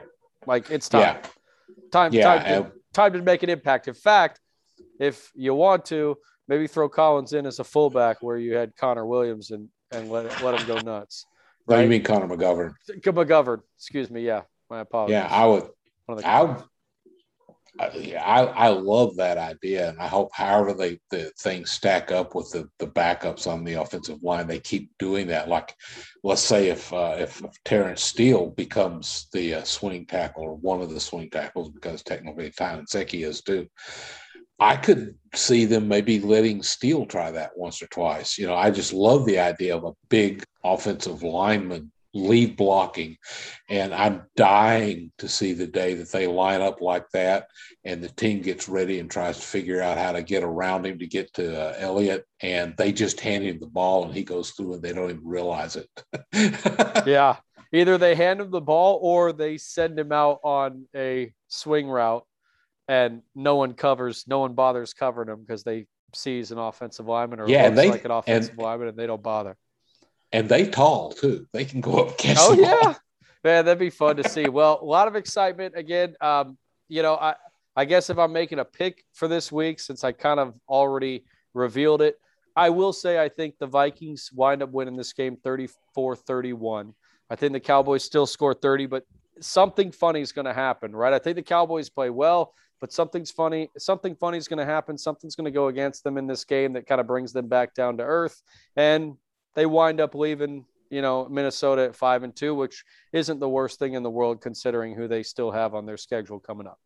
like 0.48 0.70
it's 0.72 0.90
time. 0.90 1.02
Yeah. 1.02 1.30
Time, 1.92 2.14
Yeah, 2.14 2.24
time, 2.24 2.40
to, 2.42 2.48
and- 2.48 2.72
time 2.94 3.14
to 3.14 3.22
make 3.22 3.44
an 3.44 3.50
impact. 3.50 3.88
In 3.88 3.94
fact, 3.94 4.40
if 5.00 5.32
you 5.36 5.54
want 5.54 5.86
to, 5.86 6.18
maybe 6.48 6.68
throw 6.68 6.90
Collins 6.90 7.34
in 7.34 7.46
as 7.46 7.60
a 7.60 7.64
fullback 7.64 8.18
where 8.22 8.38
you 8.38 8.56
had 8.56 8.76
Connor 8.76 9.06
Williams 9.06 9.52
and 9.52 9.70
and 9.92 10.10
let 10.10 10.42
let 10.42 10.60
him 10.60 10.68
go 10.68 10.78
nuts. 10.80 11.26
No, 11.68 11.76
Right. 11.76 11.84
you 11.84 11.90
mean 11.90 12.04
Connor 12.04 12.28
McGovern? 12.28 12.74
McGovern, 13.04 13.62
excuse 13.78 14.10
me. 14.12 14.22
Yeah, 14.22 14.42
my 14.70 14.80
apologies. 14.82 15.14
Yeah, 15.14 15.28
I 15.30 15.46
would. 15.46 15.64
One 16.06 16.18
of 16.18 16.24
the- 16.24 16.28
I, 16.30 16.42
would- 16.44 16.64
I, 17.80 18.52
I 18.56 18.68
love 18.70 19.18
that 19.18 19.38
idea, 19.38 19.90
and 19.90 20.00
I 20.00 20.08
hope, 20.08 20.30
however 20.34 20.74
they 20.74 21.00
the 21.10 21.32
things 21.40 21.72
stack 21.72 22.12
up 22.12 22.34
with 22.34 22.50
the 22.52 22.70
the 22.80 22.88
backups 22.88 23.48
on 23.48 23.64
the 23.64 23.74
offensive 23.74 24.24
line, 24.24 24.48
they 24.48 24.60
keep 24.60 24.92
doing 24.98 25.28
that. 25.28 25.50
Like, 25.50 25.76
let's 26.24 26.42
say 26.42 26.70
if 26.70 26.92
uh, 26.94 27.16
if 27.20 27.42
Terence 27.66 28.02
Steele 28.02 28.52
becomes 28.52 29.28
the 29.34 29.56
uh, 29.56 29.64
swing 29.64 30.06
tackle 30.06 30.44
or 30.44 30.56
one 30.56 30.82
of 30.82 30.90
the 30.90 31.00
swing 31.00 31.30
tackles, 31.30 31.70
because 31.70 32.02
technically 32.04 32.52
Ty 32.52 32.80
Nsekhe 32.80 33.26
is 33.26 33.42
too. 33.42 33.68
I 34.58 34.78
could 34.78 35.16
see 35.34 35.66
them 35.66 35.90
maybe 35.90 36.22
letting 36.22 36.64
Steele 36.64 37.06
try 37.06 37.30
that 37.32 37.58
once 37.58 37.82
or 37.82 37.88
twice. 37.88 38.38
You 38.38 38.48
know, 38.48 38.56
I 38.56 38.72
just 38.72 38.94
love 38.94 39.26
the 39.26 39.40
idea 39.40 39.76
of 39.76 39.84
a 39.84 39.92
big 40.08 40.44
offensive 40.64 41.24
lineman 41.24 41.92
lead 42.16 42.56
blocking. 42.56 43.18
And 43.70 43.94
I'm 43.94 44.24
dying 44.38 45.12
to 45.18 45.28
see 45.28 45.54
the 45.54 45.68
day 45.68 45.94
that 45.96 46.12
they 46.12 46.26
line 46.28 46.62
up 46.62 46.80
like 46.82 47.10
that 47.12 47.48
and 47.84 48.02
the 48.02 48.08
team 48.10 48.42
gets 48.42 48.68
ready 48.70 49.00
and 49.00 49.12
tries 49.12 49.38
to 49.38 49.44
figure 49.46 49.82
out 49.82 49.98
how 49.98 50.14
to 50.14 50.24
get 50.24 50.42
around 50.42 50.86
him 50.86 50.98
to 51.00 51.08
get 51.08 51.32
to 51.34 51.60
uh, 51.62 51.76
Elliott. 51.78 52.26
And 52.42 52.74
they 52.78 52.92
just 52.94 53.20
hand 53.20 53.44
him 53.44 53.60
the 53.60 53.68
ball 53.68 54.06
and 54.06 54.14
he 54.14 54.24
goes 54.24 54.52
through 54.52 54.76
and 54.76 54.82
they 54.82 54.94
don't 54.94 55.10
even 55.10 55.28
realize 55.28 55.76
it. 55.76 55.90
yeah. 57.06 57.36
Either 57.74 57.98
they 57.98 58.16
hand 58.16 58.40
him 58.40 58.50
the 58.50 58.62
ball 58.62 58.98
or 59.02 59.34
they 59.34 59.58
send 59.58 60.00
him 60.00 60.12
out 60.14 60.40
on 60.44 60.86
a 60.96 61.34
swing 61.50 61.88
route 61.90 62.26
and 62.88 63.24
no 63.36 63.58
one 63.58 63.74
covers, 63.74 64.24
no 64.28 64.40
one 64.40 64.54
bothers 64.54 64.94
covering 64.94 65.28
him 65.28 65.42
because 65.42 65.64
they 65.64 65.86
see 66.14 66.40
an 66.50 66.58
offensive 66.58 67.08
lineman 67.08 67.42
or 67.42 67.50
Yeah, 67.50 67.66
looks 67.66 67.76
they- 67.76 67.90
like 67.92 68.06
an 68.06 68.12
offensive 68.12 68.52
and- 68.54 68.60
lineman 68.60 68.88
and 68.88 68.98
they 68.98 69.08
don't 69.08 69.22
bother. 69.24 69.58
And 70.36 70.50
they 70.50 70.68
tall 70.68 71.12
too. 71.12 71.48
They 71.54 71.64
can 71.64 71.80
go 71.80 72.00
up 72.00 72.08
and 72.10 72.18
catch 72.18 72.38
Oh 72.40 72.56
the 72.56 72.64
ball. 72.64 72.82
yeah, 72.84 72.94
man, 73.44 73.66
that'd 73.66 73.80
be 73.80 73.90
fun 73.90 74.18
to 74.18 74.28
see. 74.28 74.50
Well, 74.50 74.80
a 74.82 74.86
lot 74.86 75.08
of 75.08 75.16
excitement 75.16 75.76
again. 75.78 76.16
Um, 76.20 76.58
you 76.90 77.02
know, 77.02 77.16
I 77.16 77.36
I 77.76 77.86
guess 77.86 78.10
if 78.10 78.18
I'm 78.18 78.34
making 78.34 78.60
a 78.60 78.66
pick 78.66 79.04
for 79.14 79.28
this 79.30 79.52
week, 79.52 79.80
since 79.80 80.04
I 80.04 80.12
kind 80.12 80.40
of 80.40 80.54
already 80.68 81.24
revealed 81.54 82.02
it, 82.02 82.20
I 82.56 82.70
will 82.70 82.92
say 82.92 83.18
I 83.18 83.30
think 83.30 83.56
the 83.60 83.68
Vikings 83.68 84.30
wind 84.34 84.62
up 84.62 84.72
winning 84.72 84.98
this 84.98 85.14
game 85.14 85.38
34-31. 85.38 86.94
I 87.30 87.36
think 87.36 87.54
the 87.54 87.60
Cowboys 87.60 88.04
still 88.04 88.26
score 88.26 88.54
30, 88.54 88.86
but 88.88 89.04
something 89.40 89.92
funny 89.92 90.22
is 90.22 90.32
going 90.32 90.46
to 90.46 90.54
happen, 90.54 90.96
right? 90.96 91.14
I 91.14 91.20
think 91.20 91.36
the 91.36 91.42
Cowboys 91.44 91.90
play 91.90 92.10
well, 92.10 92.54
but 92.80 92.94
something's 92.94 93.32
funny. 93.32 93.70
Something 93.78 94.16
funny 94.16 94.38
is 94.38 94.48
going 94.48 94.60
to 94.60 94.66
happen. 94.66 94.98
Something's 94.98 95.36
going 95.36 95.46
to 95.46 95.52
go 95.52 95.68
against 95.68 96.04
them 96.04 96.18
in 96.18 96.28
this 96.28 96.46
game 96.46 96.74
that 96.74 96.88
kind 96.88 97.02
of 97.02 97.08
brings 97.08 97.34
them 97.34 97.48
back 97.48 97.74
down 97.74 97.98
to 97.98 98.04
earth, 98.04 98.42
and 98.76 99.16
they 99.56 99.66
wind 99.66 100.00
up 100.00 100.16
leaving 100.16 100.66
you 100.90 101.02
know 101.02 101.28
Minnesota 101.28 101.84
at 101.84 101.96
five 101.96 102.24
and 102.24 102.36
two, 102.36 102.54
which 102.56 102.84
isn't 103.12 103.40
the 103.40 103.50
worst 103.50 103.80
thing 103.80 103.94
in 103.94 104.04
the 104.04 104.10
world 104.10 104.42
considering 104.42 104.96
who 104.96 105.08
they 105.08 105.24
still 105.24 105.52
have 105.52 105.74
on 105.74 105.86
their 105.86 105.98
schedule 105.98 106.40
coming 106.40 106.68
up. 106.68 106.80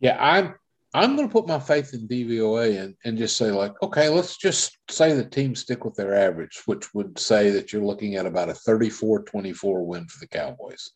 Yeah, 0.00 0.16
I'm 0.20 0.54
I'm 0.94 1.16
going 1.16 1.28
to 1.28 1.32
put 1.32 1.48
my 1.48 1.58
faith 1.58 1.92
in 1.92 2.06
DVOA 2.06 2.80
and, 2.80 2.94
and 3.04 3.18
just 3.18 3.36
say 3.36 3.50
like, 3.50 3.72
okay, 3.82 4.08
let's 4.08 4.36
just 4.36 4.78
say 4.88 5.12
the 5.12 5.24
team 5.24 5.56
stick 5.56 5.84
with 5.84 5.96
their 5.96 6.14
average, 6.14 6.62
which 6.66 6.94
would 6.94 7.18
say 7.18 7.50
that 7.50 7.72
you're 7.72 7.84
looking 7.84 8.14
at 8.14 8.26
about 8.26 8.48
a 8.48 8.52
34-24 8.52 9.84
win 9.84 10.06
for 10.06 10.20
the 10.20 10.28
Cowboys. 10.28 10.92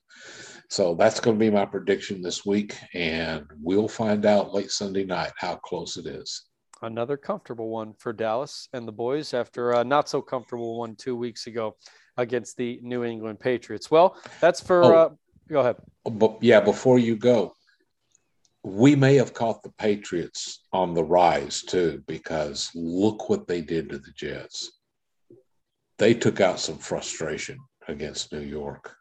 So 0.71 0.95
that's 0.95 1.19
going 1.19 1.37
to 1.37 1.45
be 1.45 1.51
my 1.51 1.65
prediction 1.65 2.23
this 2.23 2.47
week, 2.47 2.77
and 2.95 3.45
we'll 3.61 3.89
find 3.89 4.25
out 4.25 4.55
late 4.55 4.71
Sunday 4.71 5.05
night 5.05 5.33
how 5.37 5.57
close 5.57 5.97
it 5.97 6.07
is. 6.07 6.48
Another 6.83 7.17
comfortable 7.17 7.71
one 7.71 7.95
for 7.99 8.13
Dallas 8.13 8.69
and 8.73 8.87
the 8.87 8.93
boys 8.93 9.35
after 9.35 9.73
a 9.73 9.85
not 9.85 10.09
so 10.09 10.23
comfortable 10.23 10.79
one 10.79 10.95
two 10.95 11.17
weeks 11.17 11.47
ago 11.49 11.77
against 12.17 12.57
the 12.57 12.79
New 12.83 13.03
England 13.05 13.41
Patriots. 13.41 13.91
Well, 13.91 14.17
that's 14.41 14.61
for. 14.61 14.85
Oh. 14.85 14.97
Uh, 14.97 15.09
go 15.49 15.61
ahead. 15.61 15.77
But 16.05 16.39
yeah, 16.41 16.61
before 16.61 16.99
you 17.01 17.17
go, 17.17 17.53
we 18.63 18.95
may 18.95 19.17
have 19.17 19.35
caught 19.35 19.63
the 19.63 19.73
Patriots 19.79 20.65
on 20.73 20.95
the 20.95 21.03
rise 21.05 21.63
too, 21.63 22.03
because 22.07 22.71
look 22.75 23.29
what 23.29 23.47
they 23.49 23.61
did 23.61 23.89
to 23.91 23.99
the 23.99 24.13
Jets. 24.15 24.71
They 25.99 26.15
took 26.15 26.41
out 26.41 26.61
some 26.61 26.79
frustration 26.79 27.59
against 27.89 28.33
New 28.33 28.41
York. 28.41 28.95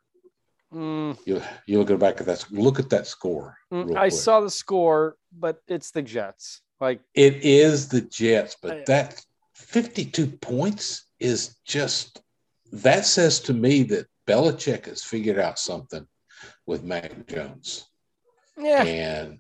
Mm, 0.73 1.17
You 1.25 1.41
you 1.67 1.81
look 1.81 1.99
back 1.99 2.19
at 2.19 2.25
that. 2.25 2.45
Look 2.51 2.79
at 2.79 2.89
that 2.89 3.07
score. 3.07 3.55
mm, 3.71 3.91
I 3.95 4.09
quick. 4.09 4.13
saw 4.13 4.41
the 4.41 4.49
score, 4.49 5.15
but 5.31 5.61
it's 5.67 5.91
the 5.91 6.01
Jets. 6.01 6.61
Like, 6.79 7.01
it 7.13 7.43
is 7.43 7.87
the 7.87 8.01
Jets, 8.01 8.55
I- 8.55 8.67
but 8.67 8.85
that 8.85 9.25
52 9.55 10.27
points 10.27 11.05
is 11.19 11.55
just 11.65 12.21
that 12.71 13.05
says 13.05 13.39
to 13.41 13.53
me 13.53 13.83
that 13.83 14.07
Belichick 14.27 14.85
has 14.85 15.03
figured 15.03 15.39
out 15.39 15.57
something 15.57 16.05
with 16.65 16.83
Mac 16.83 17.25
Jones. 17.27 17.87
yeah, 18.57 18.83
and 18.83 19.39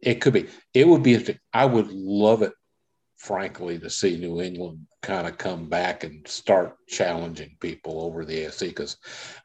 it 0.00 0.20
could 0.20 0.32
be 0.32 0.48
it 0.74 0.86
would 0.86 1.02
be 1.02 1.38
i 1.52 1.64
would 1.64 1.90
love 1.92 2.42
it 2.42 2.52
frankly 3.16 3.78
to 3.78 3.88
see 3.88 4.16
new 4.16 4.40
england 4.40 4.86
kind 5.00 5.26
of 5.26 5.38
come 5.38 5.68
back 5.68 6.04
and 6.04 6.26
start 6.26 6.76
challenging 6.88 7.56
people 7.60 8.00
over 8.00 8.24
the 8.24 8.44
afc 8.46 8.60
because 8.68 8.96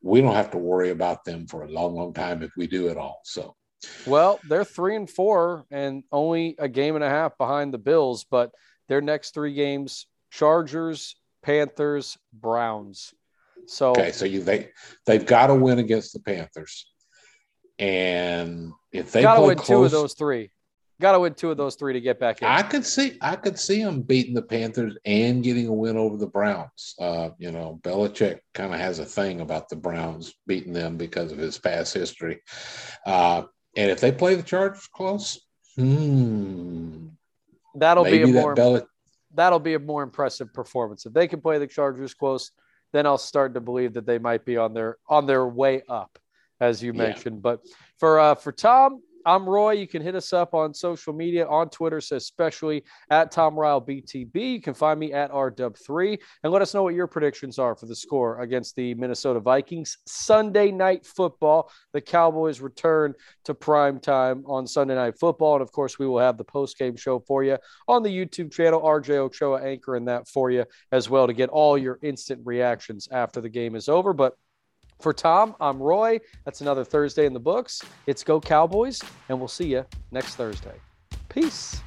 we 0.01 0.19
don't 0.21 0.34
have 0.36 0.51
to 0.51 0.57
worry 0.57 0.89
about 0.89 1.23
them 1.25 1.47
for 1.47 1.63
a 1.63 1.71
long 1.71 1.95
long 1.95 2.13
time 2.13 2.41
if 2.43 2.51
we 2.57 2.67
do 2.67 2.88
it 2.89 2.97
all 2.97 3.21
so 3.23 3.55
Well, 4.05 4.39
they're 4.47 4.63
three 4.63 4.95
and 4.95 5.09
four 5.09 5.65
and 5.71 6.03
only 6.11 6.55
a 6.59 6.67
game 6.67 6.95
and 6.95 7.03
a 7.03 7.09
half 7.09 7.38
behind 7.38 7.73
the 7.73 7.78
Bills, 7.78 8.25
but 8.30 8.51
their 8.88 9.01
next 9.01 9.34
three 9.34 9.53
games 9.53 10.07
Chargers, 10.32 11.15
Panthers, 11.43 12.17
Browns. 12.34 13.13
So, 13.67 13.91
okay 13.91 14.13
so 14.13 14.23
you 14.23 14.41
they 14.43 14.69
they've 15.05 15.25
got 15.25 15.47
to 15.47 15.55
win 15.55 15.78
against 15.80 16.13
the 16.13 16.19
panthers 16.19 16.86
and 17.80 18.71
if 18.91 19.11
they 19.11 19.21
got 19.21 19.36
to 19.36 19.39
play 19.39 19.47
win 19.47 19.57
close, 19.57 19.67
two 19.67 19.84
of 19.84 19.91
those 19.91 20.13
three. 20.13 20.51
Got 20.99 21.11
to 21.11 21.19
win 21.19 21.36
two 21.36 21.51
of 21.51 21.57
those 21.57 21.75
three 21.75 21.93
to 21.93 22.01
get 22.01 22.19
back 22.19 22.41
in. 22.41 22.47
I 22.47 22.63
could 22.63 22.84
see 22.84 23.19
I 23.21 23.36
could 23.36 23.59
see 23.59 23.84
them 23.84 24.01
beating 24.01 24.34
the 24.34 24.41
Panthers 24.41 24.97
and 25.05 25.43
getting 25.43 25.67
a 25.67 25.73
win 25.73 25.95
over 25.95 26.17
the 26.17 26.25
Browns. 26.25 26.95
Uh, 26.99 27.30
you 27.38 27.51
know, 27.51 27.80
Belichick 27.84 28.39
kind 28.55 28.73
of 28.73 28.80
has 28.80 28.97
a 28.97 29.05
thing 29.05 29.41
about 29.41 29.69
the 29.69 29.75
Browns 29.75 30.34
beating 30.47 30.73
them 30.73 30.97
because 30.97 31.32
of 31.32 31.38
his 31.38 31.59
past 31.59 31.93
history. 31.93 32.41
Uh, 33.05 33.43
and 33.78 33.89
if 33.91 34.01
they 34.01 34.11
play 34.11 34.36
the 34.36 34.43
Chargers 34.43 34.88
close, 34.88 35.39
hmm, 35.75 37.07
That'll 37.75 38.03
be 38.03 38.23
a 38.23 38.28
that 38.28 38.34
more 38.34 38.88
that'll 39.34 39.59
be 39.59 39.75
a 39.75 39.80
more 39.80 40.01
impressive 40.03 40.51
performance. 40.53 41.05
If 41.05 41.13
they 41.13 41.28
can 41.28 41.41
play 41.41 41.59
the 41.59 41.67
Chargers 41.67 42.13
close, 42.13 42.51
then 42.91 43.05
I'll 43.05 43.17
start 43.19 43.53
to 43.53 43.61
believe 43.61 43.93
that 43.93 44.05
they 44.07 44.17
might 44.17 44.43
be 44.45 44.57
on 44.57 44.73
their 44.73 44.97
on 45.07 45.28
their 45.28 45.45
way 45.47 45.84
up, 45.88 46.17
as 46.59 46.82
you 46.82 46.91
Yeah. 46.93 47.03
mentioned. 47.09 47.41
But 47.41 47.61
for 47.99 48.19
uh, 48.19 48.36
for 48.36 48.51
Tom, 48.51 49.01
I'm 49.28 49.43
Roy. 49.47 49.71
You 49.73 49.88
can 49.88 50.01
hit 50.01 50.15
us 50.15 50.32
up 50.32 50.53
on 50.53 50.73
social 50.73 51.11
media 51.11 51.45
on 51.47 51.69
Twitter, 51.69 51.99
so 51.99 52.15
especially 52.15 52.86
at 53.09 53.30
Tom 53.30 53.59
Ryle 53.59 53.82
BTB. 53.82 54.34
You 54.34 54.61
can 54.61 54.73
find 54.73 54.97
me 54.97 55.11
at 55.11 55.32
RW3 55.32 56.17
and 56.43 56.53
let 56.53 56.61
us 56.61 56.73
know 56.73 56.84
what 56.84 56.93
your 56.93 57.07
predictions 57.07 57.59
are 57.59 57.75
for 57.75 57.88
the 57.88 57.95
score 57.95 58.39
against 58.39 58.78
the 58.78 58.93
Minnesota 58.93 59.41
Vikings 59.41 59.97
Sunday 60.07 60.71
night 60.71 61.05
football. 61.05 61.69
The 61.91 61.99
Cowboys 61.99 62.61
return 62.61 63.15
to 63.43 63.53
prime 63.53 63.99
time 63.99 64.45
on 64.47 64.65
Sunday 64.65 64.95
night 64.95 65.19
football, 65.19 65.55
and 65.55 65.61
of 65.61 65.73
course, 65.73 65.99
we 65.99 66.07
will 66.07 66.19
have 66.19 66.38
the 66.38 66.45
post 66.45 66.78
game 66.78 66.95
show 66.95 67.19
for 67.19 67.43
you 67.43 67.57
on 67.89 68.03
the 68.03 68.09
YouTube 68.09 68.53
channel. 68.53 68.82
RJ 68.82 69.09
Ochoa 69.17 69.61
anchoring 69.61 70.05
that 70.05 70.30
for 70.30 70.51
you 70.51 70.63
as 70.93 71.09
well 71.09 71.28
to 71.28 71.34
get 71.34 71.49
all 71.49 71.78
your 71.78 71.99
instant 72.01 72.39
reactions 72.45 73.09
after 73.11 73.41
the 73.41 73.49
game 73.49 73.75
is 73.75 73.89
over. 73.89 74.13
But 74.13 74.36
for 75.00 75.14
Tom, 75.14 75.56
I'm 75.60 75.82
Roy. 75.82 76.20
That's 76.45 76.62
another 76.62 76.84
Thursday 76.84 77.26
in 77.26 77.34
the 77.34 77.39
books. 77.39 77.84
It's 78.06 78.24
Go 78.24 78.39
Cowboys, 78.39 79.02
and 79.30 79.38
we'll 79.39 79.48
see 79.48 79.68
you 79.68 79.86
next 80.12 80.36
Thursday. 80.36 80.76
Peace. 81.30 81.82